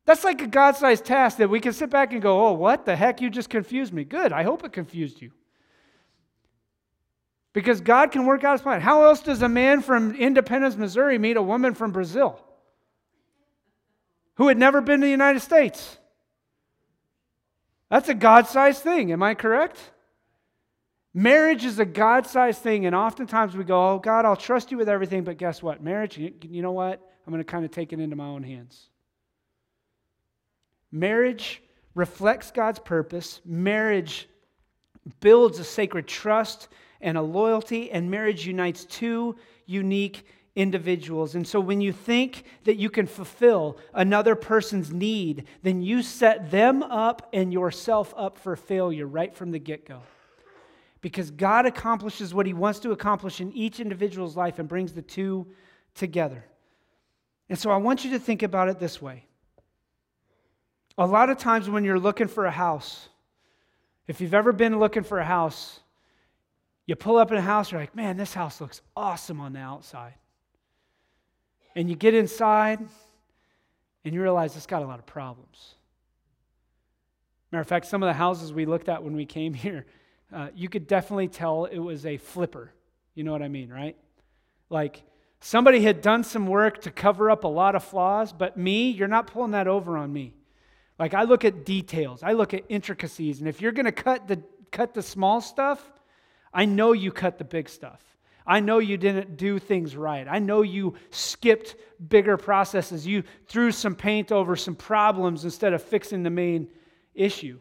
That's 0.04 0.24
like 0.24 0.42
a 0.42 0.46
God 0.46 0.76
sized 0.76 1.06
task 1.06 1.38
that 1.38 1.48
we 1.48 1.59
can 1.59 1.72
sit 1.72 1.88
back 1.88 2.12
and 2.12 2.20
go, 2.20 2.48
oh, 2.48 2.52
what 2.52 2.84
the 2.84 2.94
heck? 2.94 3.22
You 3.22 3.30
just 3.30 3.48
confused 3.48 3.94
me. 3.94 4.04
Good. 4.04 4.30
I 4.34 4.42
hope 4.42 4.62
it 4.62 4.74
confused 4.74 5.22
you. 5.22 5.30
Because 7.59 7.80
God 7.80 8.12
can 8.12 8.24
work 8.24 8.44
out 8.44 8.52
his 8.52 8.61
plan. 8.61 8.80
How 8.80 9.02
else 9.02 9.18
does 9.18 9.42
a 9.42 9.48
man 9.48 9.80
from 9.80 10.14
Independence, 10.14 10.76
Missouri 10.76 11.18
meet 11.18 11.36
a 11.36 11.42
woman 11.42 11.74
from 11.74 11.90
Brazil 11.90 12.38
who 14.36 14.46
had 14.46 14.56
never 14.56 14.80
been 14.80 15.00
to 15.00 15.04
the 15.04 15.11
United 15.11 15.40
States? 15.40 15.98
That's 17.90 18.09
a 18.09 18.14
God 18.14 18.46
sized 18.46 18.84
thing. 18.84 19.11
Am 19.11 19.24
I 19.24 19.34
correct? 19.34 19.76
Marriage 21.12 21.64
is 21.64 21.80
a 21.80 21.84
God 21.84 22.28
sized 22.28 22.62
thing, 22.62 22.86
and 22.86 22.94
oftentimes 22.94 23.56
we 23.56 23.64
go, 23.64 23.94
Oh, 23.94 23.98
God, 23.98 24.24
I'll 24.24 24.36
trust 24.36 24.70
you 24.70 24.78
with 24.78 24.88
everything, 24.88 25.24
but 25.24 25.36
guess 25.36 25.61
what? 25.61 25.82
Marriage, 25.82 26.16
you 26.16 26.62
know 26.62 26.70
what? 26.70 27.04
I'm 27.26 27.32
going 27.32 27.44
to 27.44 27.50
kind 27.50 27.64
of 27.64 27.72
take 27.72 27.92
it 27.92 27.98
into 27.98 28.14
my 28.14 28.26
own 28.26 28.44
hands. 28.44 28.86
Marriage 30.92 31.61
reflects 31.96 32.52
God's 32.52 32.78
purpose. 32.78 33.40
Marriage 33.44 34.28
builds 35.18 35.59
a 35.59 35.64
sacred 35.64 36.06
trust 36.06 36.68
and 37.01 37.16
a 37.16 37.22
loyalty, 37.22 37.90
and 37.90 38.11
marriage 38.11 38.46
unites 38.46 38.84
two 38.84 39.36
unique 39.66 40.26
individuals. 40.57 41.34
And 41.36 41.46
so 41.46 41.61
when 41.61 41.80
you 41.80 41.92
think 41.92 42.44
that 42.64 42.76
you 42.76 42.90
can 42.90 43.07
fulfill 43.07 43.78
another 43.94 44.34
person's 44.34 44.92
need, 44.92 45.44
then 45.62 45.80
you 45.80 46.03
set 46.03 46.51
them 46.51 46.82
up 46.82 47.28
and 47.32 47.53
yourself 47.53 48.12
up 48.16 48.38
for 48.38 48.57
failure 48.57 49.07
right 49.07 49.34
from 49.34 49.53
the 49.53 49.59
get 49.59 49.86
go. 49.86 50.01
Because 51.01 51.30
God 51.30 51.64
accomplishes 51.64 52.34
what 52.34 52.46
He 52.46 52.55
wants 52.55 52.80
to 52.80 52.90
accomplish 52.90 53.40
in 53.40 53.53
each 53.53 53.78
individual's 53.78 54.36
life 54.36 54.59
and 54.59 54.68
brings 54.68 54.92
the 54.92 55.03
two 55.03 55.46
together. 55.94 56.44
And 57.49 57.59
so 57.59 57.70
I 57.70 57.76
want 57.76 58.05
you 58.05 58.11
to 58.11 58.18
think 58.18 58.42
about 58.42 58.68
it 58.68 58.80
this 58.80 59.01
way 59.01 59.24
a 60.99 61.07
lot 61.07 61.30
of 61.30 61.38
times 61.38 61.70
when 61.70 61.84
you're 61.84 61.99
looking 61.99 62.26
for 62.26 62.44
a 62.44 62.51
house, 62.51 63.09
if 64.09 64.20
you've 64.20 64.34
ever 64.34 64.53
been 64.53 64.80
looking 64.80 65.05
for 65.05 65.20
a 65.20 65.24
house, 65.24 65.78
you 66.89 66.97
pull 66.97 67.18
up 67.18 67.30
in 67.30 67.36
a 67.36 67.43
house, 67.43 67.70
you're 67.70 67.80
like, 67.82 67.95
man, 67.95 68.16
this 68.16 68.32
house 68.32 68.62
looks 68.62 68.80
awesome 68.97 69.41
on 69.41 69.53
the 69.53 69.59
outside. 69.59 70.14
And 71.76 71.91
you 71.91 71.95
get 71.95 72.14
inside 72.14 72.80
and 74.05 74.14
you 74.14 74.22
realize 74.22 74.57
it's 74.57 74.64
got 74.64 74.82
a 74.82 74.86
lot 74.86 74.99
of 74.99 75.05
problems. 75.05 75.74
Matter 77.53 77.61
of 77.61 77.68
fact, 77.68 77.86
some 77.86 78.03
of 78.03 78.07
the 78.07 78.14
houses 78.14 78.55
we 78.55 78.64
looked 78.64 78.89
at 78.89 79.05
when 79.05 79.14
we 79.14 79.26
came 79.26 79.53
here, 79.66 79.84
uh, 80.32 80.49
you 80.55 80.70
could 80.70 80.86
definitely 80.86 81.28
tell 81.28 81.66
it 81.66 81.78
was 81.78 82.07
a 82.07 82.16
flipper. 82.16 82.72
You 83.14 83.22
know 83.22 83.32
what 83.32 83.43
I 83.43 83.49
mean, 83.49 83.68
right? 83.68 83.97
Like 84.70 85.03
somebody 85.41 85.82
had 85.82 86.01
done 86.01 86.24
some 86.24 86.47
work 86.47 86.80
to 86.82 86.91
cover 86.91 87.30
up 87.30 87.45
a 87.45 87.49
lot 87.49 87.74
of 87.74 87.84
flaws, 87.84 88.32
but 88.32 88.57
me, 88.57 88.89
you're 88.89 89.09
not 89.09 89.26
pulling 89.26 89.51
that 89.51 89.68
over 89.68 89.99
on 89.99 90.11
me. 90.11 90.32
Like 90.99 91.12
I 91.12 91.24
look 91.24 91.45
at 91.45 91.66
details, 91.66 92.22
I 92.22 92.32
look 92.32 92.55
at 92.55 92.64
intricacies, 92.70 93.41
and 93.41 93.49
if 93.49 93.61
you're 93.61 93.72
going 93.72 93.84
to 93.84 93.93
cut 93.93 94.26
the 94.26 94.43
cut 94.70 94.95
the 94.95 95.03
small 95.03 95.41
stuff, 95.43 95.93
I 96.53 96.64
know 96.64 96.92
you 96.92 97.12
cut 97.12 97.38
the 97.38 97.44
big 97.44 97.68
stuff. 97.68 98.03
I 98.46 98.61
know 98.61 98.78
you 98.78 98.96
didn't 98.96 99.36
do 99.36 99.59
things 99.59 99.94
right. 99.94 100.26
I 100.26 100.38
know 100.38 100.62
you 100.62 100.94
skipped 101.11 101.76
bigger 102.09 102.38
processes. 102.38 103.07
You 103.07 103.22
threw 103.46 103.70
some 103.70 103.94
paint 103.94 104.32
over 104.32 104.57
some 104.57 104.74
problems 104.74 105.44
instead 105.44 105.74
of 105.74 105.82
fixing 105.82 106.22
the 106.22 106.30
main 106.30 106.68
issue. 107.14 107.61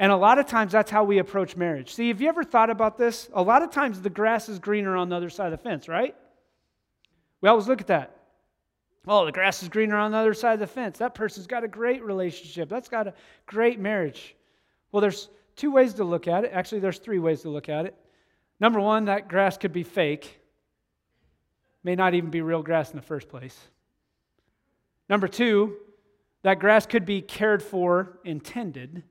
And 0.00 0.10
a 0.10 0.16
lot 0.16 0.40
of 0.40 0.46
times 0.46 0.72
that's 0.72 0.90
how 0.90 1.04
we 1.04 1.18
approach 1.18 1.56
marriage. 1.56 1.94
See, 1.94 2.08
have 2.08 2.20
you 2.20 2.28
ever 2.28 2.42
thought 2.42 2.70
about 2.70 2.98
this? 2.98 3.28
A 3.34 3.42
lot 3.42 3.62
of 3.62 3.70
times 3.70 4.00
the 4.00 4.10
grass 4.10 4.48
is 4.48 4.58
greener 4.58 4.96
on 4.96 5.08
the 5.08 5.16
other 5.16 5.30
side 5.30 5.52
of 5.52 5.58
the 5.58 5.62
fence, 5.62 5.86
right? 5.86 6.16
We 7.40 7.48
always 7.48 7.68
look 7.68 7.80
at 7.80 7.86
that. 7.86 8.16
Oh, 9.06 9.24
the 9.26 9.32
grass 9.32 9.62
is 9.62 9.68
greener 9.68 9.96
on 9.96 10.10
the 10.10 10.16
other 10.16 10.34
side 10.34 10.54
of 10.54 10.60
the 10.60 10.66
fence. 10.66 10.98
That 10.98 11.14
person's 11.14 11.46
got 11.46 11.62
a 11.62 11.68
great 11.68 12.02
relationship. 12.02 12.68
That's 12.68 12.88
got 12.88 13.06
a 13.06 13.14
great 13.46 13.78
marriage. 13.78 14.34
Well, 14.90 15.02
there's 15.02 15.28
two 15.56 15.70
ways 15.70 15.94
to 15.94 16.04
look 16.04 16.28
at 16.28 16.44
it. 16.44 16.50
Actually, 16.52 16.80
there's 16.80 16.98
three 16.98 17.18
ways 17.18 17.42
to 17.42 17.48
look 17.48 17.68
at 17.68 17.86
it. 17.86 17.94
Number 18.60 18.80
one, 18.80 19.06
that 19.06 19.28
grass 19.28 19.58
could 19.58 19.72
be 19.72 19.82
fake, 19.82 20.40
may 21.82 21.94
not 21.94 22.14
even 22.14 22.30
be 22.30 22.40
real 22.40 22.62
grass 22.62 22.90
in 22.90 22.96
the 22.96 23.02
first 23.02 23.28
place. 23.28 23.58
Number 25.08 25.28
two, 25.28 25.76
that 26.42 26.58
grass 26.58 26.86
could 26.86 27.04
be 27.04 27.20
cared 27.20 27.62
for, 27.62 28.18
intended. 28.24 29.02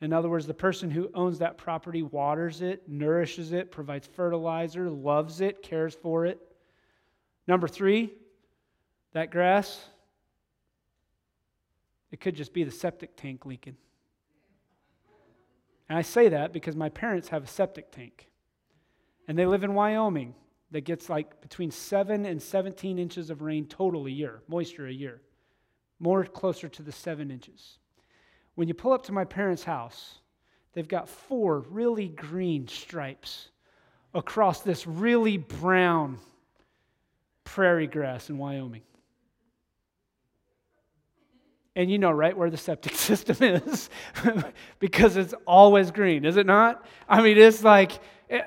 In 0.00 0.12
other 0.12 0.28
words, 0.28 0.46
the 0.46 0.54
person 0.54 0.90
who 0.90 1.10
owns 1.12 1.38
that 1.40 1.58
property 1.58 2.02
waters 2.02 2.62
it, 2.62 2.88
nourishes 2.88 3.52
it, 3.52 3.70
provides 3.70 4.06
fertilizer, 4.06 4.88
loves 4.88 5.40
it, 5.40 5.62
cares 5.62 5.94
for 5.94 6.24
it. 6.24 6.40
Number 7.46 7.66
three, 7.66 8.12
that 9.12 9.30
grass, 9.30 9.84
it 12.12 12.20
could 12.20 12.36
just 12.36 12.52
be 12.52 12.62
the 12.62 12.70
septic 12.70 13.16
tank 13.16 13.44
leaking. 13.44 13.76
And 15.88 15.98
I 15.98 16.02
say 16.02 16.28
that 16.28 16.52
because 16.52 16.76
my 16.76 16.88
parents 16.88 17.28
have 17.28 17.44
a 17.44 17.48
septic 17.48 17.90
tank. 17.90 18.28
And 19.26 19.38
they 19.38 19.46
live 19.46 19.64
in 19.64 19.74
Wyoming 19.74 20.34
that 20.70 20.82
gets 20.82 21.08
like 21.08 21.40
between 21.40 21.70
7 21.70 22.26
and 22.26 22.42
17 22.42 22.98
inches 22.98 23.30
of 23.30 23.42
rain 23.42 23.66
total 23.66 24.06
a 24.06 24.10
year, 24.10 24.42
moisture 24.48 24.86
a 24.86 24.92
year. 24.92 25.20
More 25.98 26.24
closer 26.24 26.68
to 26.68 26.82
the 26.82 26.92
7 26.92 27.30
inches. 27.30 27.78
When 28.54 28.68
you 28.68 28.74
pull 28.74 28.92
up 28.92 29.04
to 29.04 29.12
my 29.12 29.24
parents' 29.24 29.64
house, 29.64 30.18
they've 30.72 30.88
got 30.88 31.08
four 31.08 31.60
really 31.70 32.08
green 32.08 32.68
stripes 32.68 33.50
across 34.14 34.60
this 34.60 34.86
really 34.86 35.36
brown 35.38 36.18
prairie 37.44 37.86
grass 37.86 38.30
in 38.30 38.36
Wyoming. 38.36 38.82
And 41.78 41.88
you 41.88 41.96
know 41.96 42.10
right 42.10 42.36
where 42.36 42.50
the 42.50 42.56
septic 42.56 42.94
system 42.96 43.36
is 43.40 43.88
because 44.80 45.16
it's 45.16 45.32
always 45.46 45.92
green, 45.92 46.24
is 46.24 46.36
it 46.36 46.44
not? 46.44 46.84
I 47.08 47.22
mean, 47.22 47.38
it's 47.38 47.62
like, 47.62 47.92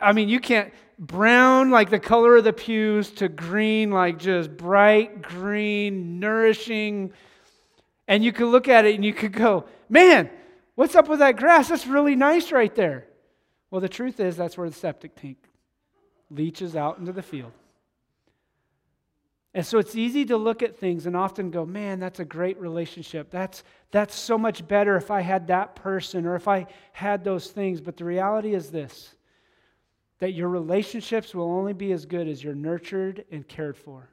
I 0.02 0.12
mean, 0.12 0.28
you 0.28 0.42
can't, 0.42 0.74
brown 1.00 1.72
like 1.72 1.90
the 1.90 2.00
color 2.00 2.36
of 2.36 2.44
the 2.44 2.54
pews 2.54 3.10
to 3.10 3.28
green 3.28 3.90
like 3.90 4.20
just 4.20 4.56
bright 4.56 5.22
green, 5.22 6.20
nourishing. 6.20 7.12
And 8.08 8.22
you 8.22 8.34
could 8.34 8.48
look 8.48 8.68
at 8.68 8.86
it 8.86 8.96
and 8.96 9.04
you 9.04 9.14
could 9.14 9.32
go, 9.32 9.66
man, 9.90 10.30
what's 10.76 10.96
up 10.96 11.08
with 11.08 11.20
that 11.20 11.38
grass? 11.38 11.70
That's 11.70 11.88
really 11.88 12.16
nice 12.16 12.52
right 12.52 12.76
there. 12.76 13.08
Well, 13.72 13.82
the 13.82 13.90
truth 13.90 14.20
is, 14.20 14.36
that's 14.36 14.58
where 14.58 14.70
the 14.70 14.76
septic 14.76 15.16
tank 15.16 15.38
leaches 16.30 16.76
out 16.76 17.00
into 17.00 17.14
the 17.14 17.24
field. 17.24 17.54
And 19.54 19.66
so 19.66 19.80
it's 19.80 19.95
easy 19.95 20.24
to 20.26 20.38
look 20.38 20.64
at 20.64 20.78
things 20.78 21.06
and 21.06 21.16
often 21.16 21.52
go, 21.52 21.66
man, 21.66 21.99
that's 21.99 22.22
a 22.22 22.26
great 22.26 22.58
relationship. 22.60 23.30
That's, 23.30 23.64
that's 23.91 24.16
so 24.16 24.38
much 24.38 24.66
better 24.66 24.95
if 24.95 25.12
I 25.12 25.22
had 25.22 25.47
that 25.47 25.76
person 25.76 26.26
or 26.26 26.36
if 26.36 26.47
I 26.47 26.68
had 26.93 27.24
those 27.24 27.52
things. 27.52 27.82
But 27.82 27.97
the 27.97 28.06
reality 28.06 28.54
is 28.54 28.72
this 28.72 29.16
that 30.20 30.34
your 30.34 30.49
relationships 30.49 31.34
will 31.34 31.52
only 31.52 31.74
be 31.74 31.91
as 31.91 32.06
good 32.06 32.28
as 32.28 32.43
you're 32.43 32.54
nurtured 32.54 33.26
and 33.32 33.47
cared 33.47 33.76
for. 33.76 34.08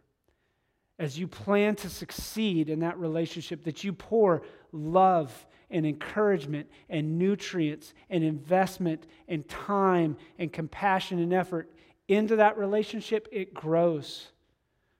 As 0.98 1.18
you 1.18 1.28
plan 1.28 1.76
to 1.76 1.90
succeed 1.90 2.70
in 2.70 2.80
that 2.80 2.98
relationship, 2.98 3.62
that 3.64 3.84
you 3.84 3.92
pour 3.92 4.40
love 4.72 5.46
and 5.70 5.84
encouragement 5.84 6.66
and 6.88 7.18
nutrients 7.18 7.92
and 8.08 8.24
investment 8.24 9.06
and 9.28 9.46
time 9.50 10.16
and 10.38 10.50
compassion 10.50 11.18
and 11.18 11.34
effort 11.34 11.70
into 12.08 12.36
that 12.36 12.56
relationship, 12.56 13.28
it 13.30 13.52
grows 13.52 14.28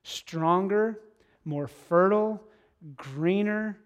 stronger, 0.03 0.99
more 1.45 1.67
fertile, 1.67 2.41
greener, 2.95 3.77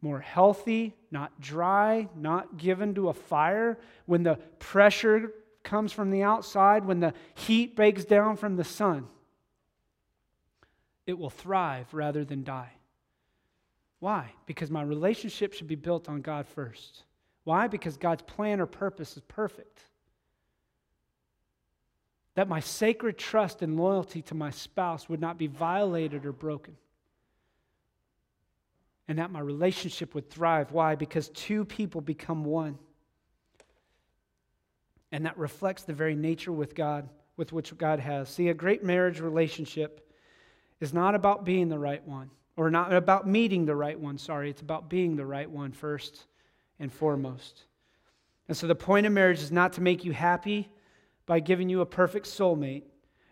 more 0.00 0.20
healthy, 0.20 0.94
not 1.10 1.40
dry, 1.40 2.08
not 2.16 2.56
given 2.56 2.94
to 2.94 3.08
a 3.08 3.14
fire. 3.14 3.78
When 4.06 4.22
the 4.22 4.36
pressure 4.58 5.32
comes 5.62 5.92
from 5.92 6.10
the 6.10 6.22
outside, 6.22 6.84
when 6.84 7.00
the 7.00 7.14
heat 7.34 7.76
breaks 7.76 8.04
down 8.04 8.36
from 8.36 8.56
the 8.56 8.64
sun, 8.64 9.08
it 11.06 11.18
will 11.18 11.30
thrive 11.30 11.92
rather 11.92 12.24
than 12.24 12.44
die. 12.44 12.72
Why? 13.98 14.32
Because 14.46 14.70
my 14.70 14.82
relationship 14.82 15.52
should 15.52 15.68
be 15.68 15.74
built 15.74 16.08
on 16.08 16.22
God 16.22 16.46
first. 16.46 17.04
Why? 17.44 17.66
Because 17.66 17.96
God's 17.96 18.22
plan 18.22 18.60
or 18.60 18.66
purpose 18.66 19.16
is 19.16 19.22
perfect 19.28 19.89
that 22.34 22.48
my 22.48 22.60
sacred 22.60 23.18
trust 23.18 23.62
and 23.62 23.76
loyalty 23.76 24.22
to 24.22 24.34
my 24.34 24.50
spouse 24.50 25.08
would 25.08 25.20
not 25.20 25.38
be 25.38 25.46
violated 25.46 26.24
or 26.24 26.32
broken. 26.32 26.76
And 29.08 29.18
that 29.18 29.32
my 29.32 29.40
relationship 29.40 30.14
would 30.14 30.30
thrive. 30.30 30.70
Why? 30.70 30.94
Because 30.94 31.28
two 31.30 31.64
people 31.64 32.00
become 32.00 32.44
one. 32.44 32.78
And 35.10 35.26
that 35.26 35.36
reflects 35.36 35.82
the 35.82 35.92
very 35.92 36.14
nature 36.14 36.52
with 36.52 36.76
God, 36.76 37.08
with 37.36 37.52
which 37.52 37.76
God 37.76 37.98
has. 37.98 38.28
See, 38.28 38.48
a 38.48 38.54
great 38.54 38.84
marriage 38.84 39.20
relationship 39.20 40.08
is 40.80 40.94
not 40.94 41.16
about 41.16 41.44
being 41.44 41.68
the 41.68 41.78
right 41.78 42.06
one, 42.06 42.30
or 42.56 42.70
not 42.70 42.92
about 42.92 43.26
meeting 43.26 43.66
the 43.66 43.74
right 43.74 43.98
one, 43.98 44.16
sorry. 44.18 44.48
It's 44.48 44.62
about 44.62 44.88
being 44.88 45.16
the 45.16 45.26
right 45.26 45.50
one 45.50 45.72
first 45.72 46.26
and 46.78 46.92
foremost. 46.92 47.64
And 48.46 48.56
so 48.56 48.68
the 48.68 48.74
point 48.76 49.06
of 49.06 49.12
marriage 49.12 49.40
is 49.40 49.50
not 49.50 49.72
to 49.74 49.80
make 49.80 50.04
you 50.04 50.12
happy 50.12 50.70
by 51.30 51.38
giving 51.38 51.68
you 51.68 51.80
a 51.80 51.86
perfect 51.86 52.26
soulmate, 52.26 52.82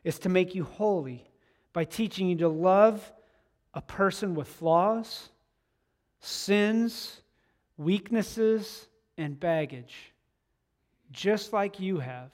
is 0.04 0.20
to 0.20 0.28
make 0.28 0.54
you 0.54 0.62
holy 0.62 1.28
by 1.72 1.82
teaching 1.82 2.28
you 2.28 2.36
to 2.36 2.48
love 2.48 3.12
a 3.74 3.82
person 3.82 4.36
with 4.36 4.46
flaws, 4.46 5.30
sins, 6.20 7.22
weaknesses, 7.76 8.86
and 9.16 9.40
baggage, 9.40 10.12
just 11.10 11.52
like 11.52 11.80
you 11.80 11.98
have, 11.98 12.30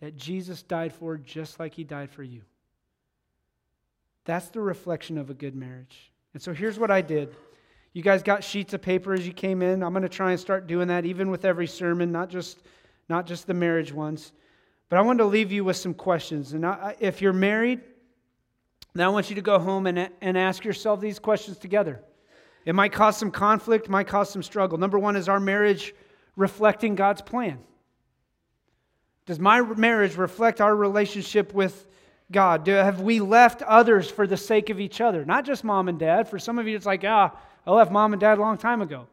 that 0.00 0.16
Jesus 0.16 0.62
died 0.64 0.92
for, 0.92 1.16
just 1.16 1.60
like 1.60 1.72
he 1.72 1.84
died 1.84 2.10
for 2.10 2.24
you. 2.24 2.42
That's 4.24 4.48
the 4.48 4.60
reflection 4.60 5.16
of 5.16 5.30
a 5.30 5.34
good 5.34 5.54
marriage. 5.54 6.10
And 6.34 6.42
so 6.42 6.52
here's 6.52 6.76
what 6.76 6.90
I 6.90 7.02
did. 7.02 7.36
You 7.92 8.02
guys 8.02 8.24
got 8.24 8.42
sheets 8.42 8.74
of 8.74 8.82
paper 8.82 9.14
as 9.14 9.24
you 9.28 9.32
came 9.32 9.62
in. 9.62 9.84
I'm 9.84 9.92
going 9.92 10.02
to 10.02 10.08
try 10.08 10.32
and 10.32 10.40
start 10.40 10.66
doing 10.66 10.88
that 10.88 11.04
even 11.04 11.30
with 11.30 11.44
every 11.44 11.68
sermon, 11.68 12.10
not 12.10 12.30
just, 12.30 12.58
not 13.08 13.28
just 13.28 13.46
the 13.46 13.54
marriage 13.54 13.92
ones. 13.92 14.32
But 14.88 14.98
I 14.98 15.02
wanted 15.02 15.18
to 15.18 15.26
leave 15.26 15.52
you 15.52 15.64
with 15.64 15.76
some 15.76 15.94
questions. 15.94 16.52
And 16.52 16.64
I, 16.64 16.96
if 17.00 17.20
you're 17.20 17.32
married, 17.32 17.80
now 18.94 19.10
I 19.10 19.12
want 19.12 19.28
you 19.28 19.36
to 19.36 19.42
go 19.42 19.58
home 19.58 19.86
and, 19.86 20.10
and 20.20 20.38
ask 20.38 20.64
yourself 20.64 21.00
these 21.00 21.18
questions 21.18 21.58
together. 21.58 22.02
It 22.64 22.74
might 22.74 22.92
cause 22.92 23.16
some 23.16 23.30
conflict, 23.30 23.88
might 23.88 24.06
cause 24.06 24.30
some 24.30 24.42
struggle. 24.42 24.78
Number 24.78 24.98
one 24.98 25.16
is 25.16 25.28
our 25.28 25.40
marriage 25.40 25.94
reflecting 26.34 26.94
God's 26.94 27.22
plan? 27.22 27.58
Does 29.24 29.40
my 29.40 29.60
marriage 29.60 30.16
reflect 30.16 30.60
our 30.60 30.74
relationship 30.74 31.52
with 31.52 31.86
God? 32.30 32.64
Do, 32.64 32.72
have 32.72 33.00
we 33.00 33.20
left 33.20 33.62
others 33.62 34.08
for 34.08 34.26
the 34.26 34.36
sake 34.36 34.70
of 34.70 34.78
each 34.78 35.00
other? 35.00 35.24
Not 35.24 35.44
just 35.44 35.64
mom 35.64 35.88
and 35.88 35.98
dad. 35.98 36.28
For 36.28 36.38
some 36.38 36.58
of 36.58 36.68
you, 36.68 36.76
it's 36.76 36.86
like, 36.86 37.04
ah, 37.04 37.36
I 37.66 37.72
left 37.72 37.90
mom 37.90 38.12
and 38.12 38.20
dad 38.20 38.38
a 38.38 38.40
long 38.40 38.56
time 38.56 38.82
ago. 38.82 39.08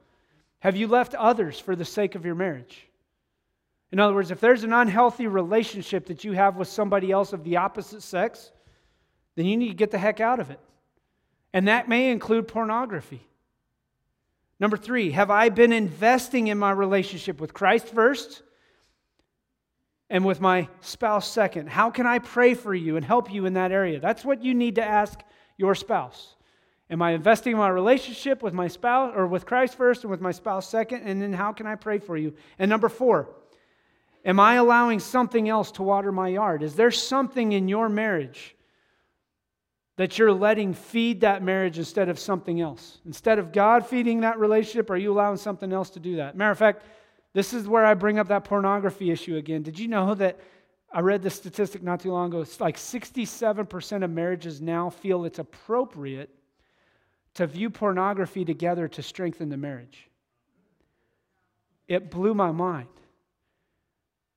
Have 0.60 0.76
you 0.76 0.88
left 0.88 1.16
others 1.16 1.60
for 1.60 1.76
the 1.76 1.86
sake 1.86 2.16
of 2.16 2.26
your 2.26 2.36
marriage? 2.36 2.88
In 3.94 4.00
other 4.00 4.16
words, 4.16 4.32
if 4.32 4.40
there's 4.40 4.64
an 4.64 4.74
unhealthy 4.74 5.28
relationship 5.28 6.08
that 6.08 6.24
you 6.24 6.32
have 6.32 6.56
with 6.56 6.68
somebody 6.68 7.12
else 7.12 7.32
of 7.32 7.44
the 7.44 7.58
opposite 7.58 8.02
sex, 8.02 8.52
then 9.36 9.46
you 9.46 9.56
need 9.56 9.68
to 9.68 9.76
get 9.76 9.92
the 9.92 10.00
heck 10.00 10.20
out 10.20 10.40
of 10.40 10.50
it. 10.50 10.60
And 11.54 11.68
that 11.68 11.88
may 11.88 12.10
include 12.10 12.48
pornography. 12.48 13.22
Number 14.60 14.78
three, 14.78 15.12
have 15.12 15.30
I 15.30 15.50
been 15.50 15.72
investing 15.72 16.48
in 16.48 16.58
my 16.58 16.72
relationship 16.72 17.40
with 17.40 17.54
Christ 17.54 17.86
first 17.90 18.42
and 20.10 20.26
with 20.26 20.42
my 20.42 20.68
spouse 20.82 21.28
second? 21.28 21.70
How 21.70 21.92
can 21.92 22.08
I 22.08 22.18
pray 22.18 22.56
for 22.56 22.74
you 22.74 22.98
and 22.98 23.06
help 23.06 23.32
you 23.32 23.46
in 23.46 23.54
that 23.54 23.72
area? 23.72 24.00
That's 24.00 24.26
what 24.26 24.44
you 24.44 24.56
need 24.56 24.74
to 24.76 24.84
ask 24.84 25.20
your 25.56 25.76
spouse. 25.76 26.36
Am 26.90 27.04
I 27.04 27.12
investing 27.12 27.52
in 27.52 27.60
my 27.60 27.70
relationship 27.70 28.42
with 28.42 28.56
my 28.56 28.70
spouse 28.70 29.14
or 29.16 29.28
with 29.28 29.46
Christ 29.46 29.76
first 29.78 30.04
and 30.04 30.10
with 30.10 30.20
my 30.20 30.32
spouse 30.32 30.68
second? 30.68 31.04
And 31.04 31.22
then 31.22 31.32
how 31.32 31.54
can 31.54 31.68
I 31.68 31.76
pray 31.76 32.00
for 32.00 32.18
you? 32.18 32.34
And 32.58 32.70
number 32.70 32.90
four, 32.90 33.30
am 34.26 34.40
I 34.40 34.56
allowing 34.56 35.00
something 35.00 35.50
else 35.50 35.72
to 35.74 35.84
water 35.84 36.12
my 36.12 36.30
yard? 36.30 36.64
Is 36.64 36.76
there 36.76 36.92
something 36.92 37.52
in 37.52 37.68
your 37.68 37.90
marriage 37.90 38.56
that 39.96 40.18
you're 40.18 40.34
letting 40.34 40.74
feed 40.74 41.22
that 41.22 41.44
marriage 41.44 41.78
instead 41.78 42.10
of 42.10 42.18
something 42.18 42.62
else? 42.62 43.00
Instead 43.06 43.40
of 43.40 43.52
God 43.52 43.86
feeding 43.86 44.22
that 44.22 44.40
relationship, 44.40 44.90
are 44.90 44.98
you 44.98 45.12
allowing 45.12 45.38
something 45.38 45.72
else 45.72 45.90
to 45.92 46.00
do 46.00 46.18
that? 46.18 46.36
Matter 46.36 46.52
of 46.52 46.58
fact, 46.58 46.84
this 47.34 47.54
is 47.54 47.68
where 47.68 47.86
I 47.86 47.94
bring 47.94 48.20
up 48.20 48.28
that 48.28 48.44
pornography 48.44 49.12
issue 49.12 49.38
again. 49.38 49.64
Did 49.64 49.80
you 49.80 49.88
know 49.88 50.14
that 50.16 50.40
I 50.92 51.00
read 51.00 51.24
this 51.24 51.36
statistic 51.36 51.82
not 51.82 52.00
too 52.00 52.12
long 52.12 52.30
ago? 52.30 52.42
It's 52.42 52.62
like 52.62 52.78
67% 52.78 54.04
of 54.04 54.10
marriages 54.12 54.62
now 54.62 54.90
feel 54.90 55.26
it's 55.26 55.40
appropriate 55.40 56.30
to 57.34 57.48
view 57.48 57.72
pornography 57.72 58.46
together 58.46 58.88
to 58.88 59.02
strengthen 59.02 59.50
the 59.50 59.58
marriage. 59.58 60.08
It 61.88 62.12
blew 62.12 62.36
my 62.36 62.52
mind. 62.52 62.88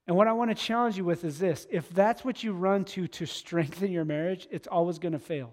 And 0.07 0.17
what 0.17 0.29
I 0.29 0.33
want 0.33 0.51
to 0.51 0.55
challenge 0.55 0.97
you 0.97 1.05
with 1.05 1.25
is 1.25 1.39
this 1.39 1.67
if 1.71 1.89
that's 1.91 2.25
what 2.25 2.43
you 2.43 2.53
run 2.53 2.85
to 2.87 3.09
to 3.09 3.27
strengthen 3.27 3.91
your 3.91 4.05
marriage, 4.05 4.47
it's 4.51 4.69
always 4.69 4.99
going 4.99 5.13
to 5.13 5.19
fail. 5.19 5.53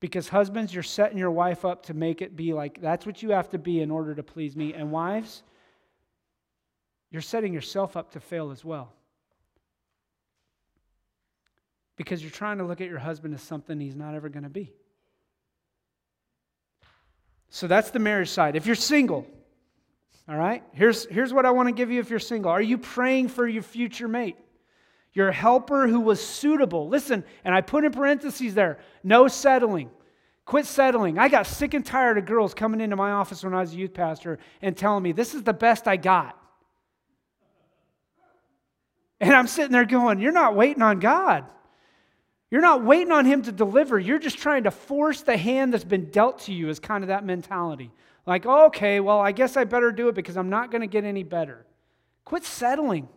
Because 0.00 0.28
husbands, 0.28 0.72
you're 0.72 0.82
setting 0.82 1.18
your 1.18 1.30
wife 1.30 1.64
up 1.64 1.84
to 1.86 1.94
make 1.94 2.22
it 2.22 2.36
be 2.36 2.52
like 2.52 2.80
that's 2.80 3.06
what 3.06 3.22
you 3.22 3.30
have 3.30 3.50
to 3.50 3.58
be 3.58 3.80
in 3.80 3.90
order 3.90 4.14
to 4.14 4.22
please 4.22 4.56
me. 4.56 4.74
And 4.74 4.90
wives, 4.90 5.42
you're 7.10 7.22
setting 7.22 7.52
yourself 7.52 7.96
up 7.96 8.12
to 8.12 8.20
fail 8.20 8.50
as 8.50 8.64
well. 8.64 8.92
Because 11.96 12.22
you're 12.22 12.30
trying 12.30 12.58
to 12.58 12.64
look 12.64 12.80
at 12.80 12.88
your 12.88 12.98
husband 12.98 13.34
as 13.34 13.42
something 13.42 13.80
he's 13.80 13.96
not 13.96 14.14
ever 14.14 14.28
going 14.28 14.44
to 14.44 14.48
be. 14.48 14.72
So 17.50 17.66
that's 17.66 17.90
the 17.90 17.98
marriage 17.98 18.28
side. 18.28 18.54
If 18.54 18.66
you're 18.66 18.76
single, 18.76 19.26
all 20.28 20.36
right, 20.36 20.62
here's, 20.72 21.06
here's 21.06 21.32
what 21.32 21.46
I 21.46 21.50
want 21.52 21.68
to 21.68 21.74
give 21.74 21.90
you 21.90 22.00
if 22.00 22.10
you're 22.10 22.18
single. 22.18 22.50
Are 22.50 22.60
you 22.60 22.76
praying 22.76 23.28
for 23.28 23.48
your 23.48 23.62
future 23.62 24.08
mate? 24.08 24.36
Your 25.14 25.32
helper 25.32 25.88
who 25.88 26.00
was 26.00 26.24
suitable. 26.24 26.88
Listen, 26.88 27.24
and 27.44 27.54
I 27.54 27.62
put 27.62 27.84
in 27.84 27.92
parentheses 27.92 28.54
there 28.54 28.78
no 29.02 29.26
settling. 29.26 29.90
Quit 30.44 30.66
settling. 30.66 31.18
I 31.18 31.28
got 31.28 31.46
sick 31.46 31.74
and 31.74 31.84
tired 31.84 32.18
of 32.18 32.26
girls 32.26 32.54
coming 32.54 32.80
into 32.80 32.96
my 32.96 33.12
office 33.12 33.42
when 33.42 33.54
I 33.54 33.60
was 33.60 33.72
a 33.72 33.76
youth 33.76 33.94
pastor 33.94 34.38
and 34.62 34.76
telling 34.76 35.02
me, 35.02 35.12
this 35.12 35.34
is 35.34 35.42
the 35.42 35.52
best 35.52 35.86
I 35.88 35.96
got. 35.96 36.38
And 39.20 39.34
I'm 39.34 39.46
sitting 39.46 39.72
there 39.72 39.84
going, 39.84 40.20
You're 40.20 40.32
not 40.32 40.54
waiting 40.54 40.82
on 40.82 41.00
God. 41.00 41.44
You're 42.50 42.62
not 42.62 42.84
waiting 42.84 43.12
on 43.12 43.26
Him 43.26 43.42
to 43.42 43.52
deliver. 43.52 43.98
You're 43.98 44.18
just 44.18 44.38
trying 44.38 44.64
to 44.64 44.70
force 44.70 45.22
the 45.22 45.36
hand 45.36 45.74
that's 45.74 45.84
been 45.84 46.10
dealt 46.10 46.40
to 46.40 46.52
you, 46.52 46.68
is 46.68 46.78
kind 46.78 47.04
of 47.04 47.08
that 47.08 47.24
mentality. 47.24 47.90
Like, 48.28 48.44
okay, 48.44 49.00
well, 49.00 49.20
I 49.20 49.32
guess 49.32 49.56
I 49.56 49.64
better 49.64 49.90
do 49.90 50.08
it 50.08 50.14
because 50.14 50.36
I'm 50.36 50.50
not 50.50 50.70
going 50.70 50.82
to 50.82 50.86
get 50.86 51.04
any 51.04 51.22
better. 51.22 51.64
Quit 52.26 52.44
settling. 52.44 53.08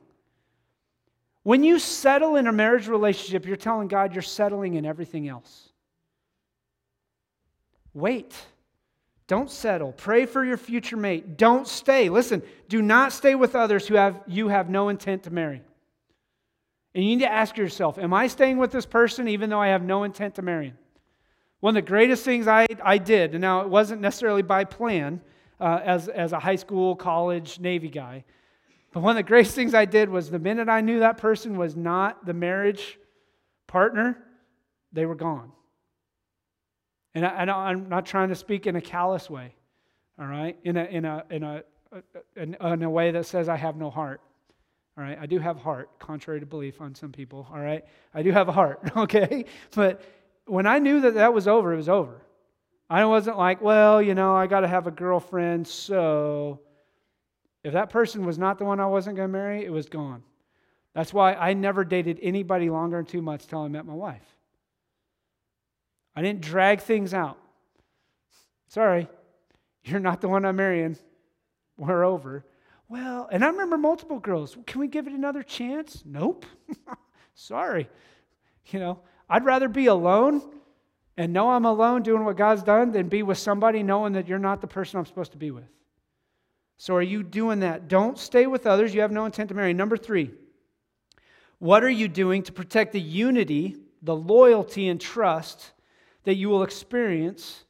When 1.44 1.66
you 1.66 1.80
settle 1.80 2.38
in 2.38 2.48
a 2.48 2.54
marriage 2.54 2.88
relationship, 2.88 3.46
you're 3.46 3.58
telling 3.58 3.90
God 3.90 4.14
you're 4.14 4.22
settling 4.22 4.76
in 4.76 4.86
everything 4.86 5.28
else. 5.28 5.68
Wait. 7.94 8.34
Don't 9.28 9.52
settle. 9.52 9.92
Pray 9.92 10.26
for 10.26 10.46
your 10.46 10.56
future 10.56 10.96
mate. 10.96 11.36
Don't 11.36 11.68
stay. 11.68 12.08
Listen, 12.08 12.42
do 12.70 12.82
not 12.82 13.12
stay 13.12 13.36
with 13.36 13.54
others 13.54 13.86
who 13.86 13.96
have 13.96 14.22
you 14.28 14.48
have 14.48 14.70
no 14.70 14.88
intent 14.88 15.24
to 15.24 15.30
marry. 15.30 15.62
And 16.96 17.04
you 17.04 17.18
need 17.18 17.24
to 17.24 17.32
ask 17.32 17.58
yourself, 17.58 17.98
am 17.98 18.14
I 18.14 18.28
staying 18.28 18.60
with 18.60 18.72
this 18.72 18.86
person 18.86 19.28
even 19.28 19.50
though 19.50 19.60
I 19.60 19.68
have 19.68 19.84
no 19.84 20.04
intent 20.04 20.36
to 20.36 20.42
marry 20.42 20.68
him? 20.68 20.78
One 21.62 21.78
of 21.78 21.84
the 21.86 21.90
greatest 21.90 22.26
things 22.26 22.48
I, 22.48 22.68
I 22.84 22.98
did, 22.98 23.32
and 23.32 23.42
now 23.42 23.62
it 23.62 23.70
wasn't 23.70 24.02
necessarily 24.02 24.42
by 24.42 24.66
plan 24.66 25.22
uh, 25.60 25.80
as, 25.84 26.10
as 26.10 26.34
a 26.34 26.40
high 26.40 26.56
school, 26.56 26.96
college, 26.96 27.60
Navy 27.60 27.90
guy, 27.90 28.26
but 28.92 29.02
one 29.02 29.12
of 29.12 29.18
the 29.18 29.28
greatest 29.28 29.56
things 29.56 29.74
I 29.74 29.86
did 29.86 30.10
was 30.10 30.30
the 30.30 30.40
minute 30.40 30.68
I 30.68 30.82
knew 30.82 31.00
that 31.00 31.18
person 31.18 31.58
was 31.58 31.76
not 31.76 32.26
the 32.26 32.34
marriage 32.34 33.00
partner, 33.68 34.18
they 34.92 35.06
were 35.06 35.16
gone. 35.16 35.52
And 37.14 37.26
I, 37.26 37.72
am 37.72 37.90
not 37.90 38.06
trying 38.06 38.30
to 38.30 38.36
speak 38.36 38.68
in 38.68 38.76
a 38.76 38.82
callous 38.82 39.30
way, 39.30 39.54
all 40.20 40.28
right? 40.28 40.58
In 40.64 40.78
a, 40.78 40.84
in, 40.86 41.06
a, 41.06 41.24
in, 41.30 41.44
a, 41.44 41.64
in, 42.36 42.56
in 42.56 42.84
a 42.84 42.90
way 42.90 43.12
that 43.12 43.26
says 43.26 43.48
I 43.50 43.58
have 43.58 43.76
no 43.76 43.90
heart. 43.90 44.22
All 44.98 45.06
right, 45.06 45.18
I 45.20 45.26
do 45.26 45.40
have 45.40 45.58
heart, 45.58 45.90
contrary 46.00 46.42
to 46.42 46.46
belief 46.46 46.82
on 46.82 46.94
some 46.96 47.14
people. 47.14 47.48
All 47.52 47.60
right, 47.60 47.86
I 48.14 48.24
do 48.24 48.32
have 48.32 48.50
a 48.50 48.52
heart. 48.52 48.92
Okay, 48.98 49.46
but 49.74 50.02
when 50.52 50.68
I 50.68 50.80
knew 50.80 51.00
that 51.00 51.14
that 51.14 51.34
was 51.34 51.48
over, 51.48 51.72
it 51.72 51.78
was 51.78 51.88
over. 51.88 52.22
I 52.90 53.06
wasn't 53.06 53.38
like, 53.38 53.62
well, 53.62 54.02
you 54.02 54.14
know, 54.14 54.36
I 54.36 54.48
got 54.48 54.60
to 54.60 54.68
have 54.68 54.86
a 54.86 54.92
girlfriend, 54.92 55.66
so 55.66 56.60
if 57.64 57.72
that 57.72 57.90
person 57.90 58.26
was 58.26 58.38
not 58.38 58.58
the 58.58 58.66
one 58.66 58.82
I 58.82 58.86
wasn't 58.86 59.16
going 59.16 59.30
to 59.30 59.32
marry, 59.32 59.64
it 59.64 59.72
was 59.72 59.88
gone. 59.88 60.24
That's 60.94 61.14
why 61.14 61.36
I 61.36 61.54
never 61.54 61.86
dated 61.86 62.20
anybody 62.22 62.70
longer 62.70 62.98
than 62.98 63.06
two 63.06 63.22
months 63.22 63.46
until 63.46 63.62
I 63.62 63.70
met 63.70 63.86
my 63.86 63.94
wife. 63.94 64.26
I 66.18 66.22
didn't 66.22 66.42
drag 66.42 66.82
things 66.82 67.14
out. 67.14 67.38
Sorry, 68.68 69.08
you're 69.86 70.02
not 70.02 70.20
the 70.20 70.28
one 70.28 70.44
I'm 70.44 70.58
marrying. 70.58 70.98
We're 71.78 72.04
over. 72.04 72.44
Well, 72.90 73.30
and 73.32 73.42
I 73.46 73.48
remember 73.48 73.78
multiple 73.78 74.20
girls, 74.20 74.58
can 74.68 74.82
we 74.82 74.90
give 74.90 75.08
it 75.08 75.14
another 75.14 75.44
chance? 75.44 76.04
Nope. 76.06 76.46
Sorry. 77.36 77.90
You 78.66 78.80
know, 78.80 79.00
I'd 79.32 79.46
rather 79.46 79.70
be 79.70 79.86
alone 79.86 80.42
and 81.16 81.32
know 81.32 81.52
I'm 81.52 81.64
alone 81.64 82.04
doing 82.04 82.26
what 82.26 82.36
God's 82.36 82.64
done 82.64 82.92
than 82.92 83.08
be 83.08 83.24
with 83.24 83.38
somebody 83.38 83.82
knowing 83.82 84.12
that 84.14 84.28
you're 84.28 84.38
not 84.38 84.60
the 84.60 84.68
person 84.68 85.00
I'm 85.00 85.06
supposed 85.06 85.32
to 85.32 85.38
be 85.38 85.52
with. 85.52 85.70
So, 86.76 86.96
are 86.96 87.02
you 87.02 87.24
doing 87.24 87.62
that? 87.62 87.88
Don't 87.88 88.18
stay 88.18 88.46
with 88.46 88.68
others. 88.68 88.94
You 88.94 89.02
have 89.02 89.12
no 89.12 89.24
intent 89.24 89.48
to 89.48 89.56
marry. 89.56 89.74
Number 89.74 89.96
three, 89.96 90.32
what 91.60 91.82
are 91.82 91.90
you 91.90 92.10
doing 92.10 92.44
to 92.44 92.52
protect 92.52 92.92
the 92.92 93.00
unity, 93.00 93.78
the 94.02 94.16
loyalty, 94.16 94.90
and 94.90 95.00
trust 95.00 95.72
that 96.26 96.36
you 96.36 96.50
will 96.50 96.64
experience 96.64 97.64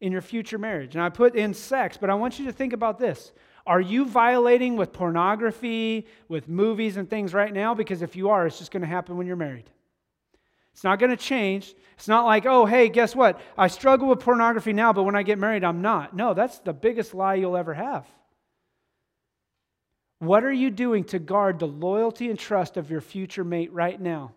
in 0.00 0.12
your 0.12 0.20
future 0.20 0.58
marriage? 0.58 0.94
And 0.94 1.02
I 1.02 1.08
put 1.08 1.34
in 1.34 1.54
sex, 1.54 1.96
but 2.00 2.08
I 2.08 2.14
want 2.14 2.38
you 2.38 2.44
to 2.44 2.52
think 2.52 2.72
about 2.72 3.00
this. 3.00 3.32
Are 3.66 3.80
you 3.80 4.04
violating 4.04 4.76
with 4.76 4.92
pornography, 4.92 6.06
with 6.28 6.48
movies 6.48 6.98
and 6.98 7.10
things 7.10 7.34
right 7.34 7.52
now? 7.52 7.74
Because 7.74 8.00
if 8.00 8.14
you 8.14 8.28
are, 8.28 8.46
it's 8.46 8.58
just 8.58 8.70
going 8.70 8.82
to 8.82 8.86
happen 8.86 9.16
when 9.16 9.26
you're 9.26 9.34
married. 9.34 9.70
It's 10.80 10.84
not 10.84 10.98
going 10.98 11.10
to 11.10 11.16
change. 11.18 11.74
It's 11.98 12.08
not 12.08 12.24
like, 12.24 12.46
oh, 12.46 12.64
hey, 12.64 12.88
guess 12.88 13.14
what? 13.14 13.38
I 13.58 13.66
struggle 13.66 14.08
with 14.08 14.20
pornography 14.20 14.72
now, 14.72 14.94
but 14.94 15.02
when 15.02 15.14
I 15.14 15.22
get 15.22 15.38
married, 15.38 15.62
I'm 15.62 15.82
not. 15.82 16.16
No, 16.16 16.32
that's 16.32 16.58
the 16.60 16.72
biggest 16.72 17.12
lie 17.12 17.34
you'll 17.34 17.58
ever 17.58 17.74
have. 17.74 18.06
What 20.20 20.42
are 20.42 20.50
you 20.50 20.70
doing 20.70 21.04
to 21.04 21.18
guard 21.18 21.58
the 21.58 21.66
loyalty 21.66 22.30
and 22.30 22.38
trust 22.38 22.78
of 22.78 22.90
your 22.90 23.02
future 23.02 23.44
mate 23.44 23.70
right 23.74 24.00
now 24.00 24.32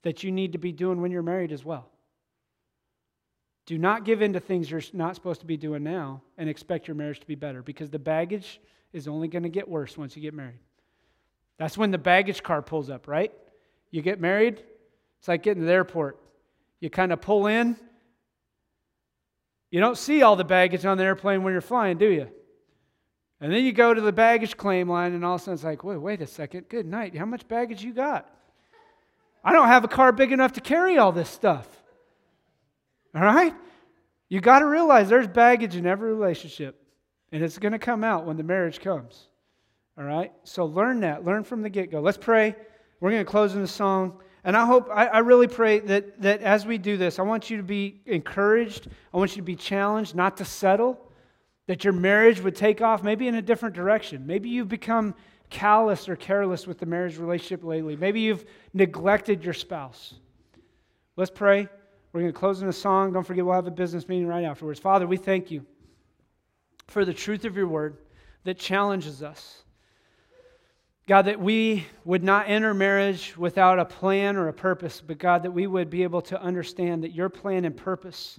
that 0.00 0.22
you 0.22 0.32
need 0.32 0.52
to 0.52 0.58
be 0.58 0.72
doing 0.72 1.02
when 1.02 1.10
you're 1.10 1.22
married 1.22 1.52
as 1.52 1.62
well? 1.62 1.90
Do 3.66 3.76
not 3.76 4.06
give 4.06 4.22
in 4.22 4.32
to 4.32 4.40
things 4.40 4.70
you're 4.70 4.80
not 4.94 5.14
supposed 5.14 5.40
to 5.40 5.46
be 5.46 5.58
doing 5.58 5.82
now 5.82 6.22
and 6.38 6.48
expect 6.48 6.88
your 6.88 6.94
marriage 6.94 7.20
to 7.20 7.26
be 7.26 7.34
better 7.34 7.62
because 7.62 7.90
the 7.90 7.98
baggage 7.98 8.62
is 8.94 9.08
only 9.08 9.28
going 9.28 9.42
to 9.42 9.50
get 9.50 9.68
worse 9.68 9.98
once 9.98 10.16
you 10.16 10.22
get 10.22 10.32
married. 10.32 10.60
That's 11.58 11.76
when 11.76 11.90
the 11.90 11.98
baggage 11.98 12.42
car 12.42 12.62
pulls 12.62 12.88
up, 12.88 13.06
right? 13.06 13.30
You 13.90 14.00
get 14.00 14.22
married, 14.22 14.64
it's 15.22 15.28
like 15.28 15.44
getting 15.44 15.62
to 15.62 15.66
the 15.68 15.72
airport. 15.72 16.18
You 16.80 16.90
kind 16.90 17.12
of 17.12 17.20
pull 17.20 17.46
in. 17.46 17.76
You 19.70 19.78
don't 19.78 19.96
see 19.96 20.22
all 20.22 20.34
the 20.34 20.42
baggage 20.42 20.84
on 20.84 20.98
the 20.98 21.04
airplane 21.04 21.44
when 21.44 21.52
you're 21.52 21.60
flying, 21.60 21.96
do 21.96 22.08
you? 22.08 22.26
And 23.40 23.52
then 23.52 23.64
you 23.64 23.72
go 23.72 23.94
to 23.94 24.00
the 24.00 24.10
baggage 24.10 24.56
claim 24.56 24.88
line, 24.88 25.12
and 25.12 25.24
all 25.24 25.36
of 25.36 25.40
a 25.40 25.44
sudden 25.44 25.54
it's 25.54 25.62
like, 25.62 25.84
wait, 25.84 25.98
wait 25.98 26.20
a 26.22 26.26
second. 26.26 26.68
Good 26.68 26.86
night. 26.86 27.16
How 27.16 27.24
much 27.24 27.46
baggage 27.46 27.84
you 27.84 27.92
got? 27.92 28.28
I 29.44 29.52
don't 29.52 29.68
have 29.68 29.84
a 29.84 29.88
car 29.88 30.10
big 30.10 30.32
enough 30.32 30.54
to 30.54 30.60
carry 30.60 30.98
all 30.98 31.12
this 31.12 31.30
stuff. 31.30 31.68
All 33.14 33.22
right? 33.22 33.54
You 34.28 34.40
got 34.40 34.58
to 34.58 34.66
realize 34.66 35.08
there's 35.08 35.28
baggage 35.28 35.76
in 35.76 35.86
every 35.86 36.12
relationship, 36.12 36.82
and 37.30 37.44
it's 37.44 37.58
going 37.58 37.70
to 37.70 37.78
come 37.78 38.02
out 38.02 38.26
when 38.26 38.36
the 38.36 38.42
marriage 38.42 38.80
comes. 38.80 39.28
All 39.96 40.02
right? 40.02 40.32
So 40.42 40.64
learn 40.64 40.98
that. 41.02 41.24
Learn 41.24 41.44
from 41.44 41.62
the 41.62 41.70
get 41.70 41.92
go. 41.92 42.00
Let's 42.00 42.18
pray. 42.18 42.56
We're 42.98 43.12
going 43.12 43.24
to 43.24 43.30
close 43.30 43.54
in 43.54 43.62
the 43.62 43.68
song. 43.68 44.18
And 44.44 44.56
I 44.56 44.66
hope, 44.66 44.88
I, 44.92 45.06
I, 45.06 45.18
really 45.18 45.46
pray 45.46 45.78
that, 45.80 46.20
that 46.22 46.42
as 46.42 46.66
we 46.66 46.76
do 46.76 46.96
this, 46.96 47.18
I 47.18 47.22
want 47.22 47.48
you 47.48 47.58
to 47.58 47.62
be 47.62 48.00
encouraged. 48.06 48.88
I 49.14 49.16
want 49.16 49.32
you 49.32 49.36
to 49.36 49.42
be 49.42 49.54
challenged 49.54 50.16
not 50.16 50.36
to 50.38 50.44
settle, 50.44 51.00
that 51.68 51.84
your 51.84 51.92
marriage 51.92 52.40
would 52.40 52.56
take 52.56 52.80
off 52.80 53.04
maybe 53.04 53.28
in 53.28 53.36
a 53.36 53.42
different 53.42 53.74
direction. 53.74 54.26
Maybe 54.26 54.48
you've 54.48 54.68
become 54.68 55.14
callous 55.48 56.08
or 56.08 56.16
careless 56.16 56.66
with 56.66 56.78
the 56.78 56.86
marriage 56.86 57.18
relationship 57.18 57.62
lately. 57.62 57.94
Maybe 57.94 58.20
you've 58.20 58.44
neglected 58.74 59.44
your 59.44 59.54
spouse. 59.54 60.14
Let's 61.16 61.30
pray. 61.30 61.68
We're 62.12 62.20
going 62.20 62.32
to 62.32 62.38
close 62.38 62.62
in 62.62 62.68
a 62.68 62.72
song. 62.72 63.12
Don't 63.12 63.24
forget, 63.24 63.44
we'll 63.44 63.54
have 63.54 63.66
a 63.66 63.70
business 63.70 64.08
meeting 64.08 64.26
right 64.26 64.44
afterwards. 64.44 64.80
Father, 64.80 65.06
we 65.06 65.16
thank 65.16 65.50
you 65.50 65.64
for 66.88 67.04
the 67.04 67.14
truth 67.14 67.44
of 67.44 67.56
your 67.56 67.68
word 67.68 67.98
that 68.44 68.58
challenges 68.58 69.22
us. 69.22 69.62
God, 71.08 71.22
that 71.22 71.40
we 71.40 71.84
would 72.04 72.22
not 72.22 72.48
enter 72.48 72.72
marriage 72.72 73.36
without 73.36 73.80
a 73.80 73.84
plan 73.84 74.36
or 74.36 74.48
a 74.48 74.52
purpose, 74.52 75.02
but 75.04 75.18
God, 75.18 75.42
that 75.42 75.50
we 75.50 75.66
would 75.66 75.90
be 75.90 76.04
able 76.04 76.22
to 76.22 76.40
understand 76.40 77.02
that 77.02 77.12
your 77.12 77.28
plan 77.28 77.64
and 77.64 77.76
purpose 77.76 78.38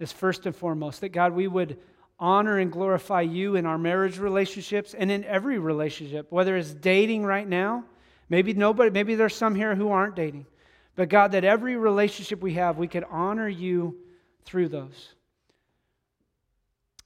is 0.00 0.10
first 0.10 0.46
and 0.46 0.56
foremost. 0.56 1.00
That 1.00 1.10
God, 1.10 1.32
we 1.32 1.46
would 1.46 1.78
honor 2.18 2.58
and 2.58 2.72
glorify 2.72 3.20
you 3.20 3.54
in 3.54 3.66
our 3.66 3.78
marriage 3.78 4.18
relationships 4.18 4.94
and 4.94 5.12
in 5.12 5.24
every 5.24 5.58
relationship, 5.58 6.26
whether 6.30 6.56
it's 6.56 6.74
dating 6.74 7.24
right 7.24 7.48
now. 7.48 7.84
Maybe 8.28 8.52
nobody, 8.52 8.90
maybe 8.90 9.14
there's 9.14 9.34
some 9.34 9.54
here 9.54 9.74
who 9.74 9.90
aren't 9.90 10.16
dating. 10.16 10.46
But 10.96 11.08
God, 11.08 11.32
that 11.32 11.44
every 11.44 11.76
relationship 11.76 12.42
we 12.42 12.54
have, 12.54 12.78
we 12.78 12.88
could 12.88 13.04
honor 13.08 13.48
you 13.48 13.96
through 14.44 14.68
those. 14.68 15.14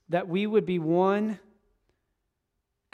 That 0.09 0.27
we 0.27 0.47
would 0.47 0.65
be 0.65 0.79
one 0.79 1.39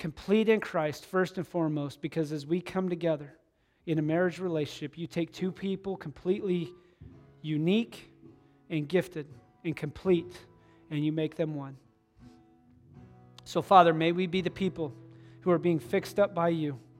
complete 0.01 0.49
in 0.49 0.59
Christ, 0.59 1.05
first 1.05 1.37
and 1.37 1.47
foremost, 1.47 2.01
because 2.01 2.31
as 2.31 2.47
we 2.47 2.59
come 2.59 2.89
together 2.89 3.37
in 3.85 3.99
a 3.99 4.01
marriage 4.01 4.39
relationship, 4.39 4.97
you 4.97 5.05
take 5.05 5.31
two 5.31 5.51
people 5.51 5.95
completely 5.95 6.73
unique 7.43 8.11
and 8.71 8.89
gifted 8.89 9.27
and 9.63 9.75
complete, 9.75 10.35
and 10.89 11.05
you 11.05 11.11
make 11.11 11.35
them 11.35 11.53
one. 11.53 11.77
So, 13.43 13.61
Father, 13.61 13.93
may 13.93 14.11
we 14.11 14.25
be 14.25 14.41
the 14.41 14.49
people 14.49 14.91
who 15.41 15.51
are 15.51 15.59
being 15.59 15.77
fixed 15.77 16.19
up 16.19 16.33
by 16.33 16.49
you 16.49 16.79